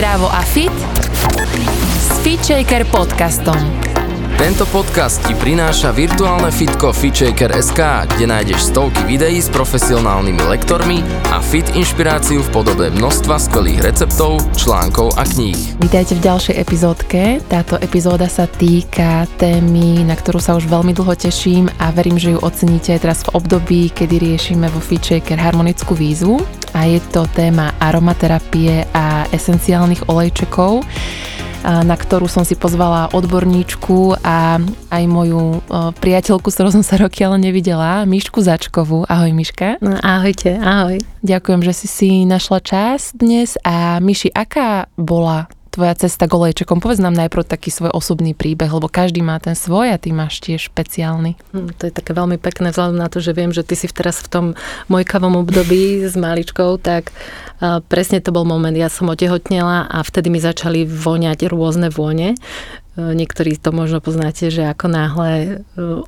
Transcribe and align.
Zdravo 0.00 0.32
a 0.32 0.40
fit 0.40 0.72
s 2.00 2.24
FitShaker 2.24 2.88
podcastom. 2.88 3.60
Tento 4.40 4.64
podcast 4.72 5.20
ti 5.28 5.36
prináša 5.36 5.92
virtuálne 5.92 6.48
fitko 6.48 6.96
FitShaker.sk, 6.96 8.08
kde 8.08 8.24
nájdeš 8.24 8.72
stovky 8.72 9.04
videí 9.04 9.44
s 9.44 9.52
profesionálnymi 9.52 10.40
lektormi 10.48 11.04
a 11.28 11.44
fit 11.44 11.68
inšpiráciu 11.76 12.40
v 12.40 12.48
podobe 12.48 12.88
množstva 12.96 13.36
skvelých 13.44 13.92
receptov, 13.92 14.40
článkov 14.56 15.20
a 15.20 15.28
kníh. 15.28 15.76
Vítajte 15.84 16.16
v 16.16 16.24
ďalšej 16.24 16.56
epizódke. 16.56 17.44
Táto 17.52 17.76
epizóda 17.76 18.24
sa 18.24 18.48
týka 18.48 19.28
témy, 19.36 20.08
na 20.08 20.16
ktorú 20.16 20.40
sa 20.40 20.56
už 20.56 20.64
veľmi 20.64 20.96
dlho 20.96 21.12
teším 21.12 21.68
a 21.76 21.92
verím, 21.92 22.16
že 22.16 22.32
ju 22.32 22.40
oceníte 22.40 22.96
aj 22.96 23.00
teraz 23.04 23.20
v 23.28 23.36
období, 23.36 23.92
kedy 23.92 24.16
riešime 24.16 24.64
vo 24.72 24.80
FitShaker 24.80 25.36
harmonickú 25.36 25.92
výzvu 25.92 26.40
a 26.72 26.86
je 26.86 27.00
to 27.12 27.26
téma 27.32 27.74
aromaterapie 27.78 28.86
a 28.94 29.26
esenciálnych 29.30 30.08
olejčekov 30.10 30.86
na 31.60 31.92
ktorú 31.92 32.24
som 32.24 32.40
si 32.40 32.56
pozvala 32.56 33.12
odborníčku 33.12 34.16
a 34.24 34.56
aj 34.88 35.04
moju 35.04 35.60
priateľku, 36.00 36.48
s 36.48 36.56
ktorou 36.56 36.72
som 36.72 36.84
sa 36.84 36.96
roky 36.96 37.20
ale 37.20 37.36
nevidela, 37.36 38.08
Mišku 38.08 38.40
Začkovú. 38.40 39.04
Ahoj 39.04 39.32
Miška. 39.36 39.76
No, 39.84 40.00
ahojte, 40.00 40.56
ahoj. 40.56 40.96
Ďakujem, 41.20 41.60
že 41.60 41.72
si 41.76 41.86
si 41.86 42.10
našla 42.24 42.64
čas 42.64 43.12
dnes 43.12 43.60
a 43.60 44.00
Miši, 44.00 44.32
aká 44.32 44.88
bola 44.96 45.52
tvoja 45.70 45.94
cesta 45.94 46.26
k 46.26 46.34
olejčekom? 46.34 46.82
Povedz 46.82 46.98
nám 46.98 47.14
najprv 47.14 47.46
taký 47.46 47.70
svoj 47.70 47.94
osobný 47.94 48.34
príbeh, 48.34 48.68
lebo 48.68 48.90
každý 48.90 49.22
má 49.22 49.38
ten 49.38 49.54
svoj 49.54 49.94
a 49.94 49.96
ty 49.96 50.10
máš 50.10 50.42
tiež 50.42 50.68
špeciálny. 50.68 51.38
Hm, 51.54 51.78
to 51.78 51.88
je 51.88 51.92
také 51.94 52.12
veľmi 52.12 52.36
pekné 52.36 52.74
vzhľadom 52.74 52.98
na 52.98 53.08
to, 53.08 53.22
že 53.22 53.32
viem, 53.32 53.54
že 53.54 53.62
ty 53.62 53.78
si 53.78 53.86
teraz 53.88 54.20
v 54.20 54.28
tom 54.28 54.46
mojkavom 54.90 55.38
období 55.38 56.02
s 56.04 56.18
maličkou, 56.18 56.82
tak 56.82 57.14
presne 57.86 58.24
to 58.24 58.32
bol 58.32 58.48
moment. 58.48 58.72
Ja 58.72 58.88
som 58.88 59.12
otehotnela 59.12 59.84
a 59.86 60.00
vtedy 60.00 60.32
mi 60.32 60.40
začali 60.40 60.88
voňať 60.88 61.46
rôzne 61.52 61.92
vône. 61.92 62.34
E, 62.98 63.14
niektorí 63.14 63.54
to 63.54 63.70
možno 63.70 64.02
poznáte, 64.02 64.50
že 64.50 64.66
ako 64.66 64.86
náhle 64.90 65.30
e, 65.32 65.48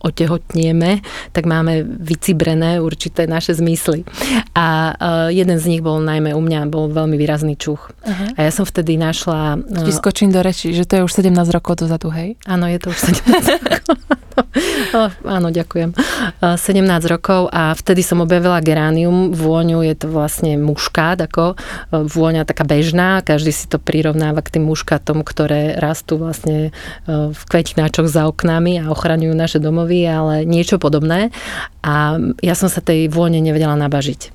otehotnieme, 0.02 1.04
tak 1.30 1.46
máme 1.46 1.86
vycibrené 1.86 2.82
určité 2.82 3.30
naše 3.30 3.54
zmysly. 3.54 4.02
A 4.58 4.90
e, 4.90 5.38
jeden 5.38 5.58
z 5.62 5.64
nich 5.70 5.82
bol 5.82 6.02
najmä 6.02 6.34
u 6.34 6.42
mňa, 6.42 6.66
bol 6.66 6.90
veľmi 6.90 7.14
výrazný 7.14 7.54
čuch. 7.54 7.94
Uh-huh. 8.02 8.28
A 8.34 8.40
ja 8.42 8.50
som 8.50 8.66
vtedy 8.66 8.98
našla... 8.98 9.62
Vyskočím 9.86 10.34
do 10.34 10.42
reči, 10.42 10.74
že 10.74 10.82
to 10.82 10.98
je 10.98 11.06
už 11.06 11.12
17 11.22 11.34
rokov 11.54 11.86
dozadu, 11.86 12.10
hej? 12.10 12.34
Áno, 12.50 12.66
je 12.66 12.78
to 12.82 12.90
už 12.90 12.98
17 12.98 13.62
rokov. 13.78 13.96
áno, 15.36 15.48
ďakujem. 15.52 15.94
17 16.40 17.12
rokov 17.12 17.48
a 17.52 17.72
vtedy 17.76 18.00
som 18.04 18.24
objavila 18.24 18.62
geránium. 18.64 19.32
Vôňu 19.32 19.84
je 19.84 19.94
to 19.96 20.06
vlastne 20.10 20.56
muškát, 20.60 21.18
ako 21.24 21.56
vôňa 21.92 22.48
taká 22.48 22.64
bežná. 22.66 23.20
Každý 23.22 23.52
si 23.52 23.66
to 23.68 23.76
prirovnáva 23.78 24.40
k 24.44 24.58
tým 24.58 24.64
muškátom, 24.68 25.22
ktoré 25.22 25.76
rastú 25.78 26.18
vlastne 26.20 26.74
v 27.08 27.42
kvetináčoch 27.48 28.08
za 28.08 28.28
oknami 28.28 28.82
a 28.82 28.90
ochraňujú 28.92 29.34
naše 29.34 29.58
domovy, 29.60 30.04
ale 30.06 30.48
niečo 30.48 30.76
podobné. 30.76 31.30
A 31.82 32.14
ja 32.38 32.54
som 32.54 32.70
sa 32.70 32.78
tej 32.78 33.10
vône 33.10 33.42
nevedela 33.42 33.74
nabažiť. 33.74 34.30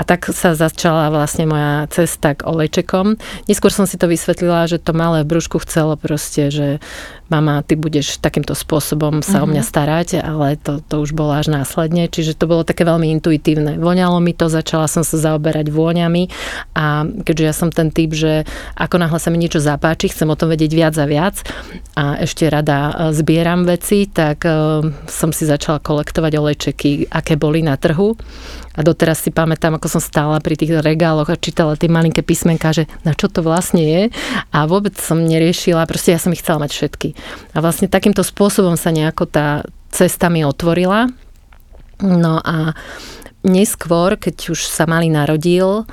A 0.00 0.02
tak 0.06 0.32
sa 0.32 0.56
začala 0.56 1.12
vlastne 1.12 1.44
moja 1.44 1.84
cesta 1.92 2.32
k 2.32 2.46
olejčekom. 2.48 3.20
Neskôr 3.50 3.68
som 3.68 3.84
si 3.84 4.00
to 4.00 4.08
vysvetlila, 4.08 4.64
že 4.64 4.80
to 4.80 4.96
malé 4.96 5.20
brúšku 5.26 5.60
chcelo 5.60 6.00
proste, 6.00 6.48
že 6.48 6.80
mama, 7.26 7.62
ty 7.66 7.74
budeš 7.74 8.22
takýmto 8.22 8.54
spôsobom 8.54 9.20
sa 9.20 9.40
mm-hmm. 9.40 9.44
o 9.44 9.50
mňa 9.50 9.62
mhm. 9.64 9.70
starať, 9.70 10.08
ale 10.22 10.48
to, 10.58 10.78
to 10.84 11.02
už 11.02 11.10
bolo 11.12 11.34
až 11.34 11.50
následne, 11.50 12.06
čiže 12.06 12.38
to 12.38 12.46
bolo 12.46 12.62
také 12.62 12.86
veľmi 12.86 13.10
intuitívne. 13.18 13.78
Voňalo 13.78 14.18
mi 14.22 14.32
to, 14.32 14.46
začala 14.46 14.86
som 14.86 15.02
sa 15.02 15.18
zaoberať 15.18 15.70
vôňami 15.70 16.30
a 16.78 17.04
keďže 17.04 17.44
ja 17.44 17.54
som 17.54 17.68
ten 17.74 17.90
typ, 17.90 18.14
že 18.14 18.46
ako 18.78 19.02
náhle 19.02 19.18
sa 19.18 19.28
mi 19.34 19.38
niečo 19.42 19.58
zapáči, 19.58 20.10
chcem 20.10 20.30
o 20.30 20.38
tom 20.38 20.50
vedieť 20.52 20.72
viac 20.72 20.94
a 20.98 21.06
viac 21.06 21.36
a 21.98 22.20
ešte 22.22 22.46
rada 22.46 22.92
e, 22.92 22.92
zbieram 23.16 23.64
veci, 23.66 24.06
tak 24.06 24.44
uh, 24.44 24.84
som 25.08 25.30
si 25.32 25.48
začala 25.48 25.80
kolektovať 25.80 26.32
olejčeky, 26.36 27.08
aké 27.10 27.34
boli 27.40 27.64
na 27.64 27.74
trhu 27.80 28.14
a 28.76 28.80
doteraz 28.84 29.24
si 29.24 29.32
pamätám, 29.32 29.80
ako 29.80 29.98
som 29.98 30.02
stála 30.04 30.36
pri 30.44 30.54
tých 30.54 30.84
regáloch 30.84 31.32
a 31.32 31.40
čítala 31.40 31.80
tie 31.80 31.88
malinké 31.88 32.20
písmenka, 32.20 32.76
že 32.76 32.84
na 33.08 33.16
čo 33.16 33.32
to 33.32 33.40
vlastne 33.40 33.80
je. 33.80 34.02
A 34.52 34.68
vôbec 34.68 34.92
som 35.00 35.16
neriešila, 35.16 35.88
proste 35.88 36.12
ja 36.12 36.20
som 36.20 36.30
ich 36.36 36.44
chcela 36.44 36.62
mať 36.68 36.76
všetky. 36.76 37.08
A 37.56 37.64
vlastne 37.64 37.88
takýmto 37.88 38.20
spôsobom 38.20 38.76
sa 38.76 38.92
nejako 38.92 39.24
tá 39.24 39.64
cesta 39.88 40.28
mi 40.28 40.44
otvorila. 40.44 41.08
No 42.04 42.36
a 42.44 42.76
neskôr, 43.40 44.20
keď 44.20 44.52
už 44.52 44.68
sa 44.68 44.84
mali 44.84 45.08
narodil, 45.08 45.88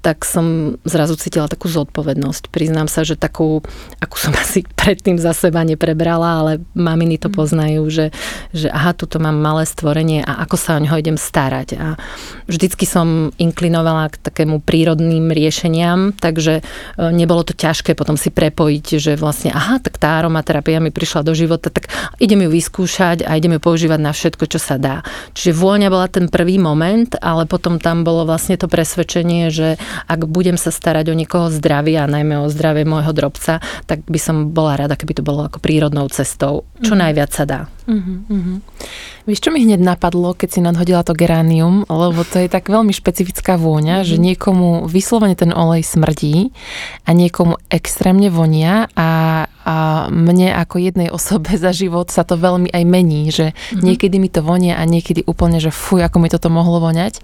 tak 0.00 0.24
som 0.24 0.76
zrazu 0.88 1.14
cítila 1.20 1.44
takú 1.44 1.68
zodpovednosť. 1.68 2.48
Priznám 2.48 2.88
sa, 2.88 3.04
že 3.04 3.20
takú, 3.20 3.60
akú 4.00 4.16
som 4.16 4.32
asi 4.42 4.64
predtým 4.64 5.20
za 5.20 5.36
seba 5.36 5.60
neprebrala, 5.62 6.40
ale 6.40 6.52
maminy 6.72 7.20
to 7.20 7.28
mm. 7.28 7.36
poznajú, 7.36 7.82
že, 7.92 8.06
že 8.56 8.72
aha, 8.72 8.96
tuto 8.96 9.20
mám 9.20 9.36
malé 9.36 9.68
stvorenie 9.68 10.24
a 10.24 10.42
ako 10.48 10.56
sa 10.56 10.76
o 10.76 10.82
neho 10.82 10.96
idem 10.96 11.20
starať. 11.20 11.68
A 11.76 12.00
vždycky 12.48 12.88
som 12.88 13.30
inklinovala 13.36 14.08
k 14.08 14.20
takému 14.20 14.64
prírodným 14.64 15.28
riešeniam, 15.28 16.16
takže 16.16 16.60
e, 16.60 16.62
nebolo 17.12 17.44
to 17.44 17.52
ťažké 17.52 17.92
potom 17.92 18.16
si 18.16 18.32
prepojiť, 18.32 18.86
že 18.96 19.12
vlastne 19.20 19.52
aha, 19.52 19.76
tak 19.84 20.00
tá 20.00 20.16
aromaterapia 20.24 20.80
mi 20.80 20.88
prišla 20.88 21.20
do 21.20 21.36
života, 21.36 21.68
tak 21.68 21.92
idem 22.16 22.48
ju 22.48 22.50
vyskúšať 22.50 23.28
a 23.28 23.36
idem 23.36 23.56
ju 23.56 23.60
používať 23.60 24.00
na 24.00 24.16
všetko, 24.16 24.48
čo 24.48 24.56
sa 24.56 24.80
dá. 24.80 25.04
Čiže 25.36 25.52
vôňa 25.52 25.92
bola 25.92 26.08
ten 26.08 26.32
prvý 26.32 26.56
moment, 26.56 27.12
ale 27.20 27.44
potom 27.44 27.76
tam 27.76 28.00
bolo 28.00 28.24
vlastne 28.24 28.56
to 28.56 28.64
presvedčenie, 28.64 29.52
že 29.52 29.76
ak 30.08 30.20
budem 30.26 30.56
sa 30.56 30.72
starať 30.72 31.10
o 31.10 31.14
niekoho 31.14 31.48
zdravie 31.52 31.98
a 31.98 32.10
najmä 32.10 32.40
o 32.40 32.50
zdravie 32.50 32.88
môjho 32.88 33.12
drobca, 33.14 33.62
tak 33.86 34.06
by 34.06 34.18
som 34.20 34.50
bola 34.50 34.76
rada, 34.76 34.94
keby 34.98 35.18
to 35.18 35.26
bolo 35.26 35.46
ako 35.46 35.58
prírodnou 35.62 36.08
cestou. 36.08 36.66
Čo 36.80 36.94
mm. 36.96 37.00
najviac 37.00 37.30
sa 37.30 37.44
dá. 37.46 37.60
Mm-hmm. 37.90 38.56
Vieš, 39.26 39.40
čo 39.42 39.50
mi 39.50 39.66
hneď 39.66 39.82
napadlo, 39.82 40.32
keď 40.32 40.48
si 40.48 40.60
nadhodila 40.62 41.02
to 41.02 41.12
geránium, 41.12 41.82
lebo 41.90 42.22
to 42.22 42.38
je 42.38 42.46
tak 42.46 42.70
veľmi 42.70 42.94
špecifická 42.94 43.58
vôňa, 43.58 44.02
mm-hmm. 44.02 44.10
že 44.10 44.16
niekomu 44.22 44.68
vyslovene 44.86 45.34
ten 45.34 45.50
olej 45.50 45.82
smrdí 45.82 46.54
a 47.04 47.10
niekomu 47.10 47.58
extrémne 47.66 48.30
vonia 48.30 48.86
a, 48.94 49.44
a 49.66 49.76
mne 50.08 50.54
ako 50.54 50.78
jednej 50.78 51.10
osobe 51.10 51.58
za 51.58 51.74
život 51.74 52.14
sa 52.14 52.22
to 52.22 52.38
veľmi 52.38 52.70
aj 52.70 52.84
mení, 52.86 53.34
že 53.34 53.52
mm-hmm. 53.52 53.82
niekedy 53.82 54.16
mi 54.22 54.30
to 54.30 54.40
vonia 54.46 54.78
a 54.78 54.86
niekedy 54.86 55.26
úplne, 55.26 55.58
že 55.58 55.74
fuj, 55.74 56.06
ako 56.06 56.22
mi 56.22 56.30
toto 56.30 56.46
mohlo 56.46 56.78
voňať. 56.78 57.18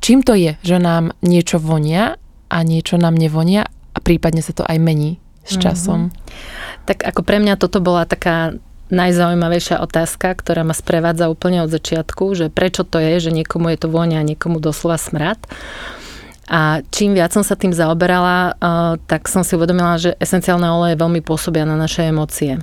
Čím 0.00 0.24
to 0.24 0.32
je, 0.32 0.56
že 0.64 0.80
nám 0.80 1.12
niečo 1.20 1.60
vonia 1.60 2.16
a 2.48 2.58
niečo 2.64 2.96
nám 2.96 3.14
nevonia 3.14 3.68
a 3.92 3.98
prípadne 4.00 4.40
sa 4.40 4.56
to 4.56 4.64
aj 4.64 4.80
mení 4.80 5.20
s 5.44 5.56
mhm. 5.56 5.62
časom? 5.62 6.00
Mm-hmm. 6.08 6.88
Tak 6.88 6.98
ako 7.04 7.20
pre 7.22 7.38
mňa 7.38 7.54
toto 7.60 7.78
bola 7.84 8.08
taká 8.08 8.56
najzaujímavejšia 8.90 9.78
otázka, 9.78 10.34
ktorá 10.34 10.66
ma 10.66 10.74
sprevádza 10.74 11.30
úplne 11.30 11.62
od 11.62 11.70
začiatku, 11.70 12.34
že 12.34 12.50
prečo 12.50 12.82
to 12.82 12.98
je, 12.98 13.22
že 13.22 13.30
niekomu 13.30 13.70
je 13.70 13.86
to 13.86 13.88
vôňa 13.88 14.18
a 14.18 14.26
niekomu 14.26 14.58
doslova 14.58 14.98
smrad. 14.98 15.38
A 16.50 16.82
čím 16.90 17.14
viac 17.14 17.30
som 17.30 17.46
sa 17.46 17.54
tým 17.54 17.70
zaoberala, 17.70 18.58
uh, 18.58 18.98
tak 19.06 19.30
som 19.30 19.46
si 19.46 19.54
uvedomila, 19.54 20.02
že 20.02 20.18
esenciálne 20.18 20.66
oleje 20.66 20.98
veľmi 20.98 21.22
pôsobia 21.22 21.62
na 21.62 21.78
naše 21.78 22.10
emócie. 22.10 22.58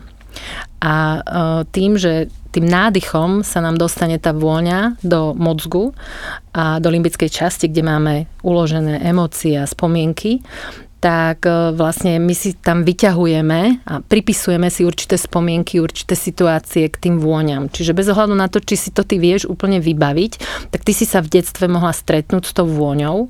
A 0.78 0.94
uh, 1.20 1.62
tým, 1.74 1.98
že 1.98 2.30
tým 2.58 2.66
nádychom 2.66 3.46
sa 3.46 3.62
nám 3.62 3.78
dostane 3.78 4.18
tá 4.18 4.34
vôňa 4.34 4.98
do 5.06 5.38
mozgu 5.38 5.94
a 6.58 6.81
do 6.81 6.90
limbickej 6.90 7.30
časti, 7.30 7.70
kde 7.70 7.86
máme 7.86 8.14
uložené 8.42 9.06
emócie 9.06 9.62
a 9.62 9.70
spomienky, 9.70 10.42
tak 10.97 11.46
e, 11.46 11.78
vlastne 11.78 12.18
my 12.18 12.34
si 12.34 12.58
tam 12.58 12.81
vyťahujeme 12.81 13.86
a 13.86 14.02
pripisujeme 14.02 14.68
si 14.74 14.81
určité 14.81 15.16
spomienky, 15.22 15.78
určité 15.78 16.18
situácie 16.18 16.90
k 16.90 16.97
tým 16.97 17.22
vôňam. 17.22 17.70
Čiže 17.70 17.94
bez 17.94 18.09
ohľadu 18.09 18.34
na 18.34 18.50
to, 18.50 18.58
či 18.58 18.74
si 18.74 18.90
to 18.90 19.06
ty 19.06 19.22
vieš 19.22 19.46
úplne 19.46 19.78
vybaviť, 19.78 20.31
tak 20.74 20.81
ty 20.81 20.92
si 20.97 21.06
sa 21.06 21.22
v 21.22 21.38
detstve 21.38 21.70
mohla 21.70 21.94
stretnúť 21.94 22.50
s 22.50 22.53
tou 22.58 22.66
vôňou 22.66 23.30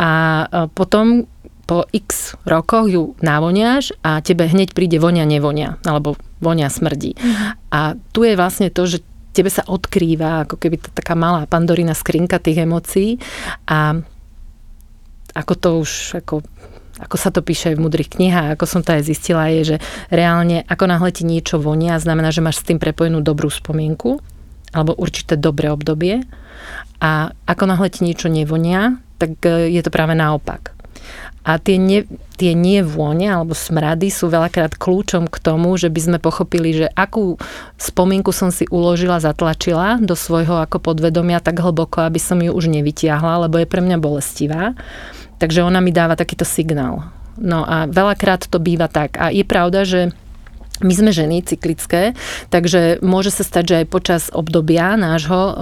a 0.00 0.10
e, 0.10 0.46
potom 0.72 1.28
po 1.68 1.84
x 1.92 2.32
rokoch 2.48 2.88
ju 2.88 3.12
navoniaš 3.20 3.92
a 4.00 4.24
tebe 4.24 4.48
hneď 4.48 4.72
príde 4.72 4.96
vonia 4.96 5.28
nevonia, 5.28 5.76
alebo 5.84 6.16
vonia 6.40 6.72
smrdí. 6.72 7.12
Mm. 7.12 7.34
A 7.68 7.80
tu 8.16 8.24
je 8.24 8.32
vlastne 8.40 8.72
to, 8.72 8.88
že 8.88 9.04
tebe 9.36 9.52
sa 9.52 9.68
odkrýva 9.68 10.48
ako 10.48 10.56
keby 10.56 10.80
to 10.80 10.88
taká 10.96 11.12
malá 11.12 11.44
pandorina 11.44 11.92
skrinka 11.92 12.40
tých 12.40 12.64
emócií 12.64 13.20
a 13.68 14.00
ako 15.36 15.52
to 15.54 15.68
už 15.84 15.92
ako 16.24 16.40
ako 16.98 17.14
sa 17.14 17.30
to 17.30 17.46
píše 17.46 17.78
v 17.78 17.82
mudrých 17.86 18.18
knihách, 18.18 18.58
ako 18.58 18.66
som 18.66 18.82
to 18.82 18.90
aj 18.90 19.06
zistila, 19.06 19.46
je, 19.54 19.62
že 19.62 19.76
reálne 20.10 20.66
ako 20.66 20.90
náhle 20.90 21.14
ti 21.14 21.22
niečo 21.22 21.62
vonia, 21.62 21.94
znamená, 21.94 22.34
že 22.34 22.42
máš 22.42 22.58
s 22.58 22.66
tým 22.66 22.82
prepojenú 22.82 23.22
dobrú 23.22 23.46
spomienku 23.46 24.18
alebo 24.74 24.98
určité 24.98 25.38
dobré 25.38 25.70
obdobie 25.70 26.26
a 26.98 27.30
ako 27.46 27.64
náhle 27.70 27.86
ti 27.94 28.02
niečo 28.02 28.26
nevonia, 28.26 28.98
tak 29.22 29.38
e, 29.46 29.70
je 29.70 29.80
to 29.86 29.94
práve 29.94 30.18
naopak. 30.18 30.74
A 31.48 31.56
tie, 31.56 31.80
ne, 31.80 32.04
tie 32.36 32.52
nevône 32.52 33.24
alebo 33.24 33.56
smrady 33.56 34.12
sú 34.12 34.28
veľakrát 34.28 34.76
kľúčom 34.76 35.32
k 35.32 35.36
tomu, 35.40 35.72
že 35.80 35.88
by 35.88 36.00
sme 36.04 36.18
pochopili, 36.20 36.76
že 36.76 36.92
akú 36.92 37.40
spomienku 37.80 38.36
som 38.36 38.52
si 38.52 38.68
uložila, 38.68 39.24
zatlačila 39.24 39.96
do 39.96 40.12
svojho 40.12 40.60
ako 40.60 40.76
podvedomia 40.84 41.40
tak 41.40 41.64
hlboko, 41.64 42.04
aby 42.04 42.20
som 42.20 42.36
ju 42.44 42.52
už 42.52 42.68
nevytiahla, 42.68 43.48
lebo 43.48 43.56
je 43.56 43.64
pre 43.64 43.80
mňa 43.80 43.96
bolestivá. 43.96 44.76
Takže 45.40 45.64
ona 45.64 45.80
mi 45.80 45.88
dáva 45.88 46.20
takýto 46.20 46.44
signál 46.44 47.16
No 47.38 47.62
a 47.62 47.86
veľakrát 47.86 48.50
to 48.50 48.58
býva 48.58 48.90
tak. 48.90 49.14
A 49.16 49.30
je 49.30 49.46
pravda, 49.46 49.86
že 49.86 50.10
my 50.78 50.94
sme 50.94 51.10
ženy 51.10 51.42
cyklické, 51.42 52.14
takže 52.54 53.02
môže 53.02 53.34
sa 53.34 53.42
stať, 53.42 53.64
že 53.66 53.78
aj 53.82 53.86
počas 53.90 54.22
obdobia 54.30 54.94
nášho 54.94 55.42
e, 55.42 55.52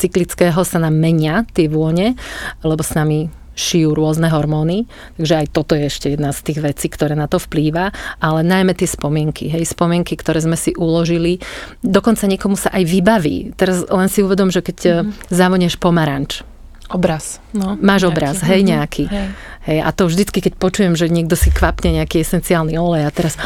cyklického 0.00 0.64
sa 0.64 0.80
nám 0.80 0.96
menia 0.96 1.44
tie 1.52 1.68
vône, 1.68 2.16
lebo 2.64 2.80
s 2.80 2.96
nami 2.96 3.28
šijú 3.58 3.90
rôzne 3.92 4.30
hormóny, 4.30 4.86
takže 5.18 5.34
aj 5.42 5.46
toto 5.50 5.74
je 5.74 5.90
ešte 5.90 6.14
jedna 6.14 6.30
z 6.30 6.40
tých 6.46 6.58
vecí, 6.62 6.86
ktoré 6.86 7.18
na 7.18 7.26
to 7.26 7.42
vplýva, 7.42 7.90
ale 8.22 8.40
najmä 8.46 8.78
tie 8.78 8.86
spomienky, 8.86 9.50
hej, 9.50 9.66
spomienky, 9.66 10.14
ktoré 10.14 10.38
sme 10.38 10.54
si 10.54 10.70
uložili, 10.78 11.42
dokonca 11.82 12.30
niekomu 12.30 12.54
sa 12.54 12.70
aj 12.70 12.86
vybaví. 12.86 13.58
Teraz 13.58 13.82
len 13.90 14.06
si 14.06 14.22
uvedom, 14.22 14.54
že 14.54 14.62
keď 14.62 14.78
mm-hmm. 14.78 15.34
zavonieš 15.34 15.74
pomaranč, 15.82 16.46
Obraz. 16.88 17.36
No, 17.52 17.76
Máš 17.76 18.08
nejaký. 18.08 18.12
obraz, 18.16 18.36
hej, 18.48 18.64
mhm. 18.64 18.68
nejaký. 18.72 19.04
Hej. 19.12 19.28
hej. 19.68 19.78
A 19.84 19.92
to 19.92 20.08
vždycky, 20.08 20.40
keď 20.40 20.56
počujem, 20.56 20.96
že 20.96 21.12
niekto 21.12 21.36
si 21.36 21.52
kvapne 21.52 22.00
nejaký 22.00 22.24
esenciálny 22.24 22.80
olej 22.80 23.04
a 23.04 23.12
teraz 23.12 23.36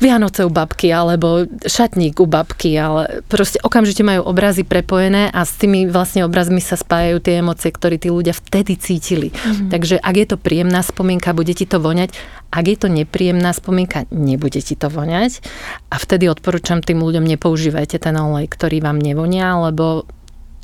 Vianoce 0.00 0.48
u 0.48 0.50
babky 0.50 0.88
alebo 0.88 1.44
šatník 1.60 2.24
u 2.24 2.26
babky, 2.26 2.72
ale 2.80 3.20
proste 3.28 3.60
okamžite 3.60 4.00
majú 4.00 4.24
obrazy 4.24 4.64
prepojené 4.64 5.28
a 5.28 5.44
s 5.44 5.60
tými 5.60 5.92
vlastne 5.92 6.24
obrazmi 6.24 6.64
sa 6.64 6.80
spájajú 6.80 7.20
tie 7.20 7.44
emócie, 7.44 7.68
ktoré 7.68 8.00
tí 8.00 8.08
ľudia 8.08 8.32
vtedy 8.32 8.80
cítili. 8.80 9.28
Mm-hmm. 9.28 9.68
Takže 9.68 10.00
ak 10.00 10.14
je 10.16 10.26
to 10.32 10.36
príjemná 10.40 10.80
spomienka, 10.80 11.36
bude 11.36 11.52
ti 11.52 11.68
to 11.68 11.76
voňať. 11.84 12.16
Ak 12.48 12.64
je 12.64 12.80
to 12.80 12.88
nepríjemná 12.88 13.52
spomienka, 13.52 14.08
nebude 14.08 14.64
ti 14.64 14.72
to 14.72 14.88
voňať. 14.88 15.44
A 15.92 16.00
vtedy 16.00 16.32
odporúčam 16.32 16.80
tým 16.80 17.04
ľuďom, 17.04 17.28
nepoužívajte 17.36 18.00
ten 18.00 18.16
olej, 18.16 18.48
ktorý 18.48 18.80
vám 18.80 18.96
nevonia, 18.96 19.52
lebo 19.60 20.08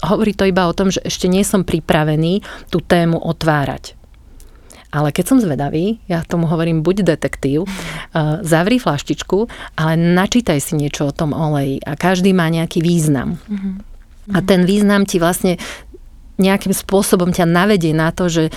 hovorí 0.01 0.33
to 0.37 0.45
iba 0.49 0.69
o 0.69 0.77
tom, 0.77 0.93
že 0.93 1.01
ešte 1.05 1.29
nie 1.29 1.45
som 1.45 1.65
pripravený 1.65 2.45
tú 2.69 2.85
tému 2.85 3.17
otvárať. 3.21 3.96
Ale 4.95 5.11
keď 5.11 5.25
som 5.27 5.39
zvedavý, 5.43 5.99
ja 6.07 6.23
tomu 6.23 6.47
hovorím, 6.47 6.83
buď 6.87 7.17
detektív, 7.17 7.67
uh, 7.67 8.41
zavri 8.47 8.79
flaštičku, 8.79 9.51
ale 9.79 9.95
načítaj 9.99 10.59
si 10.63 10.79
niečo 10.79 11.11
o 11.11 11.17
tom 11.17 11.35
oleji 11.35 11.83
a 11.83 11.99
každý 11.99 12.31
má 12.31 12.47
nejaký 12.51 12.81
význam. 12.83 13.39
Mm-hmm. 13.47 13.75
A 14.35 14.39
ten 14.43 14.67
význam 14.67 15.07
ti 15.07 15.23
vlastne 15.23 15.59
nejakým 16.37 16.73
spôsobom 16.77 17.33
ťa 17.33 17.49
navedie 17.49 17.97
na 17.97 18.13
to, 18.13 18.29
že 18.29 18.53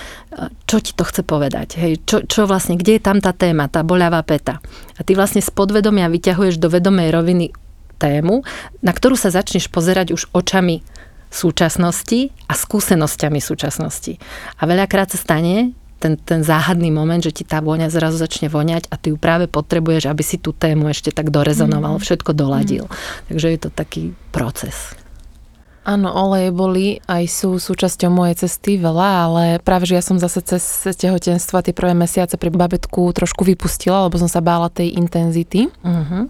čo 0.68 0.78
ti 0.84 0.92
to 0.92 1.08
chce 1.08 1.24
povedať. 1.24 1.80
Hej, 1.80 2.04
čo, 2.04 2.18
čo 2.28 2.44
vlastne, 2.44 2.76
kde 2.76 3.00
je 3.00 3.02
tam 3.04 3.24
tá 3.24 3.32
téma, 3.32 3.72
tá 3.72 3.88
boľavá 3.88 4.20
peta. 4.28 4.60
A 5.00 5.02
ty 5.08 5.16
vlastne 5.16 5.40
z 5.40 5.48
podvedomia 5.48 6.12
vyťahuješ 6.12 6.60
do 6.60 6.68
vedomej 6.68 7.08
roviny 7.16 7.56
tému, 7.96 8.44
na 8.84 8.92
ktorú 8.92 9.16
sa 9.16 9.32
začneš 9.32 9.72
pozerať 9.72 10.12
už 10.12 10.28
očami 10.36 10.84
súčasnosti 11.30 12.34
a 12.50 12.54
skúsenosťami 12.58 13.40
súčasnosti. 13.40 14.18
A 14.60 14.66
veľakrát 14.68 15.14
sa 15.14 15.20
stane, 15.22 15.72
ten, 16.00 16.16
ten 16.16 16.42
záhadný 16.42 16.90
moment, 16.90 17.20
že 17.20 17.36
ti 17.36 17.44
tá 17.44 17.60
vôňa 17.60 17.92
zrazu 17.92 18.16
začne 18.16 18.48
voňať 18.48 18.88
a 18.88 18.96
ty 18.96 19.12
ju 19.12 19.18
práve 19.20 19.52
potrebuješ, 19.52 20.08
aby 20.08 20.24
si 20.24 20.40
tú 20.40 20.56
tému 20.56 20.88
ešte 20.88 21.12
tak 21.12 21.30
dorezonoval, 21.30 22.00
mm. 22.00 22.02
všetko 22.02 22.32
doladil. 22.32 22.88
Mm. 22.88 22.96
Takže 23.28 23.48
je 23.52 23.60
to 23.60 23.70
taký 23.70 24.04
proces. 24.32 24.96
Áno, 25.84 26.12
oleje 26.12 26.54
boli 26.54 27.02
aj 27.10 27.24
sú 27.28 27.58
súčasťou 27.58 28.14
mojej 28.14 28.46
cesty 28.46 28.78
veľa, 28.78 29.10
ale 29.26 29.44
práve 29.64 29.90
že 29.90 29.98
ja 29.98 30.04
som 30.06 30.22
zase 30.22 30.44
cez 30.46 30.62
tehotenstva 30.86 31.66
tie 31.66 31.74
prvé 31.74 31.98
mesiace 31.98 32.38
pri 32.38 32.54
babetku 32.54 33.10
trošku 33.10 33.42
vypustila, 33.42 34.06
lebo 34.06 34.20
som 34.22 34.30
sa 34.30 34.44
bála 34.44 34.70
tej 34.70 34.94
intenzity. 34.96 35.68
Uh-huh 35.82 36.30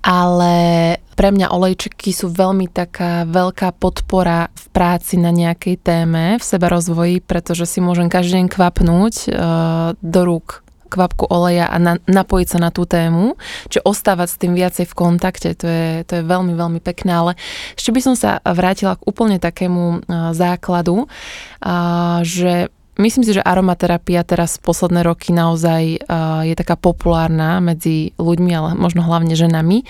ale 0.00 0.96
pre 1.20 1.36
mňa 1.36 1.52
olejčeky 1.52 2.16
sú 2.16 2.32
veľmi 2.32 2.72
taká 2.72 3.28
veľká 3.28 3.76
podpora 3.76 4.48
v 4.56 4.66
práci 4.72 5.20
na 5.20 5.28
nejakej 5.28 5.76
téme, 5.76 6.40
v 6.40 6.44
seba 6.44 6.72
rozvoji, 6.72 7.20
pretože 7.20 7.68
si 7.68 7.84
môžem 7.84 8.08
každý 8.08 8.40
deň 8.40 8.48
kvapnúť 8.48 9.14
uh, 9.28 9.92
do 10.00 10.20
rúk 10.24 10.64
kvapku 10.88 11.28
oleja 11.28 11.68
a 11.68 11.76
na, 11.76 12.00
napojiť 12.08 12.48
sa 12.48 12.58
na 12.58 12.72
tú 12.72 12.88
tému, 12.88 13.36
čiže 13.68 13.84
ostávať 13.84 14.28
s 14.32 14.40
tým 14.40 14.56
viacej 14.56 14.88
v 14.88 14.96
kontakte, 14.96 15.52
to 15.52 15.68
je, 15.68 16.08
to 16.08 16.12
je 16.18 16.22
veľmi, 16.24 16.56
veľmi 16.56 16.80
pekné, 16.80 17.12
ale 17.12 17.32
ešte 17.76 17.92
by 17.92 18.00
som 18.00 18.14
sa 18.16 18.40
vrátila 18.40 18.96
k 18.96 19.04
úplne 19.04 19.36
takému 19.36 20.00
uh, 20.00 20.32
základu, 20.32 21.04
uh, 21.04 22.24
že 22.24 22.72
Myslím 23.00 23.24
si, 23.24 23.32
že 23.32 23.40
aromaterapia 23.40 24.20
teraz 24.28 24.60
posledné 24.60 25.00
roky 25.00 25.32
naozaj 25.32 26.04
uh, 26.04 26.44
je 26.44 26.52
taká 26.52 26.76
populárna 26.76 27.56
medzi 27.64 28.12
ľuďmi, 28.20 28.52
ale 28.52 28.70
možno 28.76 29.00
hlavne 29.00 29.32
ženami. 29.32 29.88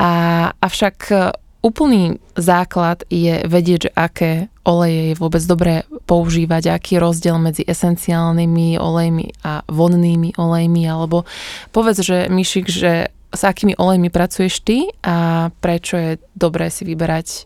A, 0.00 0.10
avšak 0.56 0.96
uh, 1.12 1.36
úplný 1.60 2.16
základ 2.40 3.04
je 3.12 3.44
vedieť, 3.44 3.90
že 3.90 3.90
aké 3.92 4.32
oleje 4.64 5.12
je 5.12 5.20
vôbec 5.20 5.42
dobré 5.44 5.84
používať, 6.08 6.72
aký 6.72 6.96
je 6.96 7.04
rozdiel 7.04 7.36
medzi 7.36 7.62
esenciálnymi 7.68 8.80
olejmi 8.80 9.44
a 9.44 9.60
vonnými 9.68 10.40
olejmi, 10.40 10.82
alebo 10.88 11.28
povedz, 11.68 12.00
že 12.00 12.32
Myšik, 12.32 12.72
že 12.72 13.12
s 13.28 13.42
akými 13.44 13.76
olejmi 13.76 14.08
pracuješ 14.08 14.64
ty 14.64 14.88
a 15.04 15.48
prečo 15.60 16.00
je 16.00 16.10
dobré 16.32 16.72
si 16.72 16.88
vyberať 16.88 17.44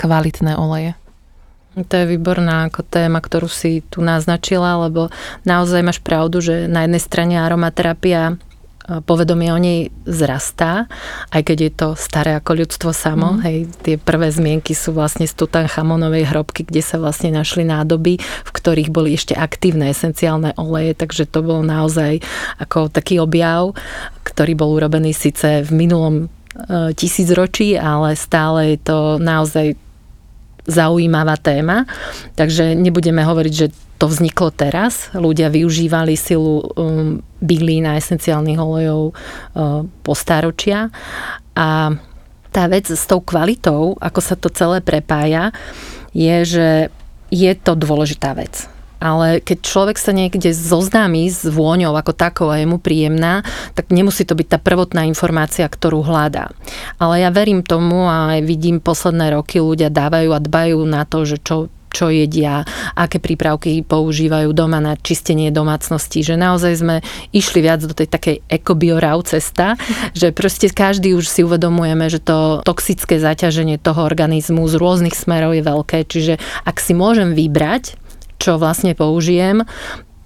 kvalitné 0.00 0.56
oleje? 0.56 0.96
To 1.72 1.94
je 1.96 2.04
výborná 2.04 2.68
ako 2.68 2.84
téma, 2.84 3.24
ktorú 3.24 3.48
si 3.48 3.80
tu 3.88 4.04
naznačila, 4.04 4.76
lebo 4.88 5.08
naozaj 5.48 5.80
máš 5.80 6.00
pravdu, 6.04 6.44
že 6.44 6.68
na 6.68 6.84
jednej 6.84 7.00
strane 7.00 7.34
aromaterapia 7.40 8.36
povedomie 9.06 9.54
o 9.54 9.62
nej 9.62 9.94
zrastá, 10.04 10.90
aj 11.30 11.42
keď 11.46 11.58
je 11.62 11.72
to 11.72 11.88
staré 11.94 12.34
ako 12.34 12.66
ľudstvo 12.66 12.90
samo. 12.90 13.38
Mm. 13.38 13.40
Hej, 13.46 13.58
tie 13.86 13.94
prvé 13.96 14.28
zmienky 14.28 14.74
sú 14.74 14.90
vlastne 14.92 15.24
z 15.24 15.34
Tutanchamonovej 15.38 16.28
hrobky, 16.28 16.66
kde 16.66 16.82
sa 16.82 16.98
vlastne 16.98 17.30
našli 17.30 17.62
nádoby, 17.62 18.18
v 18.18 18.50
ktorých 18.50 18.90
boli 18.90 19.14
ešte 19.14 19.38
aktívne 19.38 19.88
esenciálne 19.88 20.52
oleje, 20.58 20.98
takže 20.98 21.30
to 21.30 21.46
bol 21.46 21.62
naozaj 21.62 22.20
ako 22.58 22.90
taký 22.90 23.22
objav, 23.22 23.72
ktorý 24.26 24.58
bol 24.58 24.74
urobený 24.74 25.14
síce 25.14 25.62
v 25.62 25.70
minulom 25.70 26.14
e, 26.26 26.92
tisícročí, 26.98 27.78
ale 27.78 28.18
stále 28.18 28.76
je 28.76 28.78
to 28.82 28.98
naozaj 29.22 29.78
zaujímavá 30.66 31.36
téma. 31.38 31.84
Takže 32.38 32.74
nebudeme 32.78 33.22
hovoriť, 33.22 33.54
že 33.54 33.72
to 33.98 34.10
vzniklo 34.10 34.50
teraz. 34.50 35.14
Ľudia 35.14 35.46
využívali 35.46 36.18
silu 36.18 36.62
um, 36.74 37.22
bylín 37.38 37.86
a 37.86 37.98
esenciálnych 37.98 38.58
olejov 38.58 39.14
uh, 39.14 39.86
po 40.02 40.12
stáročia. 40.14 40.90
A 41.54 41.94
tá 42.52 42.64
vec 42.68 42.90
s 42.90 43.04
tou 43.06 43.22
kvalitou, 43.22 43.94
ako 44.02 44.20
sa 44.20 44.34
to 44.34 44.50
celé 44.50 44.82
prepája, 44.82 45.54
je, 46.12 46.36
že 46.44 46.68
je 47.32 47.52
to 47.56 47.72
dôležitá 47.78 48.36
vec 48.36 48.71
ale 49.02 49.42
keď 49.42 49.58
človek 49.66 49.98
sa 49.98 50.14
niekde 50.14 50.54
zoznámi 50.54 51.26
s 51.26 51.42
vôňou 51.42 51.98
ako 51.98 52.14
takou 52.14 52.48
a 52.54 52.62
je 52.62 52.70
mu 52.70 52.78
príjemná, 52.78 53.42
tak 53.74 53.90
nemusí 53.90 54.22
to 54.22 54.38
byť 54.38 54.46
tá 54.46 54.58
prvotná 54.62 55.02
informácia, 55.10 55.66
ktorú 55.66 56.06
hľadá. 56.06 56.54
Ale 57.02 57.18
ja 57.18 57.34
verím 57.34 57.66
tomu 57.66 58.06
a 58.06 58.38
aj 58.38 58.46
vidím 58.46 58.78
posledné 58.78 59.34
roky 59.34 59.58
ľudia 59.58 59.90
dávajú 59.90 60.30
a 60.30 60.38
dbajú 60.38 60.78
na 60.86 61.02
to, 61.02 61.26
že 61.26 61.42
čo 61.42 61.66
čo 61.92 62.08
jedia, 62.08 62.64
aké 62.96 63.20
prípravky 63.20 63.84
používajú 63.84 64.56
doma 64.56 64.80
na 64.80 64.96
čistenie 64.96 65.52
domácnosti, 65.52 66.24
že 66.24 66.40
naozaj 66.40 66.72
sme 66.80 66.96
išli 67.36 67.60
viac 67.60 67.84
do 67.84 67.92
tej 67.92 68.08
takej 68.08 68.36
ekobiorau 68.48 69.20
cesta, 69.22 69.76
že 70.18 70.32
proste 70.32 70.72
každý 70.72 71.12
už 71.12 71.28
si 71.28 71.44
uvedomujeme, 71.44 72.08
že 72.08 72.24
to 72.24 72.64
toxické 72.64 73.20
zaťaženie 73.20 73.76
toho 73.76 74.08
organizmu 74.08 74.64
z 74.64 74.80
rôznych 74.80 75.14
smerov 75.14 75.52
je 75.52 75.62
veľké, 75.62 76.08
čiže 76.08 76.40
ak 76.64 76.80
si 76.80 76.96
môžem 76.96 77.36
vybrať, 77.36 78.00
čo 78.42 78.58
vlastne 78.58 78.98
použijem, 78.98 79.62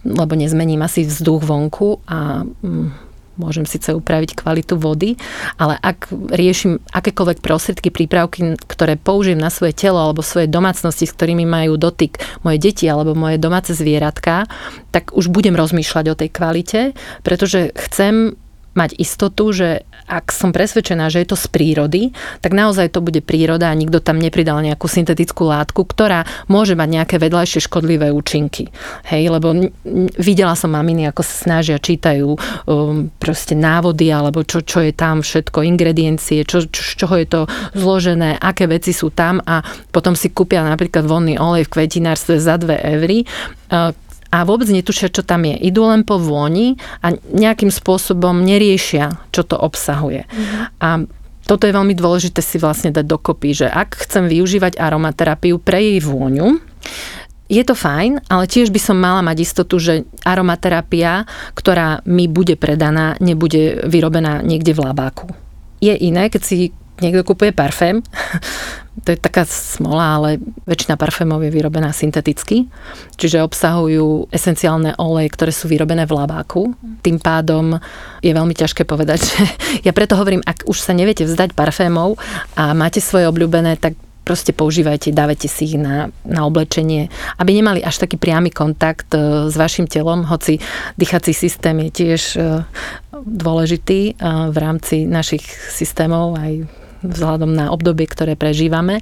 lebo 0.08 0.32
nezmením 0.32 0.80
asi 0.80 1.04
vzduch 1.04 1.44
vonku 1.44 2.00
a 2.08 2.48
mm, 2.48 3.06
môžem 3.36 3.68
síce 3.68 3.92
upraviť 3.92 4.32
kvalitu 4.32 4.80
vody, 4.80 5.20
ale 5.60 5.76
ak 5.76 6.08
riešim 6.32 6.80
akékoľvek 6.88 7.44
prostriedky, 7.44 7.92
prípravky, 7.92 8.56
ktoré 8.64 8.96
použijem 8.96 9.36
na 9.36 9.52
svoje 9.52 9.76
telo 9.76 10.00
alebo 10.00 10.24
svoje 10.24 10.48
domácnosti, 10.48 11.04
s 11.04 11.12
ktorými 11.12 11.44
majú 11.44 11.76
dotyk 11.76 12.16
moje 12.42 12.58
deti 12.58 12.88
alebo 12.88 13.12
moje 13.12 13.36
domáce 13.36 13.76
zvieratka, 13.76 14.48
tak 14.88 15.12
už 15.12 15.28
budem 15.28 15.52
rozmýšľať 15.52 16.04
o 16.08 16.18
tej 16.18 16.30
kvalite, 16.32 16.80
pretože 17.20 17.76
chcem 17.76 18.40
mať 18.76 18.94
istotu, 19.00 19.50
že 19.50 19.82
ak 20.06 20.30
som 20.30 20.54
presvedčená, 20.54 21.10
že 21.10 21.24
je 21.24 21.28
to 21.32 21.36
z 21.40 21.46
prírody, 21.50 22.02
tak 22.44 22.54
naozaj 22.54 22.94
to 22.94 23.02
bude 23.02 23.24
príroda 23.26 23.72
a 23.72 23.74
nikto 23.74 23.98
tam 23.98 24.22
nepridal 24.22 24.62
nejakú 24.62 24.86
syntetickú 24.86 25.48
látku, 25.48 25.82
ktorá 25.82 26.28
môže 26.46 26.78
mať 26.78 26.88
nejaké 27.02 27.16
vedľajšie 27.18 27.66
škodlivé 27.66 28.14
účinky. 28.14 28.70
Hej, 29.08 29.32
lebo 29.32 29.72
videla 30.20 30.54
som 30.54 30.70
maminy, 30.70 31.10
ako 31.10 31.26
sa 31.26 31.34
snažia, 31.48 31.82
čítajú 31.82 32.36
um, 32.36 33.10
proste 33.18 33.58
návody, 33.58 34.12
alebo 34.12 34.46
čo, 34.46 34.62
čo 34.62 34.84
je 34.84 34.94
tam 34.94 35.24
všetko, 35.24 35.66
ingrediencie, 35.66 36.46
čo, 36.46 36.68
čo, 36.70 36.82
z 36.84 36.92
čoho 37.00 37.14
je 37.18 37.26
to 37.26 37.40
zložené, 37.74 38.38
aké 38.38 38.70
veci 38.70 38.94
sú 38.94 39.10
tam 39.10 39.42
a 39.42 39.64
potom 39.90 40.14
si 40.14 40.30
kúpia 40.30 40.62
napríklad 40.62 41.08
vonný 41.08 41.40
olej 41.40 41.66
v 41.66 41.72
kvetinárstve 41.72 42.38
za 42.38 42.60
2 42.60 42.94
eury, 42.94 43.26
a 44.30 44.42
vôbec 44.42 44.66
netušia, 44.70 45.12
čo 45.12 45.22
tam 45.22 45.46
je. 45.46 45.56
Idú 45.58 45.86
len 45.86 46.02
po 46.02 46.18
vôni 46.18 46.76
a 47.02 47.14
nejakým 47.14 47.70
spôsobom 47.70 48.42
neriešia, 48.42 49.22
čo 49.30 49.46
to 49.46 49.54
obsahuje. 49.54 50.26
Mm-hmm. 50.26 50.82
A 50.82 50.88
toto 51.46 51.62
je 51.64 51.76
veľmi 51.76 51.94
dôležité 51.94 52.42
si 52.42 52.58
vlastne 52.58 52.90
dať 52.90 53.06
dokopy, 53.06 53.54
že 53.54 53.66
ak 53.70 54.02
chcem 54.02 54.26
využívať 54.26 54.82
aromaterapiu 54.82 55.62
pre 55.62 55.78
jej 55.78 55.98
vôňu, 56.02 56.58
je 57.46 57.62
to 57.62 57.78
fajn, 57.78 58.26
ale 58.26 58.50
tiež 58.50 58.74
by 58.74 58.80
som 58.82 58.98
mala 58.98 59.22
mať 59.22 59.46
istotu, 59.46 59.78
že 59.78 60.02
aromaterapia, 60.26 61.30
ktorá 61.54 62.02
mi 62.02 62.26
bude 62.26 62.58
predaná, 62.58 63.14
nebude 63.22 63.86
vyrobená 63.86 64.42
niekde 64.42 64.74
v 64.74 64.82
labáku. 64.82 65.30
Je 65.78 65.94
iné, 65.94 66.26
keď 66.26 66.42
si 66.42 66.74
niekto 67.00 67.22
kupuje 67.26 67.52
parfém, 67.52 68.02
to 69.04 69.12
je 69.12 69.18
taká 69.20 69.44
smola, 69.44 70.18
ale 70.18 70.42
väčšina 70.64 70.96
parfémov 70.96 71.44
je 71.44 71.52
vyrobená 71.52 71.92
synteticky, 71.92 72.66
čiže 73.14 73.44
obsahujú 73.44 74.32
esenciálne 74.32 74.96
oleje, 74.96 75.30
ktoré 75.30 75.52
sú 75.52 75.68
vyrobené 75.68 76.08
v 76.08 76.16
labáku. 76.16 76.72
Tým 77.04 77.20
pádom 77.20 77.76
je 78.24 78.32
veľmi 78.32 78.54
ťažké 78.56 78.88
povedať, 78.88 79.20
že 79.30 79.42
ja 79.84 79.92
preto 79.92 80.16
hovorím, 80.16 80.42
ak 80.42 80.64
už 80.64 80.80
sa 80.80 80.96
neviete 80.96 81.28
vzdať 81.28 81.52
parfémov 81.52 82.16
a 82.56 82.72
máte 82.72 83.04
svoje 83.04 83.28
obľúbené, 83.28 83.76
tak 83.76 83.94
proste 84.26 84.50
používajte, 84.50 85.14
dávajte 85.14 85.46
si 85.46 85.70
ich 85.70 85.76
na, 85.78 86.10
na 86.26 86.42
oblečenie, 86.42 87.06
aby 87.38 87.50
nemali 87.54 87.86
až 87.86 88.02
taký 88.02 88.18
priamy 88.18 88.50
kontakt 88.50 89.14
e, 89.14 89.46
s 89.46 89.54
vašim 89.54 89.86
telom, 89.86 90.26
hoci 90.26 90.58
dýchací 90.98 91.30
systém 91.30 91.78
je 91.86 91.90
tiež 91.94 92.22
e, 92.34 92.66
dôležitý 93.22 94.00
e, 94.10 94.12
v 94.50 94.56
rámci 94.58 95.06
našich 95.06 95.46
systémov 95.70 96.34
aj 96.42 96.66
vzhľadom 97.10 97.50
na 97.54 97.70
obdobie, 97.70 98.06
ktoré 98.10 98.34
prežívame. 98.34 99.00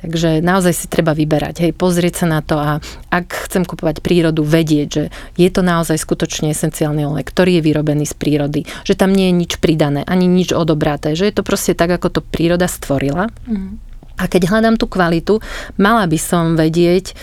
Takže 0.00 0.40
naozaj 0.40 0.72
si 0.74 0.86
treba 0.88 1.12
vyberať, 1.12 1.68
hej, 1.68 1.72
pozrieť 1.76 2.24
sa 2.24 2.26
na 2.26 2.40
to 2.40 2.56
a 2.56 2.80
ak 3.12 3.48
chcem 3.48 3.62
kupovať 3.62 4.00
prírodu, 4.00 4.42
vedieť, 4.42 4.88
že 4.88 5.04
je 5.36 5.48
to 5.52 5.60
naozaj 5.60 6.00
skutočne 6.00 6.50
esenciálny 6.50 7.04
olej, 7.04 7.24
ktorý 7.28 7.60
je 7.60 7.66
vyrobený 7.66 8.04
z 8.08 8.14
prírody, 8.16 8.60
že 8.82 8.96
tam 8.98 9.12
nie 9.12 9.30
je 9.30 9.38
nič 9.46 9.52
pridané, 9.62 10.02
ani 10.08 10.24
nič 10.26 10.50
odobraté, 10.56 11.14
že 11.14 11.28
je 11.28 11.34
to 11.36 11.46
proste 11.46 11.76
tak, 11.76 11.92
ako 11.92 12.08
to 12.08 12.20
príroda 12.24 12.66
stvorila. 12.66 13.28
Mm 13.46 13.92
a 14.22 14.30
keď 14.30 14.54
hľadám 14.54 14.76
tú 14.76 14.86
kvalitu, 14.86 15.40
mala 15.80 16.06
by 16.06 16.18
som 16.20 16.54
vedieť 16.54 17.16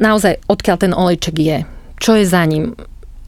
naozaj, 0.00 0.40
odkiaľ 0.48 0.76
ten 0.80 0.92
olejček 0.96 1.36
je. 1.36 1.58
Čo 2.00 2.18
je 2.18 2.24
za 2.24 2.42
ním? 2.48 2.74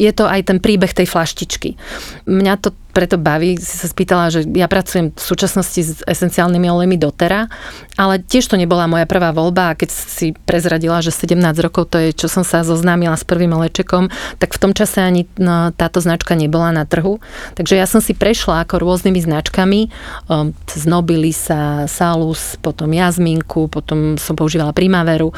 Je 0.00 0.10
to 0.10 0.26
aj 0.26 0.50
ten 0.50 0.58
príbeh 0.58 0.90
tej 0.90 1.06
flaštičky. 1.06 1.78
Mňa 2.26 2.54
to 2.58 2.74
preto 2.94 3.18
baví, 3.18 3.58
si 3.58 3.74
sa 3.74 3.90
spýtala, 3.90 4.30
že 4.30 4.46
ja 4.54 4.70
pracujem 4.70 5.10
v 5.10 5.18
súčasnosti 5.18 5.80
s 5.82 6.00
esenciálnymi 6.06 6.70
olejmi 6.70 6.94
dotera, 6.94 7.50
ale 7.98 8.22
tiež 8.22 8.46
to 8.46 8.54
nebola 8.54 8.86
moja 8.86 9.04
prvá 9.10 9.34
voľba 9.34 9.74
a 9.74 9.76
keď 9.78 9.90
si 9.90 10.30
prezradila, 10.46 11.02
že 11.02 11.10
17 11.10 11.34
rokov 11.58 11.90
to 11.90 11.98
je, 11.98 12.14
čo 12.14 12.30
som 12.30 12.46
sa 12.46 12.62
zoznámila 12.62 13.18
s 13.18 13.26
prvým 13.26 13.50
olečekom, 13.50 14.10
tak 14.38 14.54
v 14.54 14.62
tom 14.62 14.72
čase 14.72 15.02
ani 15.02 15.26
no, 15.34 15.74
táto 15.74 15.98
značka 15.98 16.38
nebola 16.38 16.70
na 16.70 16.86
trhu. 16.86 17.18
Takže 17.58 17.74
ja 17.74 17.90
som 17.90 17.98
si 17.98 18.14
prešla 18.14 18.62
ako 18.62 18.78
rôznymi 18.78 19.20
značkami, 19.26 19.80
um, 20.30 20.54
cez 20.70 20.86
Nobilisa, 20.86 21.90
Salus, 21.90 22.54
potom 22.62 22.90
Jazminku, 22.94 23.66
potom 23.66 24.14
som 24.14 24.38
používala 24.38 24.70
Primaveru 24.70 25.34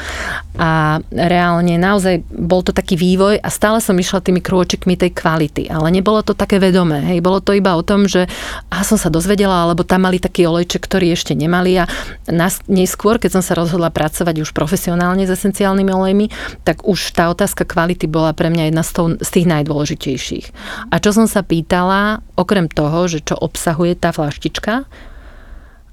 a 0.56 1.00
reálne 1.12 1.76
naozaj 1.76 2.24
bol 2.28 2.60
to 2.64 2.72
taký 2.72 2.96
vývoj 2.96 3.40
a 3.40 3.48
stále 3.48 3.80
som 3.80 3.96
išla 3.96 4.24
tými 4.24 4.40
krôčikmi 4.40 4.96
tej 4.96 5.12
kvality, 5.12 5.68
ale 5.68 5.92
nebolo 5.92 6.24
to 6.24 6.32
také 6.32 6.56
vedomé, 6.56 7.04
hej, 7.04 7.20
bolo 7.20 7.44
to 7.46 7.54
iba 7.54 7.78
o 7.78 7.86
tom, 7.86 8.10
že 8.10 8.26
a 8.66 8.82
som 8.82 8.98
sa 8.98 9.06
dozvedela, 9.06 9.62
alebo 9.62 9.86
tam 9.86 10.10
mali 10.10 10.18
taký 10.18 10.50
olejček, 10.50 10.82
ktorý 10.82 11.14
ešte 11.14 11.38
nemali 11.38 11.78
a 11.78 11.86
nás, 12.26 12.58
neskôr, 12.66 13.22
keď 13.22 13.38
som 13.38 13.42
sa 13.46 13.54
rozhodla 13.54 13.94
pracovať 13.94 14.42
už 14.42 14.50
profesionálne 14.50 15.22
s 15.22 15.30
esenciálnymi 15.30 15.92
olejmi, 15.94 16.26
tak 16.66 16.82
už 16.82 17.14
tá 17.14 17.30
otázka 17.30 17.62
kvality 17.62 18.10
bola 18.10 18.34
pre 18.34 18.50
mňa 18.50 18.74
jedna 18.74 18.82
z, 18.82 18.90
toho, 18.90 19.08
z 19.22 19.28
tých 19.30 19.46
najdôležitejších. 19.46 20.46
A 20.90 20.98
čo 20.98 21.14
som 21.14 21.30
sa 21.30 21.46
pýtala, 21.46 22.26
okrem 22.34 22.66
toho, 22.66 23.06
že 23.06 23.22
čo 23.22 23.38
obsahuje 23.38 23.94
tá 23.94 24.10
flaštička, 24.10 24.90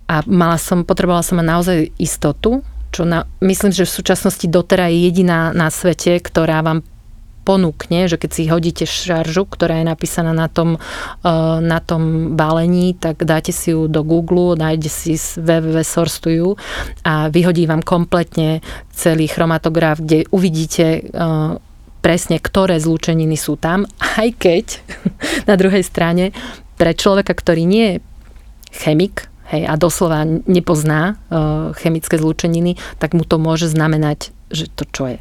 a 0.03 0.19
mala 0.27 0.59
som, 0.59 0.83
potrebovala 0.83 1.23
som 1.23 1.39
mať 1.39 1.47
naozaj 1.47 1.77
istotu, 1.95 2.61
čo 2.93 3.07
na, 3.07 3.25
myslím, 3.41 3.73
že 3.73 3.89
v 3.89 3.95
súčasnosti 3.97 4.45
dotera 4.45 4.85
je 4.91 5.09
jediná 5.09 5.49
na 5.55 5.73
svete, 5.73 6.21
ktorá 6.21 6.61
vám 6.61 6.85
ponúkne, 7.43 8.07
že 8.07 8.15
keď 8.15 8.29
si 8.31 8.43
hodíte 8.47 8.85
šaržu, 8.87 9.43
ktorá 9.45 9.83
je 9.83 9.85
napísaná 9.91 10.31
na 10.31 10.47
tom, 10.47 10.79
e, 11.21 11.29
na 11.59 11.83
tom 11.83 12.33
balení, 12.39 12.95
tak 12.95 13.27
dáte 13.27 13.51
si 13.51 13.75
ju 13.75 13.91
do 13.91 14.01
Google, 14.01 14.55
nájde 14.55 14.87
si 14.87 15.19
www.source 15.19 16.25
a 17.03 17.27
vyhodí 17.27 17.67
vám 17.67 17.83
kompletne 17.83 18.63
celý 18.95 19.27
chromatograf, 19.27 19.99
kde 19.99 20.23
uvidíte 20.31 20.85
e, 20.85 21.01
presne, 22.03 22.39
ktoré 22.39 22.79
zlúčeniny 22.79 23.35
sú 23.39 23.59
tam, 23.59 23.83
aj 24.23 24.27
keď 24.39 24.65
na 25.49 25.55
druhej 25.59 25.83
strane 25.83 26.31
pre 26.79 26.95
človeka, 26.95 27.35
ktorý 27.35 27.63
nie 27.67 27.85
je 27.85 27.95
chemik, 28.73 29.29
hej, 29.53 29.69
a 29.69 29.77
doslova 29.77 30.25
nepozná 30.25 31.21
uh, 31.29 31.69
chemické 31.77 32.17
zlúčeniny, 32.17 32.81
tak 32.97 33.13
mu 33.13 33.21
to 33.21 33.37
môže 33.37 33.69
znamenať 33.69 34.33
že 34.53 34.69
to 34.71 34.85
čo 34.87 35.09
je. 35.09 35.19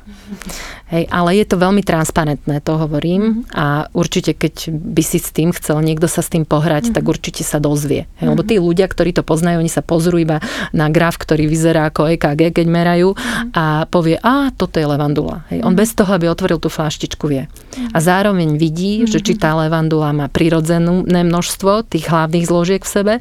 Hej, 0.93 1.09
ale 1.09 1.41
je 1.41 1.47
to 1.49 1.57
veľmi 1.57 1.81
transparentné, 1.83 2.61
to 2.61 2.77
hovorím 2.77 3.49
a 3.51 3.89
určite 3.97 4.37
keď 4.37 4.71
by 4.71 5.03
si 5.03 5.19
s 5.19 5.33
tým 5.33 5.51
chcel 5.57 5.81
niekto 5.81 6.07
sa 6.07 6.21
s 6.21 6.29
tým 6.31 6.45
pohrať, 6.45 6.93
mm-hmm. 6.93 6.97
tak 7.01 7.05
určite 7.09 7.43
sa 7.43 7.59
dozvie. 7.59 8.07
Hej, 8.21 8.27
lebo 8.37 8.45
tí 8.45 8.61
ľudia, 8.61 8.87
ktorí 8.87 9.17
to 9.17 9.25
poznajú, 9.25 9.59
oni 9.59 9.73
sa 9.73 9.81
pozrú 9.81 10.21
iba 10.21 10.39
na 10.71 10.93
graf, 10.93 11.17
ktorý 11.17 11.49
vyzerá 11.49 11.89
ako 11.89 12.13
EKG, 12.13 12.53
keď 12.53 12.67
merajú 12.69 13.17
mm-hmm. 13.17 13.57
a 13.57 13.89
povie, 13.89 14.21
a 14.21 14.53
toto 14.53 14.79
je 14.79 14.87
levandula. 14.87 15.49
Hej, 15.51 15.65
on 15.65 15.73
mm-hmm. 15.73 15.81
bez 15.81 15.91
toho, 15.97 16.11
aby 16.13 16.29
otvoril 16.29 16.61
tú 16.61 16.69
fláštičku, 16.69 17.25
vie. 17.27 17.49
A 17.97 17.99
zároveň 17.99 18.61
vidí, 18.61 19.09
že 19.09 19.25
či 19.25 19.41
tá 19.41 19.57
levandula 19.57 20.13
má 20.13 20.29
prirodzené 20.29 21.25
množstvo 21.25 21.89
tých 21.89 22.13
hlavných 22.13 22.45
zložiek 22.45 22.83
v 22.85 22.93
sebe, 22.93 23.15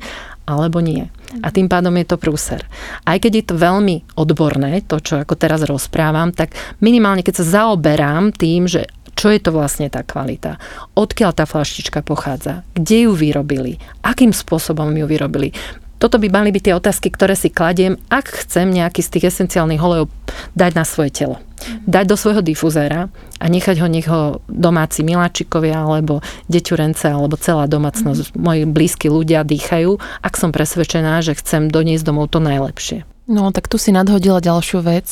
alebo 0.46 0.82
nie. 0.84 1.08
A 1.40 1.48
tým 1.54 1.72
pádom 1.72 1.96
je 1.96 2.06
to 2.06 2.20
prúser. 2.20 2.68
Aj 3.08 3.16
keď 3.16 3.32
je 3.40 3.46
to 3.48 3.56
veľmi 3.56 4.20
odborné, 4.20 4.84
to, 4.84 5.00
čo 5.00 5.24
ako 5.24 5.40
teraz 5.40 5.64
rozprávam, 5.64 6.36
tak 6.36 6.54
minimálne 6.84 7.24
keď 7.24 7.42
sa 7.42 7.64
zaoberám 7.64 8.36
tým, 8.36 8.68
že 8.68 8.92
čo 9.16 9.30
je 9.30 9.40
to 9.40 9.54
vlastne 9.54 9.86
tá 9.92 10.02
kvalita, 10.02 10.58
odkiaľ 10.98 11.32
tá 11.36 11.46
flaštička 11.46 12.02
pochádza, 12.02 12.66
kde 12.74 13.06
ju 13.06 13.12
vyrobili, 13.14 13.78
akým 14.02 14.34
spôsobom 14.34 14.90
ju 14.98 15.06
vyrobili, 15.06 15.54
toto 16.02 16.18
by 16.18 16.34
mali 16.34 16.50
byť 16.50 16.64
tie 16.66 16.74
otázky, 16.74 17.14
ktoré 17.14 17.38
si 17.38 17.54
kladiem, 17.54 18.02
ak 18.10 18.42
chcem 18.42 18.74
nejaký 18.74 19.06
z 19.06 19.10
tých 19.14 19.26
esenciálnych 19.30 19.78
olejov 19.78 20.10
dať 20.58 20.72
na 20.74 20.82
svoje 20.82 21.14
telo. 21.14 21.38
Dať 21.86 22.10
do 22.10 22.18
svojho 22.18 22.42
difuzéra 22.42 23.14
a 23.38 23.46
nechať 23.46 23.78
ho, 23.78 23.86
nech 23.86 24.10
ho 24.10 24.42
domáci 24.50 25.06
miláčikovia 25.06 25.86
alebo 25.86 26.26
deťurence 26.50 27.06
alebo 27.06 27.38
celá 27.38 27.70
domácnosť, 27.70 28.34
mm. 28.34 28.42
moji 28.42 28.62
blízki 28.66 29.14
ľudia 29.14 29.46
dýchajú, 29.46 30.02
ak 30.26 30.34
som 30.42 30.50
presvedčená, 30.50 31.22
že 31.22 31.38
chcem 31.38 31.70
doniesť 31.70 32.02
domov 32.02 32.34
to 32.34 32.42
najlepšie. 32.42 33.06
No, 33.30 33.54
tak 33.54 33.70
tu 33.70 33.78
si 33.78 33.94
nadhodila 33.94 34.42
ďalšiu 34.42 34.82
vec. 34.82 35.08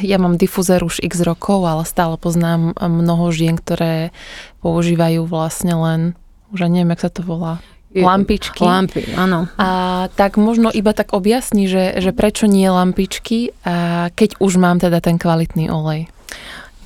Ja 0.00 0.16
mám 0.22 0.38
difuzér 0.38 0.86
už 0.86 1.02
x 1.02 1.26
rokov, 1.26 1.66
ale 1.66 1.82
stále 1.82 2.14
poznám 2.14 2.72
mnoho 2.78 3.34
žien, 3.34 3.58
ktoré 3.58 4.14
používajú 4.62 5.26
vlastne 5.26 5.74
len, 5.74 6.00
už 6.54 6.70
neviem, 6.70 6.94
jak 6.94 7.04
sa 7.04 7.10
to 7.10 7.26
volá, 7.26 7.58
lampičky. 7.94 8.62
Lampy, 8.62 9.02
áno. 9.18 9.50
A 9.58 10.06
tak 10.14 10.38
možno 10.38 10.70
iba 10.70 10.94
tak 10.94 11.10
objasni, 11.10 11.66
že, 11.66 11.98
že 11.98 12.14
prečo 12.14 12.46
nie 12.46 12.70
lampičky, 12.70 13.50
a 13.66 14.08
keď 14.14 14.38
už 14.38 14.62
mám 14.62 14.78
teda 14.78 15.02
ten 15.02 15.18
kvalitný 15.18 15.66
olej. 15.70 16.06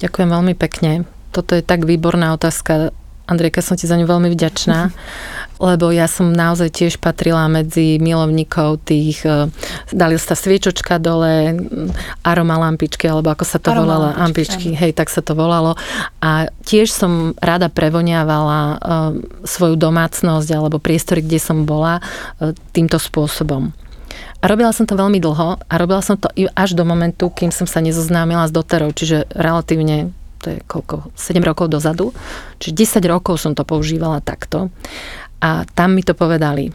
Ďakujem 0.00 0.28
veľmi 0.32 0.54
pekne. 0.56 1.04
Toto 1.34 1.52
je 1.52 1.62
tak 1.62 1.84
výborná 1.84 2.32
otázka. 2.32 2.94
Andrejka, 3.24 3.64
som 3.64 3.80
ti 3.80 3.88
za 3.88 3.96
ňu 3.96 4.04
veľmi 4.04 4.28
vďačná, 4.28 4.92
lebo 5.68 5.88
ja 5.88 6.04
som 6.04 6.28
naozaj 6.34 6.68
tiež 6.68 6.92
patrila 7.00 7.48
medzi 7.48 7.96
milovníkov 7.96 8.84
tých, 8.84 9.24
e, 9.24 9.48
dali 9.94 10.20
sa 10.20 10.36
sviečočka 10.36 11.00
dole, 11.00 11.56
aroma 12.20 12.60
lampičky, 12.60 13.08
alebo 13.08 13.32
ako 13.32 13.44
sa 13.48 13.56
to 13.56 13.72
aroma 13.72 13.80
volalo, 13.86 14.06
lampičky, 14.12 14.76
hej, 14.76 14.92
tak 14.92 15.08
sa 15.08 15.24
to 15.24 15.32
volalo. 15.32 15.72
A 16.20 16.52
tiež 16.68 16.92
som 16.92 17.32
rada 17.40 17.68
prevoniavala 17.68 18.60
uh, 18.60 18.76
svoju 19.44 19.76
domácnosť 19.76 20.48
alebo 20.52 20.80
priestory, 20.80 21.20
kde 21.20 21.40
som 21.40 21.68
bola 21.68 22.00
uh, 22.00 22.52
týmto 22.72 22.96
spôsobom. 22.96 23.72
A 24.40 24.44
robila 24.44 24.76
som 24.76 24.84
to 24.84 24.92
veľmi 24.92 25.24
dlho 25.24 25.56
a 25.56 25.74
robila 25.80 26.04
som 26.04 26.20
to 26.20 26.28
až 26.52 26.76
do 26.76 26.84
momentu, 26.84 27.32
kým 27.32 27.48
som 27.48 27.64
sa 27.64 27.80
nezoznámila 27.80 28.44
s 28.44 28.52
doterou, 28.52 28.92
čiže 28.92 29.24
relatívne 29.32 30.12
to 30.44 30.52
je 30.52 30.58
koľko, 30.68 31.08
7 31.16 31.40
rokov 31.40 31.72
dozadu. 31.72 32.12
Čiže 32.60 33.00
10 33.00 33.08
rokov 33.08 33.40
som 33.40 33.56
to 33.56 33.64
používala 33.64 34.20
takto. 34.20 34.68
A 35.40 35.64
tam 35.72 35.96
mi 35.96 36.04
to 36.04 36.12
povedali, 36.12 36.68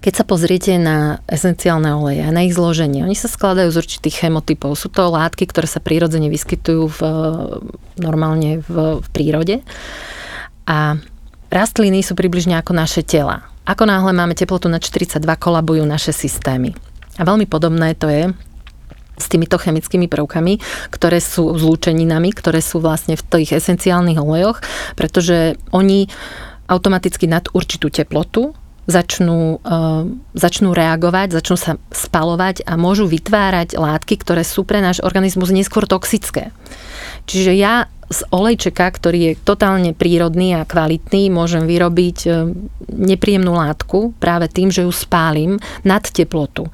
keď 0.00 0.12
sa 0.16 0.24
pozriete 0.24 0.80
na 0.80 1.20
esenciálne 1.28 1.92
oleje 1.92 2.24
na 2.32 2.40
ich 2.40 2.56
zloženie, 2.56 3.04
oni 3.04 3.12
sa 3.12 3.28
skladajú 3.28 3.68
z 3.68 3.80
určitých 3.84 4.24
chemotypov. 4.24 4.72
Sú 4.72 4.88
to 4.88 5.12
látky, 5.12 5.44
ktoré 5.44 5.68
sa 5.68 5.84
prírodzene 5.84 6.32
vyskytujú 6.32 6.88
v, 6.88 7.00
normálne 8.00 8.64
v, 8.64 9.04
v 9.04 9.08
prírode. 9.12 9.60
A 10.64 10.96
rastliny 11.52 12.00
sú 12.00 12.16
približne 12.16 12.56
ako 12.56 12.72
naše 12.72 13.04
tela. 13.04 13.44
Ako 13.68 13.84
náhle 13.84 14.16
máme 14.16 14.32
teplotu 14.32 14.72
na 14.72 14.80
42, 14.80 15.20
kolabujú 15.36 15.84
naše 15.84 16.16
systémy. 16.16 16.72
A 17.20 17.22
veľmi 17.28 17.44
podobné 17.44 17.92
to 17.92 18.08
je 18.08 18.32
s 19.20 19.28
týmito 19.28 19.60
chemickými 19.60 20.08
prvkami, 20.08 20.58
ktoré 20.90 21.20
sú 21.20 21.52
zlúčeninami, 21.54 22.32
ktoré 22.32 22.64
sú 22.64 22.80
vlastne 22.80 23.14
v 23.14 23.22
tých 23.22 23.60
esenciálnych 23.60 24.18
olejoch, 24.18 24.64
pretože 24.96 25.60
oni 25.70 26.08
automaticky 26.70 27.28
nad 27.28 27.46
určitú 27.52 27.92
teplotu 27.92 28.56
začnú, 28.90 29.62
uh, 29.62 30.02
začnú 30.34 30.74
reagovať, 30.74 31.38
začnú 31.38 31.56
sa 31.56 31.72
spalovať 31.94 32.66
a 32.66 32.74
môžu 32.74 33.06
vytvárať 33.06 33.78
látky, 33.78 34.18
ktoré 34.18 34.42
sú 34.42 34.66
pre 34.66 34.82
náš 34.82 34.98
organizmus 35.04 35.54
neskôr 35.54 35.86
toxické. 35.86 36.50
Čiže 37.30 37.52
ja 37.54 37.86
z 38.10 38.26
olejčeka, 38.34 38.90
ktorý 38.90 39.18
je 39.22 39.38
totálne 39.46 39.94
prírodný 39.94 40.58
a 40.58 40.66
kvalitný, 40.66 41.30
môžem 41.30 41.62
vyrobiť 41.62 42.18
e, 42.26 42.30
nepríjemnú 42.90 43.54
látku 43.54 44.18
práve 44.18 44.50
tým, 44.50 44.74
že 44.74 44.82
ju 44.82 44.90
spálim 44.90 45.62
nad 45.86 46.02
teplotu 46.02 46.66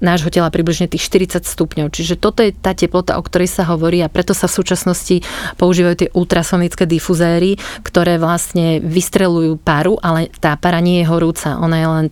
nášho 0.00 0.28
tela 0.28 0.52
približne 0.52 0.90
tých 0.90 1.06
40 1.08 1.44
stupňov. 1.46 1.92
Čiže 1.92 2.20
toto 2.20 2.44
je 2.44 2.52
tá 2.52 2.76
teplota, 2.76 3.16
o 3.16 3.22
ktorej 3.24 3.48
sa 3.48 3.64
hovorí 3.68 4.00
a 4.04 4.12
preto 4.12 4.36
sa 4.36 4.48
v 4.48 4.56
súčasnosti 4.56 5.16
používajú 5.56 5.94
tie 6.06 6.12
ultrasonické 6.12 6.84
difuzéry, 6.84 7.56
ktoré 7.84 8.20
vlastne 8.20 8.78
vystrelujú 8.82 9.56
paru, 9.60 9.96
ale 10.00 10.28
tá 10.40 10.56
para 10.56 10.80
nie 10.80 11.02
je 11.02 11.10
horúca, 11.10 11.56
ona 11.58 11.76
je 11.80 11.88
len 11.88 12.06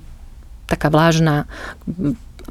taká 0.64 0.88
vlážna 0.88 1.44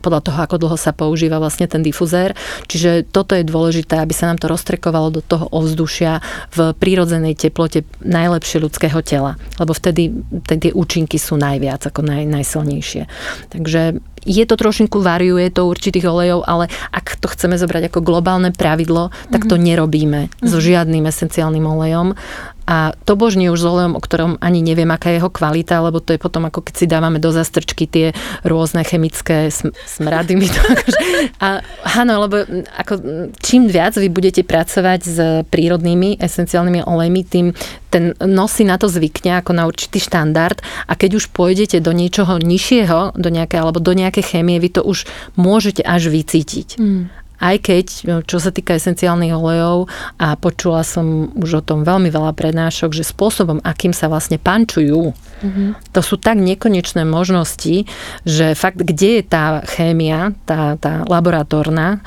podľa 0.04 0.22
toho, 0.28 0.38
ako 0.44 0.60
dlho 0.60 0.76
sa 0.76 0.92
používa 0.92 1.40
vlastne 1.40 1.64
ten 1.72 1.80
difuzér. 1.80 2.36
Čiže 2.68 3.08
toto 3.08 3.40
je 3.40 3.48
dôležité, 3.48 4.04
aby 4.04 4.12
sa 4.12 4.28
nám 4.28 4.44
to 4.44 4.52
roztrekovalo 4.52 5.16
do 5.16 5.22
toho 5.24 5.48
ovzdušia 5.48 6.20
v 6.52 6.76
prírodzenej 6.76 7.40
teplote 7.40 7.88
najlepšie 8.04 8.60
ľudského 8.60 9.00
tela. 9.00 9.40
Lebo 9.56 9.72
vtedy 9.72 10.12
tie 10.44 10.76
účinky 10.76 11.16
sú 11.16 11.40
najviac, 11.40 11.88
ako 11.88 12.04
naj, 12.04 12.28
najsilnejšie. 12.28 13.08
Takže 13.56 14.04
je 14.24 14.44
to 14.48 14.56
trošinku 14.56 15.04
variuje 15.04 15.52
to 15.52 15.68
určitých 15.68 16.08
olejov, 16.08 16.48
ale 16.48 16.72
ak 16.92 17.20
to 17.20 17.28
chceme 17.28 17.60
zobrať 17.60 17.92
ako 17.92 18.00
globálne 18.00 18.56
pravidlo, 18.56 19.12
tak 19.30 19.48
to 19.48 19.60
mhm. 19.60 19.64
nerobíme 19.64 20.22
mm-hmm. 20.28 20.48
so 20.48 20.58
žiadnym 20.60 21.04
esenciálnym 21.08 21.64
olejom. 21.64 22.16
A 22.63 22.96
to 23.03 23.20
božne 23.20 23.51
už 23.51 23.60
s 23.60 23.67
olejom, 23.67 23.93
o 23.96 24.01
ktorom 24.01 24.39
ani 24.39 24.63
neviem, 24.63 24.88
aká 24.88 25.12
je 25.12 25.20
jeho 25.20 25.32
kvalita, 25.32 25.84
lebo 25.84 26.00
to 26.00 26.15
je 26.15 26.20
potom 26.22 26.48
ako 26.48 26.63
keď 26.63 26.74
si 26.79 26.86
dávame 26.88 27.20
do 27.20 27.29
zastrčky 27.29 27.86
tie 27.88 28.15
rôzne 28.48 28.88
chemické 28.88 29.51
sm- 29.51 29.75
smrady. 29.84 30.39
Mi 30.39 30.48
to 30.48 30.62
akože, 30.75 31.00
a 31.43 31.60
áno, 32.00 32.13
lebo 32.24 32.43
ako, 32.79 32.93
čím 33.43 33.67
viac 33.67 34.00
vy 34.00 34.08
budete 34.08 34.48
pracovať 34.48 35.00
s 35.03 35.17
prírodnými 35.51 36.17
esenciálnymi 36.24 36.88
olejmi, 36.88 37.22
tým 37.27 37.48
ten 37.93 38.17
nos 38.25 38.50
si 38.58 38.65
na 38.65 38.82
to 38.82 38.89
zvykne 38.89 39.38
ako 39.38 39.53
na 39.53 39.70
určitý 39.70 40.01
štandard 40.01 40.58
a 40.89 40.98
keď 40.98 41.22
už 41.22 41.29
pôjdete 41.29 41.77
do 41.77 41.93
niečoho 41.93 42.41
nižšieho, 42.41 43.13
do 43.13 43.29
nejaké, 43.29 43.62
alebo 43.62 43.77
do 43.77 43.93
nejaké 43.93 44.25
chémie, 44.25 44.58
vy 44.58 44.74
to 44.74 44.82
už 44.82 45.05
môžete 45.38 45.86
až 45.86 46.10
vycítiť. 46.10 46.82
Mm 46.82 47.23
aj 47.44 47.56
keď, 47.60 47.86
no, 48.08 48.16
čo 48.24 48.40
sa 48.40 48.56
týka 48.56 48.80
esenciálnych 48.80 49.36
olejov, 49.36 49.92
a 50.16 50.40
počula 50.40 50.88
som 50.88 51.28
už 51.36 51.60
o 51.60 51.66
tom 51.66 51.84
veľmi 51.84 52.08
veľa 52.08 52.32
prednášok, 52.32 52.96
že 52.96 53.04
spôsobom, 53.04 53.60
akým 53.68 53.92
sa 53.92 54.08
vlastne 54.08 54.40
pančujú, 54.40 55.12
mm-hmm. 55.12 55.70
to 55.92 56.00
sú 56.00 56.16
tak 56.16 56.40
nekonečné 56.40 57.04
možnosti, 57.04 57.84
že 58.24 58.56
fakt, 58.56 58.80
kde 58.80 59.20
je 59.20 59.24
tá 59.28 59.60
chémia, 59.68 60.32
tá, 60.48 60.80
tá 60.80 61.04
laboratórna, 61.04 62.00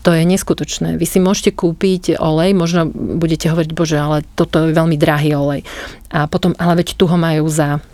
to 0.00 0.16
je 0.16 0.24
neskutočné. 0.24 0.96
Vy 0.96 1.04
si 1.04 1.20
môžete 1.20 1.52
kúpiť 1.52 2.16
olej, 2.16 2.56
možno 2.56 2.88
budete 2.88 3.52
hovoriť, 3.52 3.70
bože, 3.76 4.00
ale 4.00 4.24
toto 4.32 4.64
je 4.64 4.72
veľmi 4.72 4.96
drahý 4.96 5.36
olej. 5.36 5.60
A 6.08 6.24
potom, 6.24 6.56
ale 6.56 6.80
veď 6.80 6.96
tu 6.96 7.04
ho 7.04 7.18
majú 7.20 7.44
za, 7.52 7.84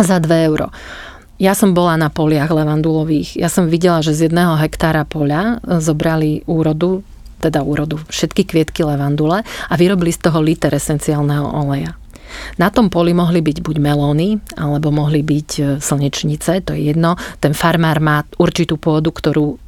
za 0.00 0.16
2 0.16 0.48
euro. 0.48 0.72
Ja 1.38 1.54
som 1.54 1.70
bola 1.70 1.94
na 1.94 2.10
poliach 2.10 2.50
levandulových. 2.50 3.38
Ja 3.38 3.46
som 3.46 3.70
videla, 3.70 4.02
že 4.02 4.10
z 4.10 4.26
jedného 4.26 4.58
hektára 4.58 5.06
poľa 5.06 5.62
e, 5.62 5.78
zobrali 5.78 6.42
úrodu, 6.50 7.06
teda 7.38 7.62
úrodu, 7.62 8.02
všetky 8.10 8.42
kvietky 8.42 8.82
levandule 8.82 9.46
a 9.46 9.74
vyrobili 9.78 10.10
z 10.10 10.26
toho 10.26 10.42
liter 10.42 10.74
esenciálneho 10.74 11.46
oleja. 11.46 11.94
Na 12.58 12.74
tom 12.74 12.90
poli 12.90 13.14
mohli 13.14 13.38
byť 13.38 13.62
buď 13.62 13.76
melóny, 13.78 14.42
alebo 14.58 14.90
mohli 14.90 15.22
byť 15.22 15.50
e, 15.54 15.62
slnečnice, 15.78 16.66
to 16.66 16.74
je 16.74 16.90
jedno. 16.90 17.14
Ten 17.38 17.54
farmár 17.54 18.02
má 18.02 18.26
určitú 18.42 18.74
pôdu, 18.74 19.14
ktorú 19.14 19.62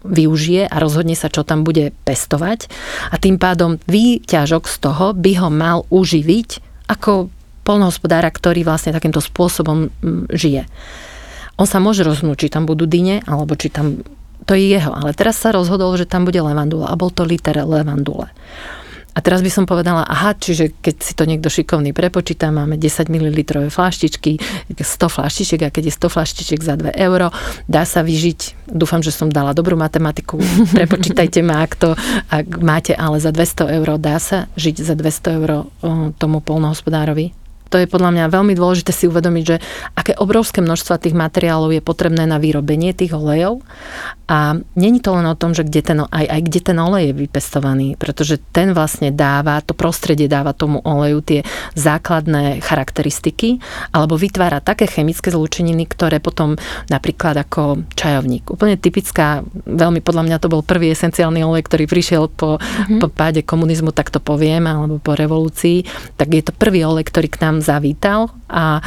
využije 0.00 0.72
a 0.72 0.76
rozhodne 0.80 1.12
sa, 1.12 1.28
čo 1.28 1.44
tam 1.44 1.68
bude 1.68 1.92
pestovať. 2.08 2.72
A 3.12 3.20
tým 3.20 3.36
pádom 3.36 3.76
výťažok 3.84 4.64
z 4.64 4.76
toho 4.80 5.12
by 5.12 5.32
ho 5.36 5.52
mal 5.52 5.84
uživiť 5.92 6.64
ako 6.88 7.28
polnohospodára, 7.68 8.32
ktorý 8.32 8.64
vlastne 8.64 8.96
takýmto 8.96 9.20
spôsobom 9.20 9.92
žije. 10.32 10.64
On 11.60 11.68
sa 11.68 11.76
môže 11.76 12.00
rozhodnúť, 12.00 12.48
či 12.48 12.48
tam 12.48 12.64
budú 12.64 12.88
dyne, 12.88 13.20
alebo 13.28 13.52
či 13.52 13.68
tam... 13.68 14.00
To 14.48 14.56
je 14.56 14.72
jeho. 14.72 14.96
Ale 14.96 15.12
teraz 15.12 15.36
sa 15.36 15.52
rozhodol, 15.52 15.92
že 16.00 16.08
tam 16.08 16.24
bude 16.24 16.40
levandula. 16.40 16.88
A 16.88 16.96
bol 16.96 17.12
to 17.12 17.28
liter 17.28 17.52
levandule. 17.60 18.32
A 19.10 19.18
teraz 19.18 19.42
by 19.42 19.50
som 19.50 19.66
povedala, 19.66 20.06
aha, 20.06 20.38
čiže 20.38 20.70
keď 20.80 20.94
si 21.02 21.12
to 21.18 21.26
niekto 21.26 21.50
šikovný 21.50 21.90
prepočíta, 21.90 22.54
máme 22.54 22.78
10 22.78 23.10
ml 23.10 23.42
flaštičky, 23.68 24.38
100 24.70 24.80
flaštičiek 25.10 25.60
a 25.66 25.74
keď 25.74 25.90
je 25.90 25.94
100 25.98 26.14
flaštičiek 26.14 26.60
za 26.62 26.78
2 26.78 26.94
euro, 26.94 27.34
dá 27.66 27.82
sa 27.82 28.06
vyžiť, 28.06 28.70
dúfam, 28.70 29.02
že 29.02 29.10
som 29.10 29.26
dala 29.26 29.50
dobrú 29.50 29.74
matematiku, 29.74 30.38
prepočítajte 30.78 31.42
ma, 31.42 31.66
ak 31.66 31.74
to, 31.74 31.98
ak 32.30 32.46
máte, 32.62 32.94
ale 32.94 33.18
za 33.18 33.34
200 33.34 33.76
eur 33.82 33.98
dá 33.98 34.16
sa 34.22 34.46
žiť 34.54 34.76
za 34.78 34.94
200 34.94 35.36
eur 35.42 35.50
tomu 36.14 36.38
polnohospodárovi? 36.38 37.34
To 37.70 37.78
je 37.78 37.86
podľa 37.86 38.10
mňa 38.10 38.34
veľmi 38.34 38.58
dôležité 38.58 38.90
si 38.90 39.06
uvedomiť, 39.06 39.44
že 39.46 39.56
aké 39.94 40.18
obrovské 40.18 40.58
množstva 40.58 40.98
tých 40.98 41.14
materiálov 41.14 41.70
je 41.70 41.80
potrebné 41.80 42.26
na 42.26 42.42
vyrobenie 42.42 42.90
tých 42.90 43.14
olejov 43.14 43.62
a 44.26 44.58
není 44.74 44.98
to 44.98 45.14
len 45.14 45.26
o 45.30 45.38
tom, 45.38 45.54
že 45.54 45.62
kde 45.62 45.80
ten, 45.82 45.98
aj, 46.02 46.26
aj 46.26 46.40
kde 46.50 46.60
ten 46.66 46.78
olej 46.78 47.10
je 47.10 47.18
vypestovaný, 47.26 47.94
pretože 47.94 48.42
ten 48.50 48.74
vlastne 48.74 49.14
dáva, 49.14 49.62
to 49.62 49.74
prostredie 49.74 50.26
dáva 50.26 50.50
tomu 50.50 50.82
oleju 50.82 51.22
tie 51.22 51.40
základné 51.78 52.58
charakteristiky 52.58 53.62
alebo 53.94 54.18
vytvára 54.18 54.58
také 54.58 54.90
chemické 54.90 55.30
zlúčeniny, 55.30 55.86
ktoré 55.86 56.18
potom 56.18 56.58
napríklad 56.90 57.38
ako 57.38 57.86
čajovník. 57.94 58.50
Úplne 58.50 58.78
typická, 58.78 59.46
veľmi 59.66 60.02
podľa 60.02 60.26
mňa 60.26 60.36
to 60.42 60.50
bol 60.50 60.66
prvý 60.66 60.90
esenciálny 60.90 61.46
olej, 61.46 61.62
ktorý 61.70 61.86
prišiel 61.86 62.26
po, 62.26 62.58
mm-hmm. 62.58 62.98
po 62.98 63.06
páde 63.14 63.46
komunizmu, 63.46 63.94
tak 63.94 64.10
to 64.10 64.18
poviem, 64.18 64.66
alebo 64.66 64.98
po 64.98 65.14
revolúcii, 65.14 65.86
tak 66.18 66.34
je 66.34 66.42
to 66.42 66.50
prvý 66.50 66.82
olej, 66.82 67.06
ktorý 67.06 67.30
k 67.30 67.40
nám 67.46 67.59
zavítal 67.62 68.34
a 68.50 68.84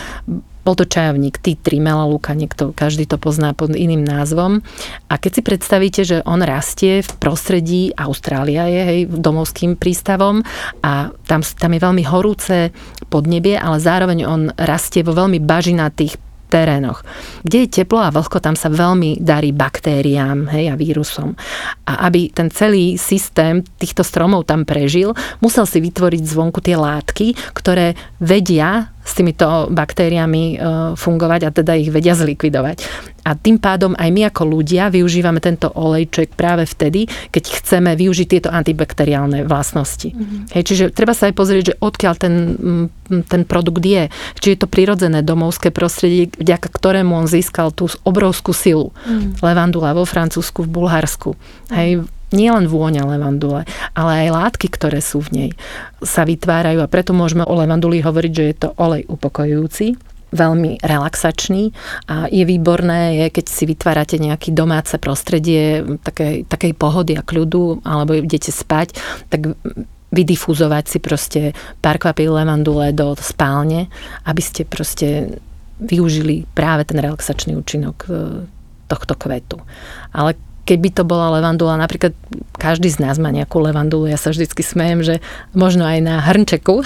bol 0.63 0.79
to 0.79 0.87
čajovník 0.87 1.43
tea 1.43 1.59
tree, 1.59 1.83
melalúka, 1.83 2.31
niekto, 2.31 2.71
každý 2.71 3.03
to 3.03 3.19
pozná 3.19 3.51
pod 3.51 3.75
iným 3.75 3.99
názvom. 3.99 4.63
A 5.11 5.19
keď 5.19 5.31
si 5.35 5.41
predstavíte, 5.43 6.01
že 6.07 6.17
on 6.23 6.39
rastie 6.39 7.03
v 7.03 7.11
prostredí, 7.19 7.91
Austrália 7.99 8.71
je, 8.71 8.81
hej, 8.81 8.99
domovským 9.11 9.75
prístavom 9.75 10.39
a 10.79 11.11
tam, 11.27 11.43
tam 11.43 11.71
je 11.75 11.83
veľmi 11.83 12.03
horúce 12.07 12.71
podnebie, 13.11 13.59
ale 13.59 13.83
zároveň 13.83 14.19
on 14.23 14.41
rastie 14.55 15.03
vo 15.03 15.11
veľmi 15.11 15.43
bažinatých 15.43 16.15
terénoch. 16.53 17.01
Kde 17.41 17.65
je 17.65 17.81
teplo 17.81 17.97
a 17.97 18.13
vlhko, 18.13 18.37
tam 18.37 18.53
sa 18.53 18.69
veľmi 18.69 19.17
darí 19.17 19.49
baktériám 19.49 20.53
hej, 20.53 20.69
a 20.69 20.77
vírusom. 20.77 21.33
A 21.89 22.05
aby 22.05 22.29
ten 22.29 22.53
celý 22.53 23.01
systém 23.01 23.65
týchto 23.81 24.05
stromov 24.05 24.45
tam 24.45 24.61
prežil, 24.61 25.17
musel 25.41 25.65
si 25.65 25.81
vytvoriť 25.81 26.21
zvonku 26.21 26.61
tie 26.61 26.77
látky, 26.77 27.33
ktoré 27.57 27.97
vedia 28.21 28.93
s 29.03 29.19
týmito 29.19 29.67
baktériami 29.67 30.43
e, 30.53 30.57
fungovať 30.95 31.41
a 31.43 31.49
teda 31.51 31.75
ich 31.75 31.91
vedia 31.91 32.15
zlikvidovať. 32.15 32.77
A 33.23 33.39
tým 33.39 33.55
pádom 33.55 33.95
aj 33.95 34.09
my 34.11 34.27
ako 34.27 34.43
ľudia 34.43 34.91
využívame 34.91 35.39
tento 35.39 35.71
olejček 35.71 36.35
práve 36.35 36.67
vtedy, 36.67 37.07
keď 37.31 37.43
chceme 37.63 37.95
využiť 37.95 38.27
tieto 38.27 38.49
antibakteriálne 38.51 39.47
vlastnosti. 39.47 40.11
Mm-hmm. 40.11 40.39
Hej, 40.51 40.63
čiže 40.67 40.83
treba 40.91 41.15
sa 41.15 41.31
aj 41.31 41.35
pozrieť, 41.39 41.63
že 41.71 41.79
odkiaľ 41.79 42.13
ten, 42.19 42.35
ten 43.31 43.41
produkt 43.47 43.79
je. 43.79 44.11
Či 44.43 44.47
je 44.53 44.59
to 44.59 44.67
prirodzené 44.67 45.23
domovské 45.23 45.71
prostredie, 45.71 46.35
vďaka 46.35 46.67
ktorému 46.67 47.15
on 47.15 47.27
získal 47.31 47.71
tú 47.71 47.87
obrovskú 48.03 48.51
silu. 48.51 48.91
Mm-hmm. 48.91 49.39
Levandula 49.39 49.95
vo 49.95 50.03
Francúzsku, 50.03 50.67
v 50.67 50.83
Bulharsku. 50.83 51.39
Mm-hmm. 51.39 51.75
Hej, 51.79 51.89
nie 52.33 52.49
len 52.49 52.65
vôňa 52.65 53.05
levandule, 53.05 53.63
ale 53.93 54.27
aj 54.27 54.29
látky, 54.33 54.67
ktoré 54.73 54.99
sú 54.99 55.21
v 55.21 55.29
nej, 55.31 55.49
sa 56.01 56.25
vytvárajú 56.25 56.81
a 56.81 56.89
preto 56.89 57.13
môžeme 57.13 57.45
o 57.45 57.53
levanduli 57.53 58.01
hovoriť, 58.01 58.31
že 58.33 58.43
je 58.49 58.55
to 58.57 58.69
olej 58.81 59.05
upokojujúci 59.05 60.12
veľmi 60.33 60.81
relaxačný 60.81 61.71
a 62.09 62.25
je 62.27 62.43
výborné, 62.43 63.23
je, 63.23 63.25
keď 63.29 63.45
si 63.45 63.63
vytvárate 63.69 64.17
nejaké 64.17 64.49
domáce 64.49 64.97
prostredie 64.97 65.85
takej, 66.01 66.49
takej 66.49 66.73
pohody 66.73 67.13
a 67.13 67.23
kľudu, 67.23 67.85
alebo 67.85 68.17
idete 68.17 68.49
spať, 68.49 68.97
tak 69.29 69.53
vydifúzovať 70.13 70.83
si 70.85 70.97
proste 71.01 71.41
pár 71.81 71.97
kvapí 71.97 72.29
levandule 72.29 72.93
do 72.93 73.17
spálne, 73.17 73.89
aby 74.25 74.41
ste 74.41 74.61
proste 74.65 75.41
využili 75.81 76.45
práve 76.53 76.85
ten 76.85 77.01
relaxačný 77.01 77.57
účinok 77.57 77.97
e, 78.05 78.11
tohto 78.85 79.17
kvetu. 79.17 79.57
Ale 80.13 80.37
keby 80.63 80.95
to 80.95 81.03
bola 81.03 81.39
levandula, 81.39 81.75
napríklad 81.75 82.15
každý 82.55 82.87
z 82.87 83.03
nás 83.03 83.19
má 83.19 83.29
nejakú 83.35 83.59
levandulu, 83.59 84.07
ja 84.07 84.15
sa 84.15 84.31
vždycky 84.31 84.63
smejem, 84.63 85.03
že 85.03 85.15
možno 85.51 85.83
aj 85.83 85.99
na 85.99 86.23
hrnčeku, 86.23 86.79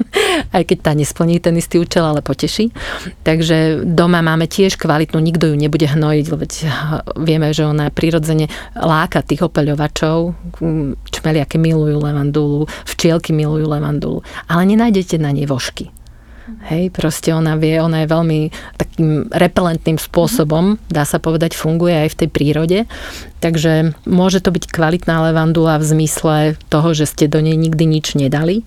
aj 0.56 0.62
keď 0.62 0.78
tá 0.80 0.92
nesplní 0.94 1.42
ten 1.42 1.58
istý 1.58 1.82
účel, 1.82 2.06
ale 2.06 2.22
poteší. 2.22 2.70
Takže 3.26 3.82
doma 3.82 4.22
máme 4.22 4.46
tiež 4.46 4.78
kvalitnú, 4.78 5.18
nikto 5.18 5.50
ju 5.50 5.54
nebude 5.58 5.90
hnojiť, 5.90 6.26
veď 6.30 6.52
vieme, 7.18 7.50
že 7.50 7.66
ona 7.66 7.90
prirodzene 7.90 8.46
láka 8.78 9.26
tých 9.26 9.42
opeľovačov, 9.42 10.34
čmeliaky 11.10 11.58
milujú 11.58 11.98
levandulu, 11.98 12.70
včielky 12.86 13.34
milujú 13.34 13.66
levandulu, 13.66 14.22
ale 14.46 14.62
nenájdete 14.70 15.18
na 15.18 15.34
nej 15.34 15.50
vožky 15.50 15.90
Hej, 16.44 16.92
proste 16.92 17.32
ona 17.32 17.56
vie, 17.56 17.80
ona 17.80 18.04
je 18.04 18.12
veľmi 18.12 18.40
takým 18.76 19.32
repelentným 19.32 19.96
spôsobom, 19.96 20.76
dá 20.92 21.08
sa 21.08 21.16
povedať, 21.16 21.56
funguje 21.56 21.96
aj 21.96 22.08
v 22.12 22.18
tej 22.20 22.28
prírode. 22.28 22.78
Takže 23.40 23.96
môže 24.04 24.44
to 24.44 24.52
byť 24.52 24.68
kvalitná 24.68 25.24
levandula 25.32 25.80
v 25.80 25.88
zmysle 25.88 26.36
toho, 26.68 26.92
že 26.92 27.08
ste 27.08 27.32
do 27.32 27.40
nej 27.40 27.56
nikdy 27.56 27.88
nič 27.88 28.12
nedali, 28.12 28.60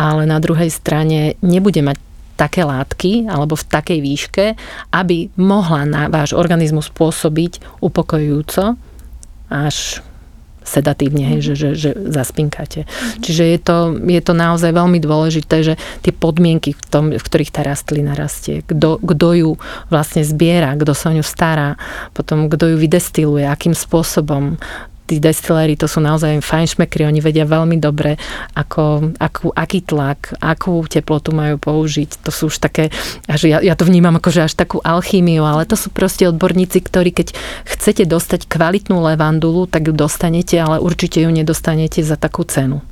ale 0.00 0.24
na 0.24 0.40
druhej 0.40 0.72
strane 0.72 1.36
nebude 1.44 1.84
mať 1.84 2.00
také 2.40 2.64
látky 2.64 3.28
alebo 3.28 3.52
v 3.52 3.68
takej 3.68 3.98
výške, 4.00 4.46
aby 4.96 5.28
mohla 5.36 5.84
na 5.84 6.08
váš 6.08 6.32
organizmus 6.32 6.88
pôsobiť 6.88 7.84
upokojujúco 7.84 8.80
až 9.52 10.00
sedatívne, 10.62 11.36
hej, 11.36 11.40
že, 11.40 11.54
že, 11.56 11.68
že 11.74 11.90
zaspinkáte. 12.10 12.84
Mm-hmm. 12.84 13.22
Čiže 13.24 13.44
je 13.44 13.58
to, 13.58 13.76
je 13.96 14.22
to 14.22 14.32
naozaj 14.36 14.70
veľmi 14.70 15.00
dôležité, 15.00 15.56
že 15.64 15.74
tie 16.04 16.12
podmienky, 16.12 16.76
v, 16.76 16.82
tom, 16.86 17.04
v 17.12 17.22
ktorých 17.22 17.50
tá 17.50 17.64
rastlina 17.64 18.12
rastie, 18.12 18.62
kto, 18.66 19.28
ju 19.34 19.50
vlastne 19.88 20.22
zbiera, 20.22 20.76
kto 20.76 20.92
sa 20.92 21.10
o 21.10 21.16
ňu 21.16 21.24
stará, 21.24 21.80
potom 22.12 22.52
kto 22.52 22.74
ju 22.74 22.76
vydestiluje, 22.76 23.48
akým 23.48 23.72
spôsobom, 23.72 24.60
tí 25.10 25.18
destiléri 25.18 25.74
to 25.74 25.90
sú 25.90 25.98
naozaj 25.98 26.38
fajnšmekry, 26.38 27.02
oni 27.02 27.18
vedia 27.18 27.42
veľmi 27.42 27.82
dobre, 27.82 28.14
ako, 28.54 29.10
akú, 29.18 29.50
aký 29.50 29.82
tlak, 29.82 30.38
akú 30.38 30.86
teplotu 30.86 31.34
majú 31.34 31.58
použiť. 31.58 32.22
To 32.22 32.30
sú 32.30 32.46
už 32.46 32.62
také, 32.62 32.94
až 33.26 33.50
ja, 33.50 33.58
ja 33.58 33.74
to 33.74 33.82
vnímam 33.82 34.14
ako, 34.14 34.30
že 34.30 34.46
až 34.46 34.54
takú 34.54 34.78
alchýmiu, 34.78 35.42
ale 35.42 35.66
to 35.66 35.74
sú 35.74 35.90
proste 35.90 36.30
odborníci, 36.30 36.78
ktorí 36.78 37.10
keď 37.10 37.34
chcete 37.66 38.06
dostať 38.06 38.46
kvalitnú 38.46 39.02
levandulu, 39.02 39.66
tak 39.66 39.90
ju 39.90 39.94
dostanete, 39.96 40.54
ale 40.62 40.78
určite 40.78 41.18
ju 41.18 41.30
nedostanete 41.34 42.06
za 42.06 42.14
takú 42.14 42.46
cenu. 42.46 42.86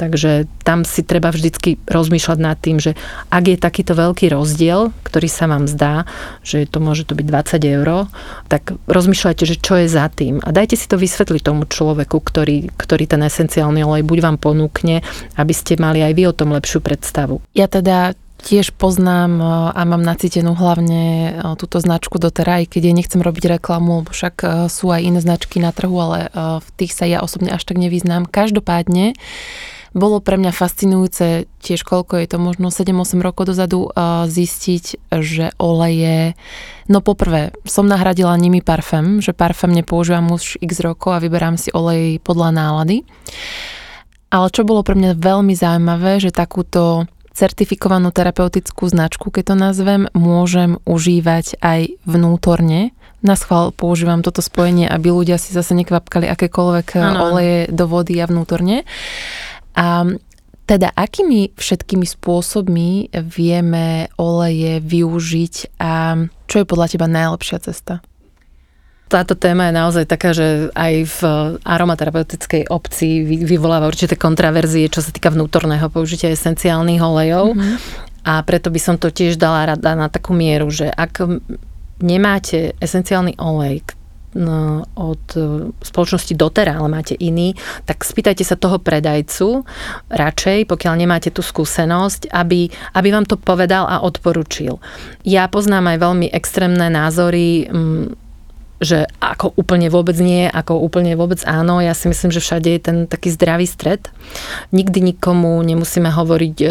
Takže 0.00 0.48
tam 0.64 0.88
si 0.88 1.04
treba 1.04 1.28
vždycky 1.28 1.76
rozmýšľať 1.84 2.38
nad 2.40 2.56
tým, 2.56 2.80
že 2.80 2.96
ak 3.28 3.44
je 3.52 3.60
takýto 3.60 3.92
veľký 3.92 4.32
rozdiel, 4.32 4.96
ktorý 5.04 5.28
sa 5.28 5.44
vám 5.44 5.68
zdá, 5.68 6.08
že 6.40 6.64
to 6.64 6.80
môže 6.80 7.04
to 7.04 7.12
byť 7.12 7.26
20 7.28 7.76
eur, 7.76 8.08
tak 8.48 8.72
rozmýšľajte, 8.88 9.44
že 9.44 9.60
čo 9.60 9.76
je 9.76 9.92
za 9.92 10.08
tým. 10.08 10.40
A 10.40 10.56
dajte 10.56 10.80
si 10.80 10.88
to 10.88 10.96
vysvetliť 10.96 11.44
tomu 11.44 11.68
človeku, 11.68 12.16
ktorý, 12.16 12.72
ktorý 12.80 13.04
ten 13.04 13.20
esenciálny 13.20 13.84
olej 13.84 14.08
buď 14.08 14.18
vám 14.24 14.36
ponúkne, 14.40 15.04
aby 15.36 15.52
ste 15.52 15.76
mali 15.76 16.00
aj 16.00 16.16
vy 16.16 16.22
o 16.24 16.32
tom 16.32 16.56
lepšiu 16.56 16.80
predstavu. 16.80 17.44
Ja 17.52 17.68
teda 17.68 18.16
tiež 18.40 18.72
poznám 18.74 19.32
e, 19.38 19.44
a 19.76 19.80
mám 19.84 20.00
nacítenú 20.00 20.56
hlavne 20.56 21.02
e, 21.04 21.30
túto 21.60 21.78
značku 21.78 22.16
doterá, 22.16 22.64
aj 22.64 22.72
keď 22.72 22.90
jej 22.90 22.96
nechcem 22.96 23.20
robiť 23.20 23.60
reklamu, 23.60 24.02
lebo 24.02 24.10
však 24.10 24.34
e, 24.40 24.46
sú 24.72 24.88
aj 24.88 25.04
iné 25.04 25.20
značky 25.20 25.60
na 25.60 25.70
trhu, 25.70 25.92
ale 26.00 26.32
v 26.32 26.68
tých 26.80 26.96
sa 26.96 27.04
ja 27.04 27.20
osobne 27.20 27.52
až 27.52 27.68
tak 27.68 27.76
nevyznám. 27.76 28.24
Každopádne 28.24 29.12
bolo 29.90 30.22
pre 30.22 30.38
mňa 30.38 30.54
fascinujúce 30.54 31.50
tiež 31.58 31.82
koľko 31.82 32.22
je 32.22 32.26
to 32.30 32.38
možno 32.38 32.70
7-8 32.70 33.18
rokov 33.18 33.50
dozadu 33.50 33.90
zistiť, 34.30 35.10
že 35.18 35.50
oleje, 35.58 36.38
no 36.86 37.02
poprvé 37.02 37.50
som 37.66 37.90
nahradila 37.90 38.38
nimi 38.38 38.62
parfém, 38.62 39.18
že 39.18 39.34
parfém 39.34 39.74
nepoužívam 39.74 40.30
už 40.30 40.62
x 40.62 40.78
rokov 40.78 41.18
a 41.18 41.22
vyberám 41.22 41.58
si 41.58 41.74
olej 41.74 42.22
podľa 42.22 42.54
nálady. 42.54 43.02
Ale 44.30 44.46
čo 44.54 44.62
bolo 44.62 44.86
pre 44.86 44.94
mňa 44.94 45.18
veľmi 45.18 45.58
zaujímavé, 45.58 46.22
že 46.22 46.30
takúto 46.30 47.10
certifikovanú 47.34 48.14
terapeutickú 48.14 48.86
značku, 48.86 49.34
keď 49.34 49.42
to 49.42 49.56
nazvem, 49.58 50.02
môžem 50.14 50.78
užívať 50.86 51.58
aj 51.58 51.98
vnútorne. 52.06 52.94
Na 53.26 53.36
schvál 53.36 53.74
používam 53.74 54.22
toto 54.22 54.40
spojenie, 54.40 54.88
aby 54.88 55.12
ľudia 55.12 55.36
si 55.36 55.52
zase 55.52 55.76
nekvapkali 55.76 56.24
akékoľvek 56.30 56.88
ano. 56.96 57.32
oleje 57.32 57.68
do 57.68 57.84
vody 57.84 58.16
a 58.22 58.24
vnútorne. 58.24 58.86
A 59.76 60.06
teda 60.70 60.94
akými 60.94 61.50
všetkými 61.58 62.06
spôsobmi 62.06 63.10
vieme 63.26 64.06
oleje 64.14 64.78
využiť 64.78 65.54
a 65.82 66.14
čo 66.46 66.56
je 66.62 66.66
podľa 66.66 66.86
teba 66.94 67.10
najlepšia 67.10 67.58
cesta? 67.58 67.98
táto 69.10 69.34
téma 69.34 69.68
je 69.68 69.74
naozaj 69.74 70.04
taká, 70.06 70.30
že 70.30 70.70
aj 70.70 70.94
v 71.02 71.20
aromaterapeutickej 71.66 72.70
obci 72.70 73.26
vyvoláva 73.42 73.90
určité 73.90 74.14
kontraverzie, 74.14 74.86
čo 74.86 75.02
sa 75.02 75.10
týka 75.10 75.34
vnútorného 75.34 75.90
použitia 75.90 76.30
esenciálnych 76.30 77.02
olejov. 77.02 77.58
Mm-hmm. 77.58 77.76
A 78.30 78.38
preto 78.46 78.70
by 78.70 78.78
som 78.78 78.94
to 79.02 79.10
tiež 79.10 79.34
dala 79.34 79.66
rada 79.66 79.98
na 79.98 80.06
takú 80.06 80.30
mieru, 80.30 80.70
že 80.70 80.86
ak 80.86 81.26
nemáte 81.98 82.78
esenciálny 82.78 83.34
olej, 83.42 83.82
od 84.94 85.24
e, 85.34 85.74
spoločnosti 85.82 86.34
Dotera, 86.38 86.78
ale 86.78 86.86
máte 86.86 87.18
iný, 87.18 87.58
tak 87.82 88.06
spýtajte 88.06 88.46
sa 88.46 88.54
toho 88.54 88.78
predajcu 88.78 89.66
radšej, 90.06 90.70
pokiaľ 90.70 90.94
nemáte 90.94 91.34
tú 91.34 91.42
skúsenosť, 91.42 92.30
aby, 92.30 92.70
aby 92.94 93.08
vám 93.10 93.26
to 93.26 93.34
povedal 93.34 93.90
a 93.90 94.06
odporučil. 94.06 94.78
Ja 95.26 95.50
poznám 95.50 95.96
aj 95.96 95.98
veľmi 95.98 96.26
extrémne 96.30 96.86
názory 96.86 97.66
že 98.80 99.04
ako 99.20 99.52
úplne 99.60 99.92
vôbec 99.92 100.16
nie, 100.16 100.48
ako 100.48 100.80
úplne 100.80 101.12
vôbec 101.12 101.44
áno. 101.44 101.84
Ja 101.84 101.92
si 101.92 102.08
myslím, 102.08 102.32
že 102.32 102.40
všade 102.40 102.68
je 102.72 102.80
ten 102.80 102.98
taký 103.04 103.28
zdravý 103.28 103.68
stred. 103.68 104.08
Nikdy 104.72 105.12
nikomu 105.12 105.60
nemusíme 105.60 106.08
hovoriť 106.08 106.56
e, 106.64 106.68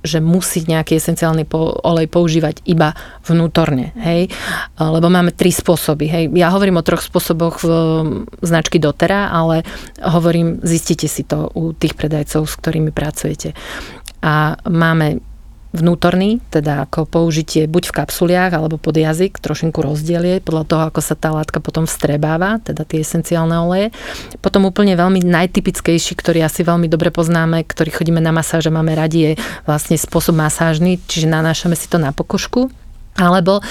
že 0.00 0.18
musí 0.20 0.64
nejaký 0.64 0.96
esenciálny 0.96 1.44
olej 1.84 2.08
používať 2.08 2.64
iba 2.64 2.96
vnútorne, 3.24 3.92
hej, 4.00 4.32
lebo 4.80 5.12
máme 5.12 5.32
tri 5.36 5.52
spôsoby, 5.52 6.06
hej. 6.08 6.24
Ja 6.34 6.52
hovorím 6.52 6.80
o 6.80 6.86
troch 6.86 7.04
spôsoboch 7.04 7.60
v 7.60 7.68
značky 8.40 8.80
Dotera, 8.80 9.28
ale 9.28 9.62
hovorím, 10.00 10.60
zistite 10.64 11.06
si 11.06 11.22
to 11.24 11.52
u 11.52 11.76
tých 11.76 11.94
predajcov, 11.94 12.48
s 12.48 12.54
ktorými 12.56 12.90
pracujete. 12.90 13.52
A 14.20 14.56
máme 14.68 15.20
vnútorný, 15.70 16.42
teda 16.50 16.86
ako 16.86 17.06
použitie 17.06 17.70
buď 17.70 17.94
v 17.94 17.96
kapsuliách 18.02 18.52
alebo 18.58 18.74
pod 18.74 18.98
jazyk, 18.98 19.38
trošinku 19.38 19.78
rozdiel 19.78 20.26
je 20.26 20.36
podľa 20.42 20.64
toho, 20.66 20.82
ako 20.90 21.00
sa 21.00 21.14
tá 21.14 21.30
látka 21.30 21.62
potom 21.62 21.86
vstrebáva, 21.86 22.58
teda 22.58 22.82
tie 22.82 23.06
esenciálne 23.06 23.54
oleje. 23.54 23.94
Potom 24.42 24.66
úplne 24.66 24.98
veľmi 24.98 25.22
najtypickejší, 25.22 26.18
ktorý 26.18 26.42
asi 26.42 26.66
veľmi 26.66 26.90
dobre 26.90 27.14
poznáme, 27.14 27.62
ktorý 27.62 27.94
chodíme 27.94 28.18
na 28.18 28.34
masáž 28.34 28.66
a 28.66 28.74
máme 28.74 28.98
radi, 28.98 29.32
je 29.32 29.32
vlastne 29.62 29.94
spôsob 29.94 30.34
masážny, 30.34 30.98
čiže 31.06 31.30
nanášame 31.30 31.78
si 31.78 31.86
to 31.86 32.02
na 32.02 32.10
pokožku. 32.10 32.66
Alebo 33.14 33.62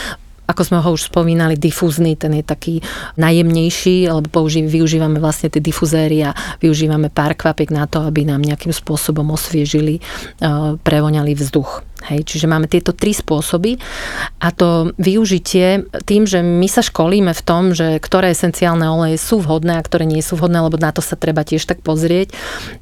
ako 0.50 0.62
sme 0.66 0.78
ho 0.82 0.90
už 0.98 1.14
spomínali, 1.14 1.54
difúzny, 1.54 2.18
ten 2.18 2.42
je 2.42 2.44
taký 2.44 2.82
najjemnejší, 3.22 4.10
lebo 4.10 4.26
použi- 4.26 4.66
využívame 4.66 5.22
vlastne 5.22 5.54
tie 5.54 5.62
difuzéry 5.62 6.26
a 6.26 6.34
využívame 6.58 7.14
pár 7.14 7.38
kvapiek 7.38 7.70
na 7.70 7.86
to, 7.86 8.02
aby 8.02 8.26
nám 8.26 8.42
nejakým 8.42 8.74
spôsobom 8.74 9.30
osviežili, 9.30 10.02
prevoňali 10.82 11.38
vzduch. 11.38 11.86
Hej, 12.00 12.32
čiže 12.32 12.48
máme 12.48 12.72
tieto 12.72 12.96
tri 12.96 13.12
spôsoby 13.12 13.76
a 14.40 14.56
to 14.56 14.96
využitie 14.96 15.84
tým, 16.08 16.24
že 16.24 16.40
my 16.40 16.64
sa 16.72 16.80
školíme 16.80 17.36
v 17.36 17.42
tom, 17.44 17.76
že 17.76 18.00
ktoré 18.00 18.32
esenciálne 18.32 18.88
oleje 18.88 19.20
sú 19.20 19.44
vhodné 19.44 19.76
a 19.76 19.84
ktoré 19.84 20.08
nie 20.08 20.24
sú 20.24 20.40
vhodné, 20.40 20.64
lebo 20.64 20.80
na 20.80 20.96
to 20.96 21.04
sa 21.04 21.20
treba 21.20 21.44
tiež 21.44 21.68
tak 21.68 21.84
pozrieť, 21.84 22.32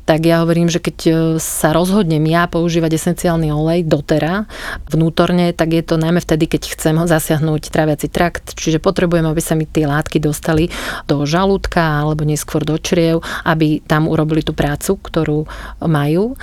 tak 0.06 0.22
ja 0.22 0.46
hovorím, 0.46 0.70
že 0.70 0.78
keď 0.78 0.98
e, 1.04 1.12
sa 1.42 1.74
rozhodnem 1.74 2.22
ja 2.30 2.46
používať 2.46 2.94
esenciálny 2.94 3.50
olej 3.50 3.90
dotera 3.90 4.46
vnútorne, 4.86 5.50
tak 5.50 5.74
je 5.74 5.82
to 5.82 5.98
najmä 5.98 6.22
vtedy, 6.22 6.46
keď 6.46 6.78
chcem 6.78 6.96
zasiahnuť 7.02 7.74
traviaci 7.74 8.14
trakt, 8.14 8.54
čiže 8.54 8.78
potrebujem, 8.78 9.26
aby 9.26 9.42
sa 9.42 9.58
mi 9.58 9.66
tie 9.66 9.90
látky 9.90 10.22
dostali 10.22 10.70
do 11.10 11.26
žalúdka 11.26 12.06
alebo 12.06 12.22
neskôr 12.22 12.62
do 12.62 12.78
čriev, 12.78 13.26
aby 13.50 13.82
tam 13.82 14.06
urobili 14.06 14.46
tú 14.46 14.54
prácu, 14.54 15.02
ktorú 15.02 15.50
majú. 15.82 16.38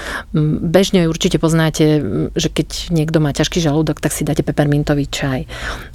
Bežne 0.67 1.07
určite 1.07 1.39
poznáte, 1.39 2.03
že 2.35 2.51
keď 2.51 2.64
keď 2.65 2.97
niekto 2.97 3.21
má 3.21 3.37
ťažký 3.37 3.61
žalúdok, 3.61 4.01
tak 4.01 4.17
si 4.17 4.25
dáte 4.25 4.41
pepermintový 4.41 5.05
čaj. 5.05 5.45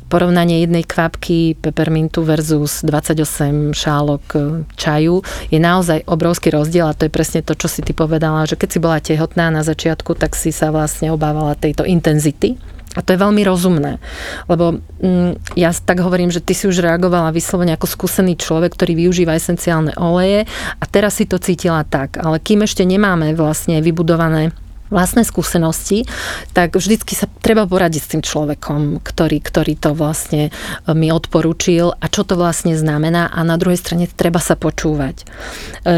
Porovnanie 0.06 0.62
jednej 0.62 0.86
kvapky 0.86 1.58
pepermintu 1.58 2.22
versus 2.22 2.86
28 2.86 3.74
šálok 3.74 4.26
e, 4.38 4.40
čaju 4.78 5.26
je 5.50 5.58
naozaj 5.58 6.06
obrovský 6.06 6.54
rozdiel 6.54 6.86
a 6.86 6.94
to 6.94 7.10
je 7.10 7.12
presne 7.14 7.42
to, 7.42 7.58
čo 7.58 7.66
si 7.66 7.82
ty 7.82 7.98
povedala, 7.98 8.46
že 8.46 8.54
keď 8.54 8.70
si 8.70 8.78
bola 8.78 9.02
tehotná 9.02 9.50
na 9.50 9.66
začiatku, 9.66 10.14
tak 10.14 10.38
si 10.38 10.54
sa 10.54 10.70
vlastne 10.70 11.10
obávala 11.10 11.58
tejto 11.58 11.90
intenzity 11.90 12.62
a 12.98 13.06
to 13.06 13.14
je 13.14 13.22
veľmi 13.22 13.46
rozumné, 13.46 14.02
lebo 14.50 14.82
mm, 15.02 15.54
ja 15.54 15.70
tak 15.74 16.02
hovorím, 16.02 16.34
že 16.34 16.42
ty 16.42 16.58
si 16.58 16.66
už 16.66 16.82
reagovala 16.82 17.30
vyslovene 17.30 17.78
ako 17.78 17.86
skúsený 17.86 18.34
človek, 18.34 18.74
ktorý 18.74 19.06
využíva 19.06 19.38
esenciálne 19.38 19.94
oleje 19.94 20.50
a 20.78 20.84
teraz 20.90 21.22
si 21.22 21.30
to 21.30 21.38
cítila 21.38 21.86
tak, 21.86 22.18
ale 22.18 22.42
kým 22.42 22.66
ešte 22.66 22.82
nemáme 22.86 23.38
vlastne 23.38 23.78
vybudované 23.86 24.58
vlastné 24.90 25.26
skúsenosti, 25.26 26.06
tak 26.54 26.76
vždycky 26.76 27.14
sa 27.14 27.30
treba 27.42 27.66
poradiť 27.70 28.02
s 28.02 28.12
tým 28.18 28.22
človekom, 28.26 29.02
ktorý, 29.02 29.38
ktorý 29.42 29.74
to 29.78 29.94
vlastne 29.94 30.50
e, 30.50 30.52
mi 30.94 31.14
odporúčil 31.14 31.94
a 31.94 32.06
čo 32.10 32.26
to 32.26 32.38
vlastne 32.38 32.74
znamená 32.74 33.30
a 33.30 33.40
na 33.46 33.56
druhej 33.56 33.80
strane 33.80 34.10
treba 34.10 34.42
sa 34.42 34.58
počúvať. 34.58 35.24
E, 35.24 35.26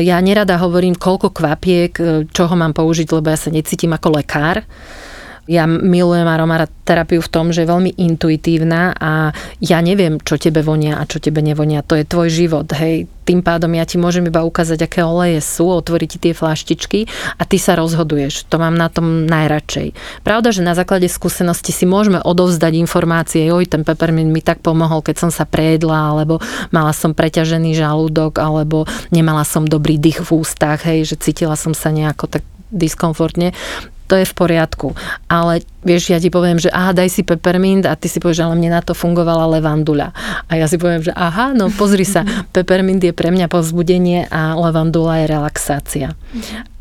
ja 0.05 0.19
nerada 0.19 0.59
hovorím, 0.59 0.95
koľko 0.95 1.31
kvapiek, 1.31 1.91
e, 1.97 2.03
čoho 2.29 2.53
mám 2.53 2.75
použiť, 2.75 3.07
lebo 3.11 3.27
ja 3.31 3.39
sa 3.39 3.49
necítim 3.49 3.95
ako 3.95 4.21
lekár, 4.21 4.63
Ja 5.49 5.65
milujem 5.65 6.29
aromaterapiu 6.29 7.17
v 7.17 7.31
tom, 7.33 7.49
že 7.49 7.65
je 7.65 7.71
veľmi 7.73 7.97
intuitívna 7.97 8.93
a 8.93 9.33
ja 9.57 9.81
neviem, 9.81 10.21
čo 10.21 10.37
tebe 10.37 10.61
vonia 10.61 11.01
a 11.01 11.09
čo 11.09 11.17
tebe 11.17 11.41
nevonia. 11.41 11.81
To 11.81 11.97
je 11.97 12.05
tvoj 12.05 12.29
život, 12.29 12.69
hej. 12.77 13.09
Tým 13.25 13.41
pádom 13.41 13.73
ja 13.73 13.81
ti 13.85 13.97
môžem 13.97 14.29
iba 14.29 14.45
ukázať, 14.45 14.85
aké 14.85 15.01
oleje 15.01 15.41
sú, 15.41 15.65
otvoriť 15.65 16.09
ti 16.13 16.17
tie 16.29 16.33
flaštičky 16.37 17.09
a 17.41 17.43
ty 17.49 17.57
sa 17.57 17.73
rozhoduješ. 17.73 18.45
To 18.53 18.61
mám 18.61 18.77
na 18.77 18.93
tom 18.93 19.25
najradšej. 19.25 19.97
Pravda, 20.21 20.53
že 20.53 20.61
na 20.61 20.77
základe 20.77 21.09
skúsenosti 21.09 21.73
si 21.73 21.89
môžeme 21.89 22.21
odovzdať 22.21 22.77
informácie, 22.77 23.49
oj, 23.49 23.65
ten 23.65 23.81
peppermint 23.81 24.29
mi 24.29 24.45
tak 24.45 24.61
pomohol, 24.61 25.01
keď 25.01 25.25
som 25.25 25.31
sa 25.33 25.49
prejedla, 25.49 26.13
alebo 26.13 26.37
mala 26.69 26.93
som 26.93 27.17
preťažený 27.17 27.73
žalúdok, 27.73 28.37
alebo 28.37 28.85
nemala 29.09 29.41
som 29.41 29.65
dobrý 29.65 29.97
dých 29.97 30.21
v 30.21 30.37
ústach, 30.37 30.85
hej, 30.85 31.09
že 31.09 31.17
cítila 31.17 31.57
som 31.57 31.73
sa 31.73 31.89
nejako 31.89 32.29
tak 32.29 32.43
diskomfortne 32.71 33.51
to 34.11 34.19
je 34.19 34.27
v 34.27 34.35
poriadku. 34.35 34.91
Ale 35.31 35.63
vieš, 35.87 36.11
ja 36.11 36.19
ti 36.19 36.27
poviem, 36.27 36.59
že 36.59 36.67
aha, 36.67 36.91
daj 36.91 37.07
si 37.07 37.23
peppermint 37.23 37.87
a 37.87 37.95
ty 37.95 38.11
si 38.11 38.19
povieš, 38.19 38.43
ale 38.43 38.59
mne 38.59 38.75
na 38.75 38.83
to 38.83 38.91
fungovala 38.91 39.47
levandula. 39.55 40.11
A 40.51 40.59
ja 40.59 40.67
si 40.67 40.75
poviem, 40.75 40.99
že 40.99 41.15
aha, 41.15 41.55
no 41.55 41.71
pozri 41.71 42.03
sa, 42.03 42.27
peppermint 42.55 42.99
je 42.99 43.15
pre 43.15 43.31
mňa 43.31 43.47
povzbudenie 43.47 44.27
a 44.27 44.59
levandula 44.59 45.23
je 45.23 45.31
relaxácia. 45.31 46.07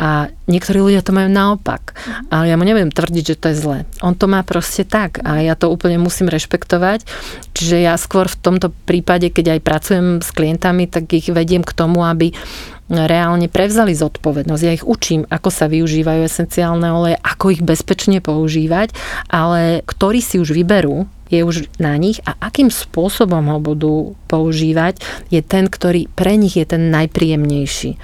A 0.02 0.26
niektorí 0.50 0.82
ľudia 0.82 1.06
to 1.06 1.14
majú 1.14 1.30
naopak. 1.30 1.94
Ale 2.34 2.50
ja 2.50 2.58
mu 2.58 2.66
neviem 2.66 2.90
tvrdiť, 2.90 3.24
že 3.30 3.38
to 3.38 3.46
je 3.54 3.56
zlé. 3.62 3.78
On 4.02 4.18
to 4.18 4.26
má 4.26 4.42
proste 4.42 4.82
tak 4.82 5.22
a 5.22 5.38
ja 5.38 5.54
to 5.54 5.70
úplne 5.70 6.02
musím 6.02 6.26
rešpektovať. 6.26 7.06
Čiže 7.54 7.78
ja 7.78 7.94
skôr 7.94 8.26
v 8.26 8.40
tomto 8.42 8.74
prípade, 8.90 9.30
keď 9.30 9.54
aj 9.54 9.60
pracujem 9.62 10.06
s 10.18 10.34
klientami, 10.34 10.90
tak 10.90 11.06
ich 11.14 11.30
vediem 11.30 11.62
k 11.62 11.76
tomu, 11.78 12.02
aby 12.02 12.34
reálne 12.90 13.46
prevzali 13.46 13.94
zodpovednosť. 13.94 14.62
Ja 14.66 14.74
ich 14.74 14.84
učím, 14.84 15.22
ako 15.30 15.48
sa 15.48 15.70
využívajú 15.70 16.26
esenciálne 16.26 16.90
oleje, 16.90 17.16
ako 17.22 17.54
ich 17.54 17.62
bezpečne 17.62 18.18
používať, 18.18 18.90
ale 19.30 19.86
ktorí 19.86 20.18
si 20.18 20.42
už 20.42 20.50
vyberú 20.50 21.06
je 21.30 21.40
už 21.46 21.70
na 21.78 21.94
nich 21.96 22.18
a 22.26 22.34
akým 22.36 22.68
spôsobom 22.68 23.46
ho 23.54 23.58
budú 23.62 24.18
používať, 24.26 24.98
je 25.30 25.40
ten, 25.40 25.70
ktorý 25.70 26.10
pre 26.12 26.34
nich 26.34 26.58
je 26.58 26.66
ten 26.66 26.90
najpríjemnejší. 26.90 27.96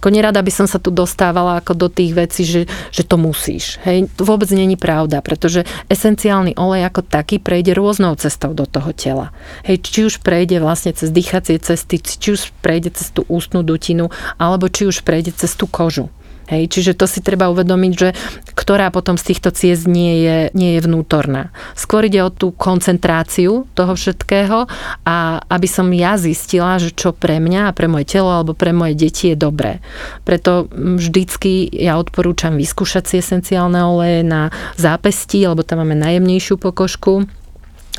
Ako 0.00 0.08
nerada 0.08 0.40
by 0.40 0.48
som 0.48 0.64
sa 0.64 0.80
tu 0.80 0.88
dostávala 0.88 1.60
ako 1.60 1.76
do 1.76 1.88
tých 1.92 2.16
vecí, 2.16 2.42
že, 2.48 2.64
že 2.88 3.04
to 3.04 3.20
musíš. 3.20 3.76
Hej, 3.84 4.08
to 4.16 4.24
vôbec 4.24 4.48
není 4.48 4.80
pravda, 4.80 5.20
pretože 5.20 5.68
esenciálny 5.92 6.56
olej 6.56 6.88
ako 6.88 7.04
taký 7.04 7.36
prejde 7.36 7.76
rôznou 7.76 8.16
cestou 8.16 8.56
do 8.56 8.64
toho 8.64 8.96
tela. 8.96 9.36
Hej, 9.68 9.84
či 9.84 10.00
už 10.08 10.24
prejde 10.24 10.56
vlastne 10.56 10.96
cez 10.96 11.12
dýchacie 11.12 11.60
cesty, 11.60 12.00
či 12.00 12.32
už 12.32 12.48
prejde 12.64 12.96
cez 12.96 13.12
tú 13.12 13.28
ústnu 13.28 13.60
dutinu, 13.60 14.08
alebo 14.40 14.72
či 14.72 14.88
už 14.88 15.04
prejde 15.04 15.36
cez 15.36 15.52
tú 15.52 15.68
kožu. 15.68 16.08
Hej, 16.50 16.66
čiže 16.66 16.98
to 16.98 17.06
si 17.06 17.22
treba 17.22 17.46
uvedomiť, 17.46 17.92
že 17.94 18.10
ktorá 18.58 18.90
potom 18.90 19.14
z 19.14 19.30
týchto 19.30 19.54
ciest 19.54 19.86
nie 19.86 20.26
je, 20.26 20.38
nie 20.50 20.74
je 20.74 20.80
vnútorná. 20.82 21.54
Skôr 21.78 22.10
ide 22.10 22.26
o 22.26 22.34
tú 22.34 22.50
koncentráciu 22.50 23.70
toho 23.78 23.92
všetkého 23.94 24.66
a 25.06 25.38
aby 25.46 25.68
som 25.70 25.86
ja 25.94 26.18
zistila, 26.18 26.82
že 26.82 26.90
čo 26.90 27.14
pre 27.14 27.38
mňa 27.38 27.70
a 27.70 27.76
pre 27.76 27.86
moje 27.86 28.18
telo 28.18 28.34
alebo 28.34 28.50
pre 28.58 28.74
moje 28.74 28.98
deti 28.98 29.30
je 29.30 29.36
dobré. 29.38 29.78
Preto 30.26 30.66
vždycky 30.74 31.70
ja 31.70 32.02
odporúčam 32.02 32.58
vyskúšať 32.58 33.04
si 33.06 33.14
esenciálne 33.22 33.78
oleje 33.86 34.26
na 34.26 34.50
zápesti, 34.74 35.46
lebo 35.46 35.62
tam 35.62 35.86
máme 35.86 35.94
najjemnejšiu 35.94 36.58
pokožku 36.58 37.30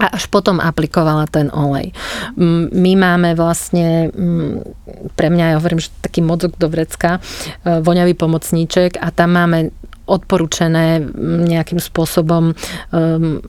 a 0.02 0.18
až 0.18 0.26
potom 0.34 0.58
aplikovala 0.58 1.30
ten 1.30 1.54
olej. 1.54 1.94
My 2.74 2.98
máme 2.98 3.38
vlastne, 3.38 4.10
pre 5.14 5.30
mňa, 5.30 5.54
ja 5.54 5.60
hovorím, 5.62 5.78
že 5.78 5.94
taký 6.02 6.26
mozog 6.26 6.58
do 6.58 6.66
vrecka, 6.66 7.22
e, 7.62 7.80
voňavý 7.86 8.18
pomocníček 8.18 8.98
a 8.98 9.14
tam 9.14 9.38
máme 9.38 9.70
odporúčené 10.10 11.00
nejakým 11.46 11.78
spôsobom 11.78 12.52
um, 12.52 13.40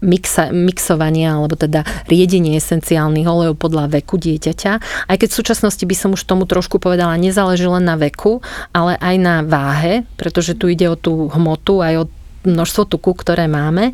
mixa, 0.00 0.48
mixovanie 0.50 1.28
alebo 1.28 1.54
teda 1.54 1.84
riedenie 2.08 2.56
esenciálnych 2.56 3.28
olejov 3.28 3.60
podľa 3.60 4.00
veku 4.00 4.16
dieťaťa. 4.16 4.72
Aj 5.06 5.16
keď 5.16 5.28
v 5.28 5.38
súčasnosti 5.38 5.84
by 5.84 5.96
som 5.96 6.10
už 6.16 6.24
tomu 6.24 6.48
trošku 6.48 6.80
povedala, 6.80 7.20
nezáleží 7.20 7.68
len 7.68 7.84
na 7.84 8.00
veku, 8.00 8.40
ale 8.72 8.96
aj 8.98 9.16
na 9.20 9.34
váhe, 9.44 10.08
pretože 10.16 10.56
tu 10.56 10.72
ide 10.72 10.88
o 10.88 10.96
tú 10.96 11.28
hmotu, 11.30 11.84
aj 11.84 11.94
o 12.00 12.04
množstvo 12.44 12.88
tuku, 12.88 13.12
ktoré 13.12 13.46
máme. 13.46 13.92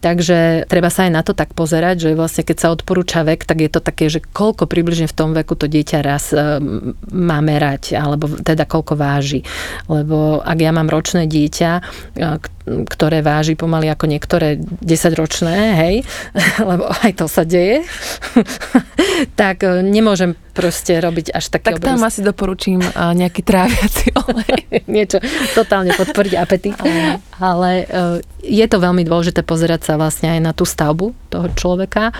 Takže 0.00 0.64
treba 0.68 0.88
sa 0.88 1.04
aj 1.08 1.12
na 1.12 1.22
to 1.22 1.36
tak 1.36 1.52
pozerať, 1.52 2.08
že 2.08 2.18
vlastne 2.18 2.44
keď 2.46 2.56
sa 2.56 2.72
odporúča 2.72 3.20
vek, 3.26 3.44
tak 3.44 3.60
je 3.60 3.70
to 3.70 3.80
také, 3.84 4.08
že 4.08 4.24
koľko 4.24 4.64
približne 4.64 5.08
v 5.08 5.16
tom 5.16 5.36
veku 5.36 5.52
to 5.56 5.68
dieťa 5.68 5.98
raz 6.00 6.32
e, 6.32 6.60
má 7.12 7.38
merať, 7.44 7.96
alebo 7.96 8.28
teda 8.40 8.64
koľko 8.64 8.96
váži. 8.96 9.44
Lebo 9.92 10.40
ak 10.40 10.58
ja 10.58 10.72
mám 10.72 10.88
ročné 10.88 11.28
dieťa, 11.28 11.70
e, 12.16 12.61
ktoré 12.66 13.20
váži 13.20 13.58
pomaly 13.58 13.90
ako 13.90 14.06
niektoré 14.06 14.58
10-ročné, 14.60 15.56
hej, 15.78 15.94
lebo 16.70 16.86
aj 16.86 17.12
to 17.18 17.26
sa 17.26 17.42
deje, 17.42 17.82
tak 19.40 19.66
e, 19.66 19.82
nemôžem 19.82 20.38
proste 20.52 21.00
robiť 21.00 21.32
až 21.32 21.48
také 21.48 21.74
Tak 21.74 21.80
tam 21.80 21.96
obrovské. 21.96 22.08
asi 22.12 22.20
doporučím 22.20 22.80
nejaký 22.92 23.40
tráviaci 23.40 24.12
olej. 24.28 24.84
Niečo 24.84 25.18
totálne 25.56 25.96
podporiť 25.96 26.32
apetít. 26.36 26.76
Ale 27.40 27.88
uh, 27.88 28.20
je 28.44 28.66
to 28.68 28.76
veľmi 28.78 29.02
dôležité 29.02 29.40
pozerať 29.42 29.88
sa 29.88 29.94
vlastne 29.96 30.28
aj 30.36 30.40
na 30.44 30.52
tú 30.52 30.68
stavbu 30.68 31.16
toho 31.32 31.48
človeka 31.56 32.12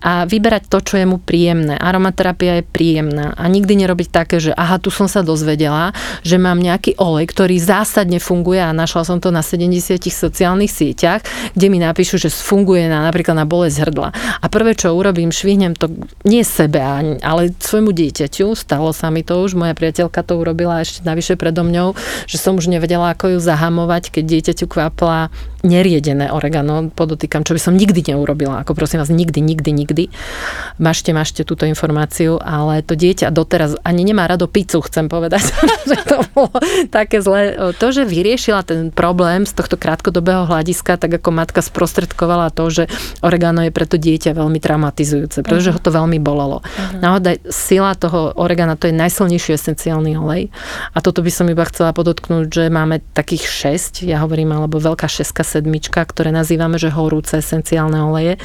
a 0.00 0.24
vyberať 0.24 0.70
to, 0.70 0.78
čo 0.80 0.94
je 1.02 1.04
mu 1.04 1.18
príjemné. 1.18 1.74
Aromaterapia 1.76 2.62
je 2.62 2.64
príjemná 2.64 3.34
a 3.34 3.44
nikdy 3.50 3.84
nerobiť 3.84 4.08
také, 4.08 4.38
že 4.38 4.54
aha, 4.54 4.78
tu 4.78 4.94
som 4.94 5.10
sa 5.10 5.26
dozvedela, 5.26 5.90
že 6.22 6.38
mám 6.38 6.62
nejaký 6.62 6.96
olej, 6.96 7.26
ktorý 7.28 7.58
zásadne 7.58 8.22
funguje 8.22 8.62
a 8.62 8.70
našla 8.70 9.02
som 9.04 9.18
to 9.18 9.34
na 9.34 9.42
70 9.42 9.89
sociálnych 9.98 10.70
sieťach, 10.70 11.26
kde 11.58 11.66
mi 11.66 11.82
napíšu, 11.82 12.20
že 12.20 12.30
funguje 12.30 12.86
na, 12.86 13.02
napríklad 13.10 13.34
na 13.34 13.48
bolesť 13.48 13.88
hrdla. 13.88 14.14
A 14.38 14.46
prvé, 14.46 14.78
čo 14.78 14.94
urobím, 14.94 15.34
švihnem 15.34 15.74
to 15.74 15.90
nie 16.22 16.46
sebe, 16.46 16.78
ale 17.18 17.50
svojmu 17.58 17.90
dieťaťu. 17.90 18.54
Stalo 18.54 18.94
sa 18.94 19.10
mi 19.10 19.26
to 19.26 19.42
už, 19.42 19.58
moja 19.58 19.74
priateľka 19.74 20.22
to 20.22 20.38
urobila 20.38 20.84
ešte 20.84 21.02
navyše 21.02 21.34
predo 21.34 21.66
mňou, 21.66 21.98
že 22.30 22.36
som 22.38 22.54
už 22.54 22.70
nevedela, 22.70 23.10
ako 23.10 23.34
ju 23.34 23.38
zahamovať, 23.42 24.14
keď 24.14 24.24
dieťaťu 24.28 24.66
kvapla 24.70 25.32
neriedené 25.60 26.32
oregano, 26.32 26.88
podotýkam, 26.88 27.44
čo 27.44 27.52
by 27.52 27.60
som 27.60 27.76
nikdy 27.76 28.00
neurobila. 28.12 28.64
Ako 28.64 28.72
prosím 28.72 29.04
vás, 29.04 29.12
nikdy, 29.12 29.44
nikdy, 29.44 29.70
nikdy. 29.72 30.04
Mašte, 30.80 31.12
mašte 31.12 31.44
túto 31.44 31.68
informáciu, 31.68 32.40
ale 32.40 32.80
to 32.80 32.96
dieťa 32.96 33.28
doteraz 33.28 33.76
ani 33.84 34.08
nemá 34.08 34.24
rado 34.24 34.48
pizzu, 34.48 34.80
chcem 34.80 35.08
povedať, 35.12 35.44
že 35.90 35.96
to 36.04 36.24
bolo 36.32 36.52
také 36.88 37.20
zlé. 37.20 37.56
To, 37.76 37.86
že 37.92 38.08
vyriešila 38.08 38.64
ten 38.64 38.88
problém 38.88 39.44
z 39.44 39.52
tohto 39.52 39.76
krátkodobého 39.80 40.44
hľadiska, 40.44 41.00
tak 41.00 41.16
ako 41.16 41.32
matka 41.32 41.64
sprostredkovala 41.64 42.52
to, 42.52 42.68
že 42.68 42.84
oregano 43.24 43.64
je 43.64 43.72
pre 43.72 43.88
to 43.88 43.96
dieťa 43.96 44.36
veľmi 44.36 44.60
traumatizujúce, 44.60 45.40
pretože 45.40 45.72
uh-huh. 45.72 45.80
ho 45.80 45.86
to 45.88 45.90
veľmi 45.90 46.20
bolelo. 46.20 46.60
Uh-huh. 46.60 47.00
Naozaj 47.00 47.48
sila 47.48 47.96
toho 47.96 48.36
oregana, 48.36 48.76
to 48.76 48.92
je 48.92 48.94
najsilnejší 48.94 49.56
esenciálny 49.56 50.20
olej. 50.20 50.52
A 50.92 51.00
toto 51.00 51.24
by 51.24 51.32
som 51.32 51.48
iba 51.48 51.64
chcela 51.64 51.96
podotknúť, 51.96 52.46
že 52.52 52.64
máme 52.68 53.00
takých 53.16 53.48
šesť, 53.48 54.04
ja 54.04 54.20
hovorím, 54.20 54.52
alebo 54.52 54.76
veľká 54.76 55.08
šeska 55.08 55.40
sedmička, 55.40 56.04
ktoré 56.04 56.28
nazývame, 56.28 56.76
že 56.76 56.92
horúce 56.92 57.40
esenciálne 57.40 57.96
oleje. 58.04 58.36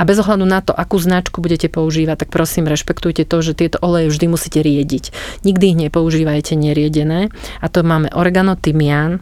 A 0.00 0.02
bez 0.08 0.16
ohľadu 0.16 0.48
na 0.48 0.64
to, 0.64 0.72
akú 0.72 0.96
značku 0.96 1.44
budete 1.44 1.68
používať, 1.68 2.24
tak 2.24 2.30
prosím, 2.32 2.64
rešpektujte 2.70 3.28
to, 3.28 3.36
že 3.44 3.52
tieto 3.52 3.76
oleje 3.84 4.08
vždy 4.08 4.26
musíte 4.30 4.60
riediť. 4.64 5.12
Nikdy 5.44 5.64
ich 5.68 5.78
nepoužívajte 5.88 6.56
neriedené. 6.56 7.28
A 7.60 7.66
to 7.68 7.84
máme 7.84 8.08
oregano, 8.14 8.54
tymián, 8.56 9.20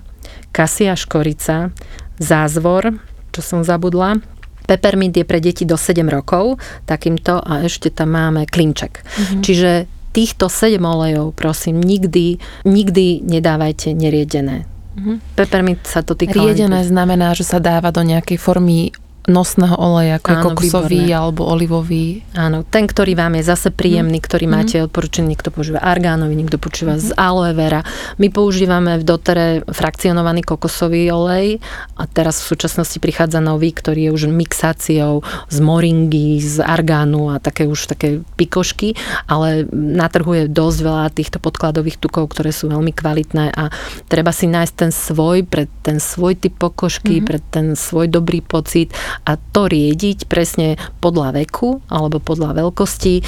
kasia 0.57 0.97
škorica, 0.97 1.77
zázvor, 2.16 2.97
čo 3.37 3.40
som 3.45 3.61
zabudla, 3.61 4.25
Peppermint 4.66 5.14
je 5.14 5.23
pre 5.23 5.38
deti 5.38 5.62
do 5.62 5.79
7 5.79 6.03
rokov, 6.11 6.59
takýmto 6.90 7.38
a 7.38 7.62
ešte 7.62 7.92
tam 7.95 8.19
máme 8.19 8.51
klinček. 8.51 8.99
Mm-hmm. 8.99 9.42
Čiže 9.45 9.71
týchto 10.11 10.51
7 10.51 10.83
olejov, 10.83 11.38
prosím, 11.38 11.79
nikdy, 11.79 12.42
nikdy 12.66 13.23
nedávajte 13.23 13.95
neriedené. 13.95 14.66
Mm-hmm. 14.99 15.16
Peppermint 15.38 15.83
sa 15.87 16.03
to 16.03 16.19
týka. 16.19 16.40
Riedené 16.40 16.83
znamená, 16.83 17.37
že 17.38 17.47
sa 17.47 17.62
dáva 17.62 17.95
do 17.95 18.03
nejakej 18.03 18.40
formy 18.40 18.90
nosného 19.27 19.75
oleja, 19.75 20.23
ako 20.23 20.31
Áno, 20.31 20.39
je 20.39 20.45
kokosový 20.47 21.01
výborné. 21.11 21.19
alebo 21.19 21.43
olivový. 21.51 22.07
Áno, 22.39 22.62
ten, 22.62 22.87
ktorý 22.87 23.19
vám 23.19 23.35
je 23.39 23.45
zase 23.45 23.69
príjemný, 23.75 24.23
mm. 24.23 24.25
ktorý 24.25 24.47
máte 24.47 24.77
mm. 24.79 24.87
odporúčený, 24.87 25.27
niekto 25.35 25.51
používa 25.51 25.83
argánový, 25.83 26.39
niekto 26.39 26.62
používa 26.62 26.95
mm. 26.95 27.03
z 27.03 27.09
aloe 27.19 27.51
vera. 27.51 27.83
My 28.23 28.31
používame 28.31 29.03
v 29.03 29.05
dotere 29.05 29.47
frakcionovaný 29.67 30.47
kokosový 30.47 31.11
olej 31.11 31.59
a 31.99 32.07
teraz 32.07 32.39
v 32.47 32.55
súčasnosti 32.55 33.03
prichádza 33.03 33.43
nový, 33.43 33.75
ktorý 33.75 34.11
je 34.11 34.15
už 34.15 34.23
mixáciou 34.31 35.27
z 35.51 35.59
moringy, 35.59 36.39
z 36.39 36.62
argánu 36.62 37.35
a 37.35 37.43
také 37.43 37.67
už 37.67 37.91
také 37.91 38.23
pikošky, 38.39 38.95
ale 39.27 39.67
na 39.75 40.07
trhu 40.07 40.39
je 40.39 40.45
dosť 40.47 40.79
veľa 40.87 41.07
týchto 41.11 41.39
podkladových 41.43 41.99
tukov, 41.99 42.31
ktoré 42.31 42.55
sú 42.55 42.71
veľmi 42.71 42.95
kvalitné 42.95 43.51
a 43.51 43.75
treba 44.07 44.31
si 44.31 44.47
nájsť 44.47 44.75
ten 44.79 44.91
svoj, 44.95 45.43
pre 45.43 45.67
ten 45.83 45.99
svoj 45.99 46.39
typ 46.39 46.55
pokožky, 46.55 47.19
mm. 47.21 47.25
pre 47.27 47.39
ten 47.51 47.75
svoj 47.75 48.07
dobrý 48.07 48.39
pocit 48.39 48.95
a 49.25 49.39
to 49.39 49.71
riediť 49.71 50.29
presne 50.29 50.77
podľa 51.01 51.41
veku 51.41 51.81
alebo 51.89 52.21
podľa 52.21 52.59
veľkosti. 52.67 53.23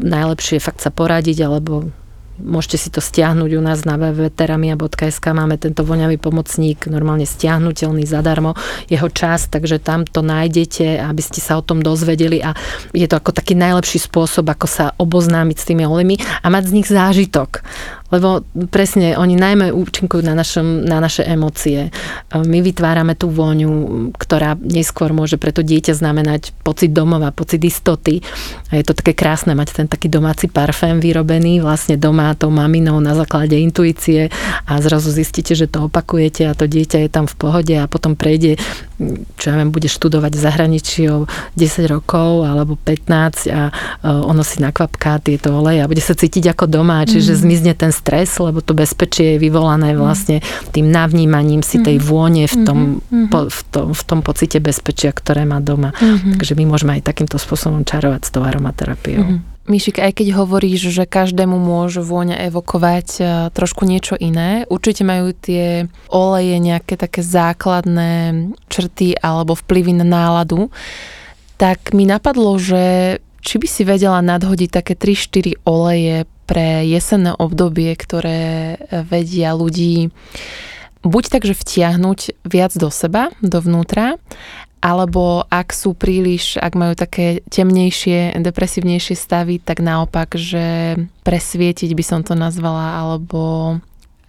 Najlepšie 0.00 0.58
je 0.58 0.66
fakt 0.66 0.82
sa 0.82 0.90
poradiť 0.90 1.38
alebo 1.46 1.92
môžete 2.40 2.76
si 2.80 2.88
to 2.88 3.04
stiahnuť 3.04 3.50
u 3.52 3.60
nás 3.60 3.84
na 3.84 4.00
www.teramia.sk, 4.00 5.24
máme 5.36 5.60
tento 5.60 5.84
voňavý 5.84 6.16
pomocník, 6.16 6.88
normálne 6.88 7.28
stiahnutelný 7.28 8.08
zadarmo, 8.08 8.56
jeho 8.88 9.08
čas, 9.12 9.46
takže 9.52 9.76
tam 9.76 10.08
to 10.08 10.24
nájdete, 10.24 11.04
aby 11.04 11.20
ste 11.20 11.44
sa 11.44 11.60
o 11.60 11.62
tom 11.62 11.84
dozvedeli 11.84 12.40
a 12.40 12.56
je 12.96 13.04
to 13.04 13.20
ako 13.20 13.36
taký 13.36 13.52
najlepší 13.52 14.00
spôsob, 14.00 14.48
ako 14.48 14.66
sa 14.66 14.96
oboznámiť 14.96 15.56
s 15.60 15.68
tými 15.68 15.84
olejmi 15.84 16.16
a 16.40 16.46
mať 16.48 16.72
z 16.72 16.74
nich 16.80 16.88
zážitok. 16.88 17.60
Lebo 18.10 18.42
presne, 18.70 19.14
oni 19.14 19.38
najmä 19.38 19.70
účinkujú 19.70 20.22
na, 20.26 20.34
našom, 20.34 20.82
na 20.82 20.98
naše 20.98 21.22
emócie. 21.22 21.94
My 22.34 22.58
vytvárame 22.62 23.14
tú 23.14 23.30
vôňu, 23.30 23.70
ktorá 24.18 24.58
neskôr 24.58 25.14
môže 25.14 25.38
pre 25.38 25.54
to 25.54 25.62
dieťa 25.62 25.94
znamenať 25.94 26.50
pocit 26.66 26.90
domova, 26.90 27.30
pocit 27.30 27.62
istoty. 27.62 28.22
A 28.70 28.78
je 28.78 28.84
to 28.86 28.98
také 28.98 29.14
krásne 29.14 29.54
mať 29.54 29.74
ten 29.74 29.86
taký 29.86 30.10
domáci 30.10 30.50
parfém 30.50 30.98
vyrobený 30.98 31.62
vlastne 31.62 31.94
doma 31.94 32.34
tou 32.34 32.50
maminou 32.50 32.98
na 32.98 33.14
základe 33.14 33.54
intuície 33.54 34.30
a 34.66 34.72
zrazu 34.82 35.14
zistíte, 35.14 35.54
že 35.54 35.70
to 35.70 35.86
opakujete 35.86 36.46
a 36.46 36.56
to 36.58 36.66
dieťa 36.66 37.06
je 37.06 37.10
tam 37.10 37.30
v 37.30 37.34
pohode 37.38 37.74
a 37.74 37.90
potom 37.90 38.18
prejde 38.18 38.58
čo 39.40 39.44
ja 39.48 39.56
viem, 39.56 39.72
bude 39.72 39.88
študovať 39.88 40.32
v 40.36 40.40
zahraničí 40.44 41.02
o 41.08 41.24
10 41.56 41.88
rokov 41.88 42.44
alebo 42.44 42.76
15 42.76 43.48
a 43.48 43.72
ono 44.04 44.44
si 44.44 44.60
nakvapká 44.60 45.16
tieto 45.24 45.56
oleje 45.56 45.80
a 45.80 45.88
bude 45.88 46.04
sa 46.04 46.12
cítiť 46.12 46.52
ako 46.52 46.68
doma, 46.68 47.00
čiže 47.08 47.32
mm. 47.32 47.40
zmizne 47.40 47.72
ten 47.72 47.90
stres, 48.00 48.32
lebo 48.40 48.64
to 48.64 48.72
bezpečie 48.72 49.36
je 49.36 49.42
vyvolané 49.42 49.92
mm. 49.92 49.98
vlastne 50.00 50.40
tým 50.72 50.88
navnímaním 50.88 51.60
si 51.60 51.84
tej 51.84 52.00
mm. 52.00 52.04
vône 52.04 52.44
v 52.48 52.56
tom, 52.64 52.78
mm-hmm. 53.04 53.26
po, 53.28 53.38
v 53.52 53.60
tom, 53.68 53.86
v 53.92 54.02
tom 54.08 54.20
pocite 54.24 54.56
bezpečia, 54.64 55.12
ktoré 55.12 55.44
má 55.44 55.60
doma. 55.60 55.92
Mm-hmm. 55.92 56.40
Takže 56.40 56.52
my 56.56 56.64
môžeme 56.64 56.92
aj 56.96 57.04
takýmto 57.04 57.36
spôsobom 57.36 57.84
čarovať 57.84 58.22
s 58.24 58.30
tou 58.32 58.40
aromaterapiou. 58.40 59.20
Mm-hmm. 59.20 59.50
Aj 60.02 60.10
keď 60.10 60.34
hovoríš, 60.34 60.90
že 60.90 61.06
každému 61.06 61.54
môže 61.54 62.02
vôňa 62.02 62.50
evokovať 62.50 63.08
e, 63.20 63.22
trošku 63.54 63.86
niečo 63.86 64.18
iné, 64.18 64.66
určite 64.66 65.06
majú 65.06 65.30
tie 65.30 65.86
oleje 66.10 66.58
nejaké 66.58 66.98
také 66.98 67.22
základné 67.22 68.50
črty 68.66 69.14
alebo 69.22 69.54
vplyvy 69.54 70.02
na 70.02 70.06
náladu, 70.08 70.74
tak 71.54 71.94
mi 71.94 72.02
napadlo, 72.02 72.58
že 72.58 72.82
či 73.40 73.62
by 73.62 73.68
si 73.68 73.82
vedela 73.86 74.18
nadhodiť 74.20 74.70
také 74.74 74.98
3-4 74.98 75.62
oleje 75.64 76.26
pre 76.50 76.82
jesenné 76.82 77.30
obdobie, 77.30 77.94
ktoré 77.94 78.74
vedia 79.06 79.54
ľudí 79.54 80.10
buď 81.06 81.24
takže 81.30 81.54
vtiahnuť 81.54 82.42
viac 82.42 82.74
do 82.74 82.90
seba, 82.90 83.30
dovnútra, 83.38 84.18
alebo 84.80 85.44
ak 85.52 85.76
sú 85.76 85.92
príliš, 85.92 86.56
ak 86.56 86.72
majú 86.72 86.96
také 86.96 87.44
temnejšie, 87.52 88.34
depresívnejšie 88.40 89.14
stavy, 89.14 89.60
tak 89.60 89.84
naopak, 89.84 90.34
že 90.34 90.96
presvietiť 91.22 91.92
by 91.92 92.04
som 92.04 92.20
to 92.24 92.32
nazvala, 92.32 92.98
alebo 92.98 93.76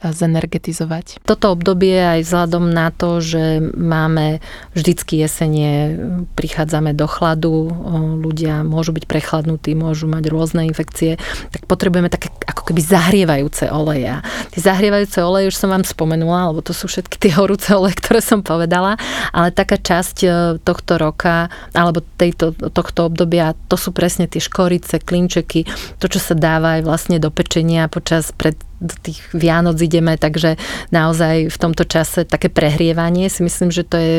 zenergetizovať. 0.02 1.22
Toto 1.22 1.54
obdobie 1.54 2.02
aj 2.02 2.26
vzhľadom 2.26 2.74
na 2.74 2.90
to, 2.90 3.22
že 3.22 3.62
máme 3.78 4.42
vždycky 4.74 5.22
jesenie, 5.22 5.94
prichádzame 6.34 6.98
do 6.98 7.06
chladu, 7.06 7.70
ľudia 8.18 8.66
môžu 8.66 8.98
byť 8.98 9.06
prechladnutí, 9.06 9.78
môžu 9.78 10.10
mať 10.10 10.34
rôzne 10.34 10.66
infekcie, 10.66 11.22
tak 11.54 11.70
potrebujeme 11.70 12.10
také 12.10 12.34
ako 12.50 12.74
keby 12.74 12.82
zahrievajúce 12.82 13.70
oleje. 13.70 14.18
Tie 14.50 14.62
zahrievajúce 14.66 15.22
oleje 15.22 15.54
už 15.54 15.58
som 15.62 15.70
vám 15.70 15.86
spomenula, 15.86 16.50
lebo 16.50 16.66
to 16.66 16.74
sú 16.74 16.90
všetky 16.90 17.22
tie 17.22 17.32
horúce 17.38 17.70
oleje, 17.78 18.02
ktoré 18.02 18.26
som 18.26 18.42
povedala, 18.42 18.98
ale 19.30 19.54
taká 19.54 19.78
časť 19.78 20.18
e, 20.26 20.30
tohto 20.66 20.98
roka 20.98 21.54
alebo 21.78 22.02
tejto, 22.18 22.58
tohto 22.74 23.06
obdobia, 23.06 23.54
to 23.70 23.78
sú 23.78 23.94
presne 23.94 24.26
tie 24.26 24.42
škorice, 24.42 24.98
klinčeky, 24.98 25.70
to, 26.02 26.06
čo 26.10 26.18
sa 26.18 26.34
dáva 26.34 26.80
aj 26.80 26.82
vlastne 26.88 27.18
do 27.22 27.30
pečenia 27.30 27.86
počas 27.92 28.34
pred 28.34 28.58
do 28.82 28.96
tých 28.98 29.22
Vianoc 29.32 29.78
ideme, 29.78 30.17
takže 30.17 30.58
naozaj 30.89 31.54
v 31.54 31.58
tomto 31.62 31.86
čase 31.86 32.26
také 32.26 32.50
prehrievanie 32.50 33.30
si 33.30 33.46
myslím, 33.46 33.70
že 33.70 33.86
to 33.86 33.98
je 34.02 34.15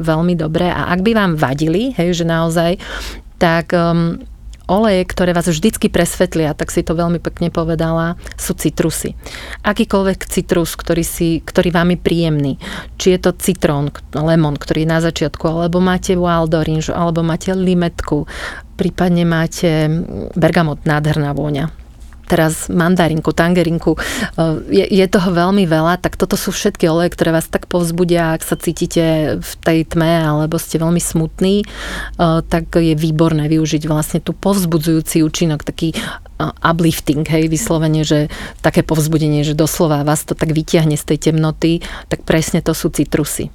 veľmi 0.00 0.32
dobré. 0.34 0.72
A 0.72 0.88
ak 0.90 1.04
by 1.04 1.12
vám 1.12 1.32
vadili, 1.36 1.92
hej, 1.92 2.16
že 2.16 2.24
naozaj, 2.24 2.80
tak 3.36 3.76
um, 3.76 4.16
oleje, 4.66 5.06
ktoré 5.06 5.30
vás 5.30 5.46
vždycky 5.46 5.92
presvetlia, 5.92 6.56
tak 6.56 6.74
si 6.74 6.82
to 6.82 6.96
veľmi 6.96 7.22
pekne 7.22 7.52
povedala, 7.52 8.18
sú 8.34 8.56
citrusy. 8.58 9.14
Akýkoľvek 9.62 10.26
citrus, 10.26 10.74
ktorý, 10.74 11.04
si, 11.06 11.44
ktorý 11.44 11.70
vám 11.70 11.94
je 11.94 11.98
príjemný, 12.00 12.52
či 12.98 13.14
je 13.14 13.18
to 13.22 13.30
citrón, 13.36 13.94
lemon, 14.16 14.58
ktorý 14.58 14.88
je 14.88 14.92
na 14.92 15.00
začiatku, 15.04 15.44
alebo 15.46 15.78
máte 15.78 16.18
wild 16.18 16.56
orange, 16.56 16.90
alebo 16.90 17.22
máte 17.22 17.54
limetku, 17.54 18.26
prípadne 18.74 19.22
máte 19.28 19.86
bergamot, 20.34 20.82
nádherná 20.82 21.36
vôňa 21.36 21.85
teraz 22.26 22.66
mandarinku, 22.66 23.30
tangerinku, 23.30 23.94
e, 23.94 23.98
je, 24.68 24.84
je 24.84 25.06
toho 25.06 25.30
veľmi 25.30 25.64
veľa, 25.64 26.02
tak 26.02 26.18
toto 26.18 26.34
sú 26.34 26.50
všetky 26.50 26.90
oleje, 26.90 27.14
ktoré 27.14 27.30
vás 27.30 27.46
tak 27.46 27.70
povzbudia, 27.70 28.34
ak 28.34 28.42
sa 28.42 28.58
cítite 28.58 29.38
v 29.38 29.52
tej 29.62 29.86
tme 29.86 30.26
alebo 30.26 30.58
ste 30.58 30.82
veľmi 30.82 31.00
smutní, 31.00 31.62
e, 31.62 31.66
tak 32.42 32.74
je 32.74 32.98
výborné 32.98 33.46
využiť 33.46 33.86
vlastne 33.86 34.18
tú 34.18 34.34
povzbudzujúci 34.34 35.22
účinok, 35.22 35.62
taký 35.62 35.94
e, 35.94 35.98
uplifting, 36.62 37.22
hej, 37.22 37.46
vyslovene, 37.46 38.02
že 38.02 38.26
také 38.60 38.82
povzbudenie, 38.82 39.46
že 39.46 39.54
doslova 39.54 40.02
vás 40.02 40.26
to 40.26 40.34
tak 40.34 40.50
vyťahne 40.50 40.98
z 40.98 41.04
tej 41.14 41.30
temnoty, 41.30 41.80
tak 42.10 42.26
presne 42.26 42.60
to 42.60 42.74
sú 42.74 42.90
citrusy. 42.90 43.48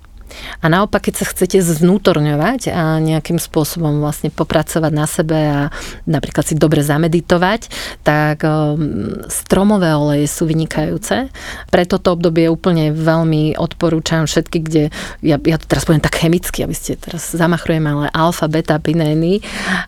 A 0.62 0.65
naopak, 0.70 1.10
keď 1.10 1.24
sa 1.24 1.26
chcete 1.30 1.62
zvnútorňovať 1.62 2.72
a 2.72 2.98
nejakým 3.02 3.41
spôsobom 3.41 4.00
vlastne 4.02 4.30
popracovať 4.30 4.91
na 4.94 5.06
sebe 5.10 5.38
a 5.38 5.60
napríklad 6.06 6.46
si 6.46 6.56
dobre 6.58 6.86
zameditovať, 6.86 7.72
tak 8.06 8.46
um, 8.46 9.26
stromové 9.30 9.94
oleje 9.96 10.28
sú 10.30 10.46
vynikajúce. 10.46 11.32
Pre 11.70 11.84
toto 11.89 12.13
obdobie 12.13 12.52
úplne 12.52 12.94
veľmi 12.94 13.58
odporúčam 13.58 14.26
všetky, 14.26 14.58
kde, 14.62 14.84
ja, 15.26 15.38
ja 15.38 15.58
to 15.58 15.65
teraz 15.65 15.86
poviem 15.86 16.04
tak 16.04 16.20
chemicky, 16.20 16.62
aby 16.62 16.76
ste 16.76 16.98
teraz 16.98 17.34
zamachrujem, 17.34 17.84
ale 17.88 18.12
alfa, 18.13 18.46
beta, 18.52 18.78
pinény, 18.78 19.41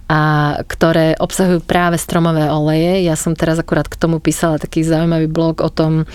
a 0.09 0.53
ktoré 0.65 1.17
obsahujú 1.19 1.65
práve 1.65 1.97
stromové 1.97 2.49
oleje. 2.49 3.05
Ja 3.05 3.17
som 3.17 3.37
teraz 3.37 3.59
akurát 3.59 3.89
k 3.89 3.99
tomu 3.99 4.17
písala 4.21 4.61
taký 4.61 4.85
zaujímavý 4.85 5.27
blog 5.29 5.61
o 5.61 5.69
tom, 5.69 6.05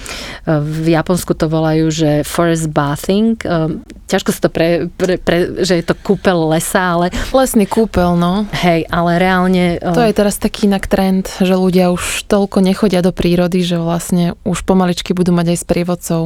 v 0.47 0.87
Japonsku 0.95 1.35
to 1.35 1.47
volajú, 1.51 1.91
že 1.93 2.11
forest 2.25 2.71
bathing, 2.71 3.38
ťažko 4.09 4.33
sa 4.33 4.40
to 4.49 4.51
pre, 4.51 4.88
pre, 4.88 5.21
pre, 5.21 5.61
že 5.61 5.77
je 5.79 5.85
to 5.85 5.92
kúpel 5.92 6.49
lesa, 6.49 6.97
ale... 6.97 7.12
Lesný 7.31 7.68
kúpel, 7.68 8.16
no. 8.16 8.49
Hej, 8.57 8.88
ale 8.88 9.21
reálne... 9.21 9.77
To 9.85 10.01
je 10.01 10.16
teraz 10.16 10.40
taký 10.40 10.66
inak 10.66 10.88
trend, 10.88 11.29
že 11.38 11.53
ľudia 11.53 11.92
už 11.92 12.25
toľko 12.25 12.64
nechodia 12.64 13.05
do 13.05 13.12
prírody, 13.12 13.61
že 13.61 13.77
vlastne 13.77 14.33
už 14.49 14.64
pomaličky 14.64 15.12
budú 15.12 15.37
mať 15.37 15.53
aj 15.53 15.59
s 15.61 15.64
prievodcov 15.68 16.23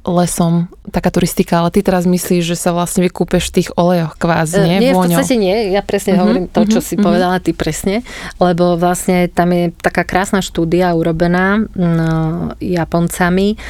lesom, 0.00 0.72
taká 0.88 1.12
turistika, 1.12 1.60
ale 1.60 1.68
ty 1.68 1.84
teraz 1.84 2.08
myslíš, 2.08 2.42
že 2.48 2.56
sa 2.56 2.72
vlastne 2.72 3.04
vykúpeš 3.04 3.52
v 3.52 3.54
tých 3.60 3.68
olejoch 3.76 4.16
kvázi, 4.16 4.64
nie? 4.64 4.78
Nie, 4.80 4.92
v 4.96 5.04
podstate 5.04 5.36
nie. 5.36 5.76
Ja 5.76 5.84
presne 5.84 6.16
uh-huh, 6.16 6.24
hovorím 6.24 6.46
to, 6.48 6.64
čo 6.64 6.80
uh-huh, 6.80 6.88
si 6.88 6.94
uh-huh. 6.96 7.04
povedala 7.04 7.36
ty 7.36 7.52
presne, 7.52 8.00
lebo 8.40 8.80
vlastne 8.80 9.28
tam 9.28 9.52
je 9.52 9.68
taká 9.76 10.08
krásna 10.08 10.40
štúdia 10.40 10.96
urobená 10.96 11.68
no, 11.76 12.56
Japoncami, 12.64 13.60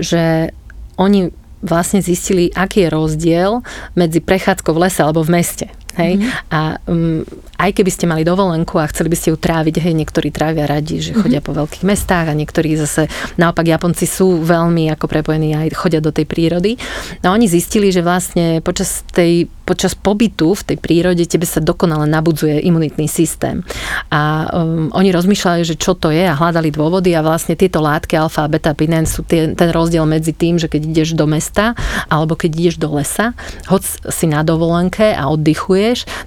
že 0.00 0.56
oni 0.96 1.28
vlastne 1.62 2.02
zistili, 2.02 2.50
aký 2.54 2.86
je 2.86 2.88
rozdiel 2.92 3.52
medzi 3.94 4.18
prechádzkou 4.22 4.74
v 4.74 4.88
lese 4.88 5.00
alebo 5.02 5.22
v 5.22 5.40
meste. 5.40 5.66
Hej? 5.96 6.20
Mm-hmm. 6.20 6.52
A 6.52 6.60
um, 6.86 7.22
aj 7.58 7.70
keby 7.74 7.90
ste 7.90 8.04
mali 8.06 8.22
dovolenku 8.22 8.76
a 8.78 8.90
chceli 8.90 9.10
by 9.10 9.16
ste 9.18 9.32
ju 9.34 9.36
tráviť, 9.40 9.80
hej, 9.82 9.94
niektorí 9.96 10.28
trávia 10.30 10.68
radi, 10.68 11.00
že 11.00 11.16
chodia 11.16 11.40
mm-hmm. 11.40 11.48
po 11.48 11.58
veľkých 11.64 11.84
mestách 11.88 12.26
a 12.30 12.34
niektorí 12.36 12.76
zase, 12.76 13.08
naopak 13.40 13.66
Japonci 13.66 14.04
sú 14.04 14.44
veľmi 14.44 14.92
ako 14.94 15.06
prepojení 15.08 15.56
aj 15.56 15.74
chodia 15.74 15.98
do 15.98 16.12
tej 16.12 16.28
prírody. 16.28 16.78
No 17.24 17.32
oni 17.34 17.48
zistili, 17.50 17.90
že 17.90 18.04
vlastne 18.04 18.60
počas 18.60 19.02
tej 19.10 19.48
počas 19.68 19.92
pobytu 19.92 20.56
v 20.56 20.64
tej 20.64 20.76
prírode 20.80 21.28
tebe 21.28 21.44
sa 21.44 21.60
dokonale 21.60 22.08
nabudzuje 22.08 22.64
imunitný 22.64 23.04
systém. 23.04 23.60
A 24.08 24.48
um, 24.48 24.88
oni 24.96 25.12
rozmýšľali, 25.12 25.60
že 25.68 25.76
čo 25.76 25.92
to 25.92 26.08
je 26.08 26.24
a 26.24 26.32
hľadali 26.32 26.72
dôvody 26.72 27.12
a 27.12 27.20
vlastne 27.20 27.52
tieto 27.52 27.84
látky 27.84 28.16
alfa 28.16 28.48
a 28.48 28.52
beta 28.52 28.72
pinen 28.72 29.04
sú 29.04 29.28
tie, 29.28 29.52
ten 29.52 29.68
rozdiel 29.68 30.08
medzi 30.08 30.32
tým, 30.32 30.56
že 30.56 30.72
keď 30.72 30.88
ideš 30.88 31.12
do 31.12 31.28
mesta 31.28 31.76
alebo 32.08 32.32
keď 32.32 32.50
ideš 32.56 32.76
do 32.80 32.96
lesa, 32.96 33.36
hoď 33.68 34.08
si 34.08 34.24
na 34.24 34.40
dovolenke 34.40 35.12
a 35.12 35.28
oddychuješ, 35.28 35.77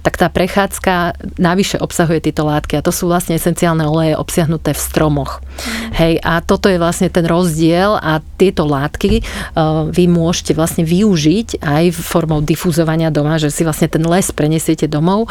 tak 0.02 0.14
tá 0.16 0.32
prechádzka 0.32 1.16
navyše 1.36 1.76
obsahuje 1.78 2.24
tieto 2.24 2.48
látky 2.48 2.78
a 2.78 2.84
to 2.84 2.90
sú 2.90 3.08
vlastne 3.08 3.36
esenciálne 3.36 3.84
oleje 3.84 4.16
obsiahnuté 4.16 4.72
v 4.72 4.80
stromoch. 4.80 5.44
Hej, 5.92 6.18
a 6.24 6.40
toto 6.40 6.72
je 6.72 6.80
vlastne 6.80 7.12
ten 7.12 7.24
rozdiel 7.28 7.96
a 8.00 8.24
tieto 8.40 8.64
látky 8.64 9.22
uh, 9.22 9.86
vy 9.92 10.08
môžete 10.08 10.56
vlastne 10.56 10.82
využiť 10.82 11.60
aj 11.60 11.84
formou 11.92 12.40
difuzovania 12.40 13.12
doma 13.12 13.36
že 13.36 13.52
si 13.52 13.62
vlastne 13.64 13.88
ten 13.88 14.02
les 14.04 14.28
prenesiete 14.32 14.88
domov 14.88 15.28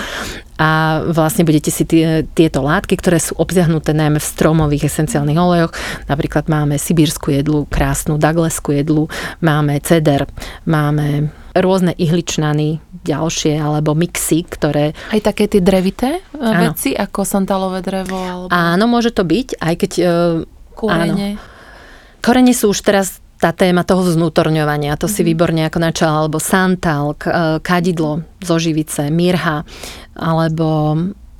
a 0.61 1.01
vlastne 1.09 1.41
budete 1.41 1.73
si 1.73 1.89
tie, 1.89 2.21
tieto 2.37 2.61
látky, 2.61 2.93
ktoré 3.01 3.17
sú 3.17 3.33
obsiahnuté 3.41 3.97
najmä 3.97 4.21
v 4.21 4.29
stromových 4.29 4.93
esenciálnych 4.93 5.41
olejoch. 5.41 5.73
Napríklad 6.05 6.45
máme 6.45 6.77
sibírskú 6.77 7.33
jedlu, 7.33 7.65
krásnu 7.65 8.21
Douglasskú 8.21 8.77
jedlu, 8.77 9.09
máme 9.41 9.81
ceder, 9.81 10.29
máme 10.69 11.33
rôzne 11.51 11.91
ihličnany, 11.95 12.79
ďalšie, 13.03 13.59
alebo 13.59 13.91
mixy, 13.91 14.47
ktoré... 14.47 14.95
Aj 15.11 15.19
také 15.19 15.51
tie 15.51 15.59
drevité 15.59 16.23
ano. 16.35 16.71
veci, 16.71 16.95
ako 16.95 17.27
santálové 17.27 17.83
drevo? 17.83 18.15
Alebo... 18.15 18.51
Áno, 18.51 18.85
môže 18.87 19.11
to 19.11 19.27
byť, 19.27 19.59
aj 19.59 19.75
keď 19.75 19.91
Korene. 20.75 21.37
Korene 22.21 22.53
sú 22.55 22.71
už 22.71 22.79
teraz 22.81 23.21
tá 23.41 23.49
téma 23.49 23.81
toho 23.81 24.05
vznútorňovania, 24.05 24.93
to 25.01 25.09
si 25.09 25.25
mhm. 25.25 25.27
výborne 25.33 25.61
ako 25.65 25.79
načala, 25.81 26.15
alebo 26.25 26.37
santal, 26.37 27.17
kadidlo 27.65 28.21
zo 28.37 28.55
živice, 28.61 29.09
mirha, 29.09 29.65
alebo 30.13 30.93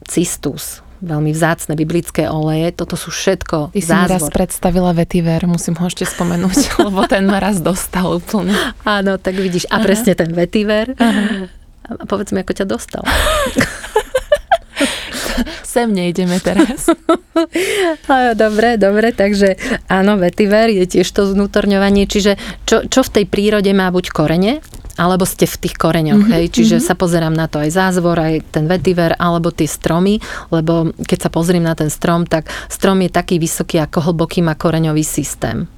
cistus, 0.10 0.82
veľmi 1.02 1.34
vzácne 1.34 1.74
biblické 1.74 2.30
oleje. 2.30 2.72
Toto 2.72 2.96
sú 2.96 3.10
všetko 3.10 3.74
Ty 3.74 3.82
si 3.82 3.92
mi 3.92 4.06
raz 4.08 4.26
predstavila 4.30 4.94
vetiver, 4.94 5.44
musím 5.50 5.76
ho 5.82 5.86
ešte 5.90 6.06
spomenúť, 6.06 6.60
lebo 6.88 7.04
ten 7.10 7.26
ma 7.26 7.42
raz 7.42 7.60
dostal 7.60 8.22
úplne. 8.22 8.54
Áno, 8.86 9.18
tak 9.18 9.36
vidíš. 9.36 9.68
A 9.74 9.82
Aha. 9.82 9.86
presne 9.86 10.14
ten 10.14 10.32
vetiver. 10.32 10.94
Aha. 10.96 11.50
A 11.92 12.06
povedz 12.08 12.32
mi, 12.32 12.40
ako 12.40 12.54
ťa 12.56 12.66
dostal. 12.70 13.04
Sem 15.72 15.96
nejdeme 15.96 16.36
teraz. 16.44 16.92
dobre, 18.44 18.76
dobre, 18.76 19.16
takže 19.16 19.56
áno, 19.88 20.20
vetiver 20.20 20.68
je 20.68 20.84
tiež 20.84 21.08
to 21.08 21.32
vnútorňovanie, 21.32 22.12
čiže 22.12 22.36
čo, 22.68 22.84
čo 22.92 23.00
v 23.08 23.14
tej 23.16 23.26
prírode 23.32 23.72
má 23.72 23.88
buď 23.88 24.12
korene, 24.12 24.60
alebo 25.00 25.24
ste 25.24 25.48
v 25.48 25.64
tých 25.64 25.80
koreňoch, 25.80 26.28
mm-hmm, 26.28 26.36
hej, 26.36 26.46
čiže 26.52 26.84
mm-hmm. 26.84 26.92
sa 26.92 27.00
pozerám 27.00 27.32
na 27.32 27.48
to 27.48 27.64
aj 27.64 27.72
zázvor, 27.72 28.20
aj 28.20 28.52
ten 28.52 28.68
vetiver, 28.68 29.16
alebo 29.16 29.56
tie 29.56 29.64
stromy, 29.64 30.20
lebo 30.52 30.92
keď 31.08 31.20
sa 31.24 31.30
pozriem 31.32 31.64
na 31.64 31.72
ten 31.72 31.88
strom, 31.88 32.28
tak 32.28 32.52
strom 32.68 33.00
je 33.00 33.08
taký 33.08 33.40
vysoký, 33.40 33.80
ako 33.80 34.12
hlboký 34.12 34.44
má 34.44 34.60
koreňový 34.60 35.08
systém 35.08 35.72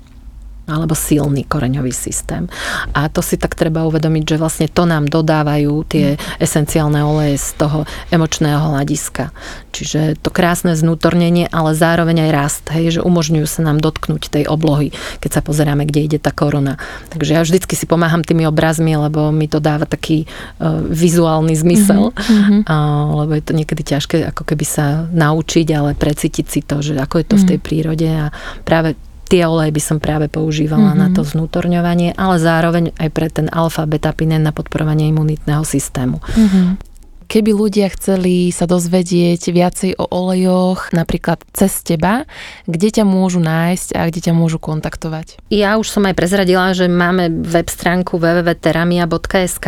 alebo 0.63 0.95
silný 0.95 1.43
koreňový 1.43 1.91
systém. 1.91 2.47
A 2.95 3.11
to 3.11 3.19
si 3.19 3.35
tak 3.35 3.55
treba 3.59 3.83
uvedomiť, 3.83 4.23
že 4.35 4.39
vlastne 4.39 4.67
to 4.71 4.87
nám 4.87 5.11
dodávajú 5.11 5.83
tie 5.91 6.15
esenciálne 6.39 7.03
oleje 7.03 7.35
z 7.35 7.49
toho 7.59 7.79
emočného 8.15 8.71
hľadiska. 8.71 9.35
Čiže 9.75 10.21
to 10.23 10.29
krásne 10.31 10.71
znútornenie, 10.77 11.51
ale 11.51 11.75
zároveň 11.75 12.29
aj 12.29 12.31
rast, 12.31 12.63
hej, 12.71 12.99
že 12.99 13.01
umožňujú 13.03 13.47
sa 13.49 13.61
nám 13.65 13.83
dotknúť 13.83 14.31
tej 14.31 14.43
oblohy, 14.47 14.95
keď 15.19 15.39
sa 15.39 15.41
pozeráme, 15.43 15.83
kde 15.83 16.07
ide 16.07 16.19
tá 16.21 16.31
korona. 16.31 16.79
Takže 17.11 17.31
ja 17.35 17.41
vždycky 17.43 17.75
si 17.75 17.83
pomáham 17.83 18.23
tými 18.23 18.47
obrazmi, 18.47 18.95
lebo 18.95 19.35
mi 19.35 19.51
to 19.51 19.59
dáva 19.59 19.83
taký 19.83 20.23
uh, 20.23 20.79
vizuálny 20.79 21.57
zmysel, 21.59 22.15
mm-hmm. 22.15 22.59
uh, 22.69 23.25
lebo 23.25 23.35
je 23.35 23.43
to 23.43 23.53
niekedy 23.57 23.83
ťažké 23.83 24.31
ako 24.31 24.47
keby 24.47 24.63
sa 24.63 25.09
naučiť, 25.11 25.67
ale 25.75 25.97
precítiť 25.97 26.45
si 26.47 26.63
to, 26.63 26.79
že 26.79 26.95
ako 26.95 27.19
je 27.19 27.25
to 27.27 27.35
mm-hmm. 27.35 27.43
v 27.43 27.49
tej 27.49 27.59
prírode 27.59 28.07
a 28.07 28.31
práve 28.63 28.95
tie 29.33 29.49
oleje 29.49 29.73
by 29.73 29.81
som 29.81 29.97
práve 29.97 30.29
používala 30.29 30.93
mm-hmm. 30.93 31.01
na 31.01 31.07
to 31.09 31.25
znútorňovanie, 31.25 32.13
ale 32.13 32.37
zároveň 32.37 32.93
aj 33.01 33.09
pre 33.09 33.33
ten 33.33 33.49
alfa-betapinen 33.49 34.45
na 34.45 34.53
podporovanie 34.53 35.09
imunitného 35.09 35.65
systému. 35.65 36.21
Mm-hmm. 36.21 36.92
Keby 37.33 37.49
ľudia 37.49 37.89
chceli 37.97 38.53
sa 38.53 38.69
dozvedieť 38.69 39.49
viacej 39.49 39.97
o 39.97 40.05
olejoch, 40.05 40.93
napríklad 40.93 41.41
cez 41.49 41.81
teba, 41.81 42.29
kde 42.69 43.01
ťa 43.01 43.09
môžu 43.09 43.41
nájsť 43.41 43.97
a 43.97 44.05
kde 44.05 44.29
ťa 44.29 44.37
môžu 44.37 44.61
kontaktovať? 44.61 45.41
Ja 45.49 45.81
už 45.81 45.89
som 45.89 46.05
aj 46.05 46.13
prezradila, 46.13 46.77
že 46.77 46.85
máme 46.85 47.33
web 47.41 47.65
stránku 47.65 48.21
www.teramia.sk. 48.21 49.67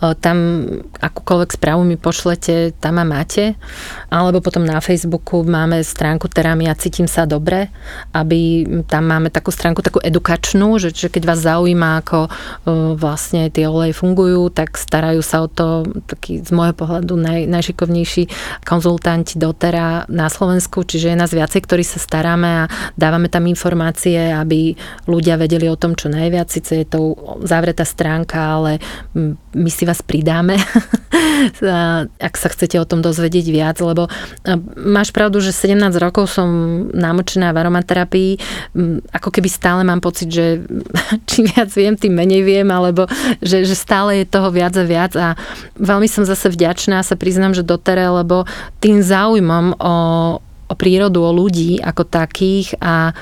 Tam 0.00 0.38
akúkoľvek 0.96 1.50
správu 1.60 1.84
mi 1.84 2.00
pošlete, 2.00 2.72
tam 2.80 2.96
ma 2.96 3.04
máte. 3.04 3.60
Alebo 4.08 4.40
potom 4.40 4.64
na 4.64 4.80
Facebooku 4.80 5.44
máme 5.44 5.84
stránku 5.84 6.32
Teramia 6.32 6.72
Cítim 6.72 7.04
sa 7.04 7.28
dobre, 7.28 7.68
aby 8.16 8.64
tam 8.88 9.12
máme 9.12 9.28
takú 9.28 9.52
stránku, 9.52 9.84
takú 9.84 10.00
edukačnú, 10.00 10.80
že, 10.80 10.96
že 10.96 11.12
keď 11.12 11.36
vás 11.36 11.44
zaujíma, 11.44 12.00
ako 12.00 12.32
vlastne 12.96 13.52
tie 13.52 13.68
oleje 13.68 13.92
fungujú, 13.92 14.48
tak 14.48 14.80
starajú 14.80 15.20
sa 15.20 15.44
o 15.44 15.52
to 15.52 15.84
taký 16.08 16.40
z 16.40 16.48
môjho 16.48 16.77
pohľadu 16.78 17.18
naj, 17.18 17.50
najšikovnejší 17.50 18.30
konzultanti 18.62 19.34
dotera 19.42 20.06
na 20.06 20.30
Slovensku, 20.30 20.86
čiže 20.86 21.10
je 21.10 21.18
nás 21.18 21.34
viacej, 21.34 21.66
ktorí 21.66 21.82
sa 21.82 21.98
staráme 21.98 22.48
a 22.64 22.70
dávame 22.94 23.26
tam 23.26 23.50
informácie, 23.50 24.30
aby 24.30 24.78
ľudia 25.10 25.34
vedeli 25.34 25.66
o 25.66 25.74
tom 25.74 25.98
čo 25.98 26.06
najviac. 26.06 26.46
Sice 26.46 26.84
je 26.84 26.86
to 26.86 27.18
zavretá 27.42 27.82
stránka, 27.82 28.38
ale 28.38 28.78
my 29.58 29.70
si 29.74 29.82
vás 29.82 29.98
pridáme, 30.06 30.54
ak 32.28 32.34
sa 32.38 32.48
chcete 32.54 32.78
o 32.78 32.86
tom 32.86 33.02
dozvedieť 33.02 33.46
viac, 33.50 33.76
lebo 33.82 34.06
máš 34.78 35.10
pravdu, 35.10 35.42
že 35.42 35.50
17 35.50 35.90
rokov 35.98 36.30
som 36.30 36.48
námočená 36.94 37.50
v 37.50 37.60
aromaterapii, 37.66 38.32
ako 39.10 39.28
keby 39.34 39.48
stále 39.50 39.82
mám 39.82 39.98
pocit, 39.98 40.30
že 40.30 40.62
čím 41.30 41.50
viac 41.50 41.72
viem, 41.72 41.96
tým 41.96 42.14
menej 42.14 42.42
viem, 42.44 42.68
alebo 42.68 43.08
že, 43.42 43.64
že 43.64 43.74
stále 43.74 44.22
je 44.22 44.30
toho 44.30 44.52
viac 44.52 44.76
a 44.76 44.84
viac. 44.84 45.12
A 45.16 45.34
veľmi 45.80 46.06
som 46.06 46.22
zase 46.22 46.52
vďačná. 46.58 47.06
Sa 47.06 47.14
priznám, 47.14 47.54
že 47.54 47.62
dotere, 47.62 48.02
lebo 48.10 48.42
tým 48.82 48.98
záujmom 48.98 49.78
o, 49.78 49.94
o 50.42 50.74
prírodu, 50.74 51.22
o 51.22 51.30
ľudí 51.30 51.78
ako 51.78 52.02
takých 52.02 52.74
a 52.82 53.14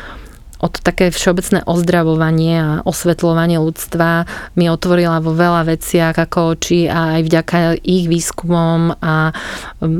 od 0.56 0.80
také 0.80 1.12
všeobecné 1.12 1.68
ozdravovanie 1.68 2.56
a 2.56 2.70
osvetľovanie 2.88 3.60
ľudstva 3.60 4.24
mi 4.56 4.72
otvorila 4.72 5.20
vo 5.20 5.36
veľa 5.36 5.68
veciach 5.68 6.16
ako 6.16 6.56
oči 6.56 6.88
a 6.88 7.20
aj 7.20 7.22
vďaka 7.28 7.56
ich 7.84 8.08
výskumom 8.08 8.96
a 8.96 9.36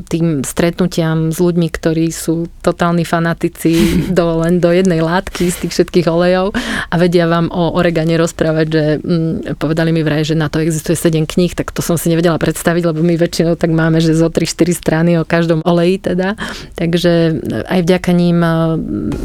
tým 0.08 0.40
stretnutiam 0.40 1.28
s 1.28 1.36
ľuďmi, 1.36 1.68
ktorí 1.68 2.08
sú 2.08 2.48
totálni 2.64 3.04
fanatici 3.04 3.76
do, 4.16 4.40
len 4.40 4.56
do 4.56 4.72
jednej 4.72 5.04
látky 5.04 5.52
z 5.52 5.66
tých 5.66 5.72
všetkých 5.76 6.06
olejov 6.08 6.56
a 6.88 6.94
vedia 6.96 7.28
vám 7.28 7.52
o 7.52 7.76
oregane 7.76 8.16
rozprávať, 8.16 8.66
že 8.72 8.84
hm, 9.04 9.60
povedali 9.60 9.92
mi 9.92 10.00
vraj, 10.00 10.24
že 10.24 10.32
na 10.32 10.48
to 10.48 10.64
existuje 10.64 10.96
7 10.96 11.28
kníh, 11.28 11.52
tak 11.52 11.68
to 11.68 11.84
som 11.84 12.00
si 12.00 12.08
nevedela 12.08 12.40
predstaviť, 12.40 12.82
lebo 12.88 13.04
my 13.04 13.14
väčšinou 13.20 13.60
tak 13.60 13.68
máme, 13.76 14.00
že 14.00 14.16
zo 14.16 14.32
3-4 14.32 14.72
strany 14.72 15.10
o 15.20 15.28
každom 15.28 15.60
oleji 15.68 16.00
teda. 16.00 16.38
Takže 16.80 17.44
aj 17.68 17.80
vďaka 17.84 18.10
ním 18.16 18.38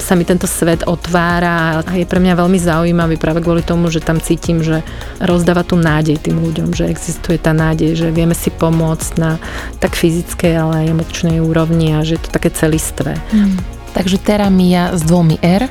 sa 0.03 0.13
mi 0.19 0.27
tento 0.27 0.49
svet 0.49 0.83
otvára 0.83 1.20
otvára 1.21 1.85
a 1.85 1.93
je 1.93 2.05
pre 2.09 2.17
mňa 2.17 2.33
veľmi 2.33 2.57
zaujímavý 2.57 3.21
práve 3.21 3.45
kvôli 3.45 3.61
tomu, 3.61 3.93
že 3.93 4.01
tam 4.01 4.17
cítim, 4.17 4.65
že 4.65 4.81
rozdáva 5.21 5.61
tú 5.61 5.77
nádej 5.77 6.17
tým 6.17 6.41
ľuďom, 6.41 6.73
že 6.73 6.89
existuje 6.89 7.37
tá 7.37 7.53
nádej, 7.53 7.93
že 7.93 8.07
vieme 8.09 8.33
si 8.33 8.49
pomôcť 8.49 9.11
na 9.21 9.37
tak 9.77 9.93
fyzickej, 9.93 10.53
ale 10.57 10.73
aj 10.81 10.91
emočnej 10.97 11.37
úrovni 11.37 11.93
a 11.93 12.01
že 12.01 12.17
je 12.17 12.21
to 12.25 12.29
také 12.33 12.49
celistvé. 12.49 13.21
Mm. 13.29 13.61
Takže 13.93 14.17
teramia 14.17 14.97
s 14.97 15.05
dvomi 15.05 15.37
R, 15.45 15.69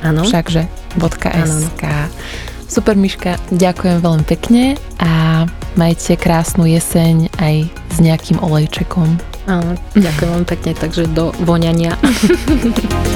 Áno. 0.00 0.24
všakže 0.24 0.64
.sk. 0.96 1.82
Super 2.66 2.96
Miška, 2.96 3.36
ďakujem 3.52 4.00
veľmi 4.00 4.24
pekne 4.24 4.80
a 4.98 5.44
majte 5.76 6.16
krásnu 6.16 6.64
jeseň 6.66 7.30
aj 7.36 7.68
s 7.68 7.96
nejakým 8.00 8.40
olejčekom. 8.40 9.20
Áno, 9.46 9.78
ďakujem 9.94 10.30
veľmi 10.34 10.48
pekne, 10.48 10.72
takže 10.74 11.06
do 11.12 11.30
voňania. 11.44 11.94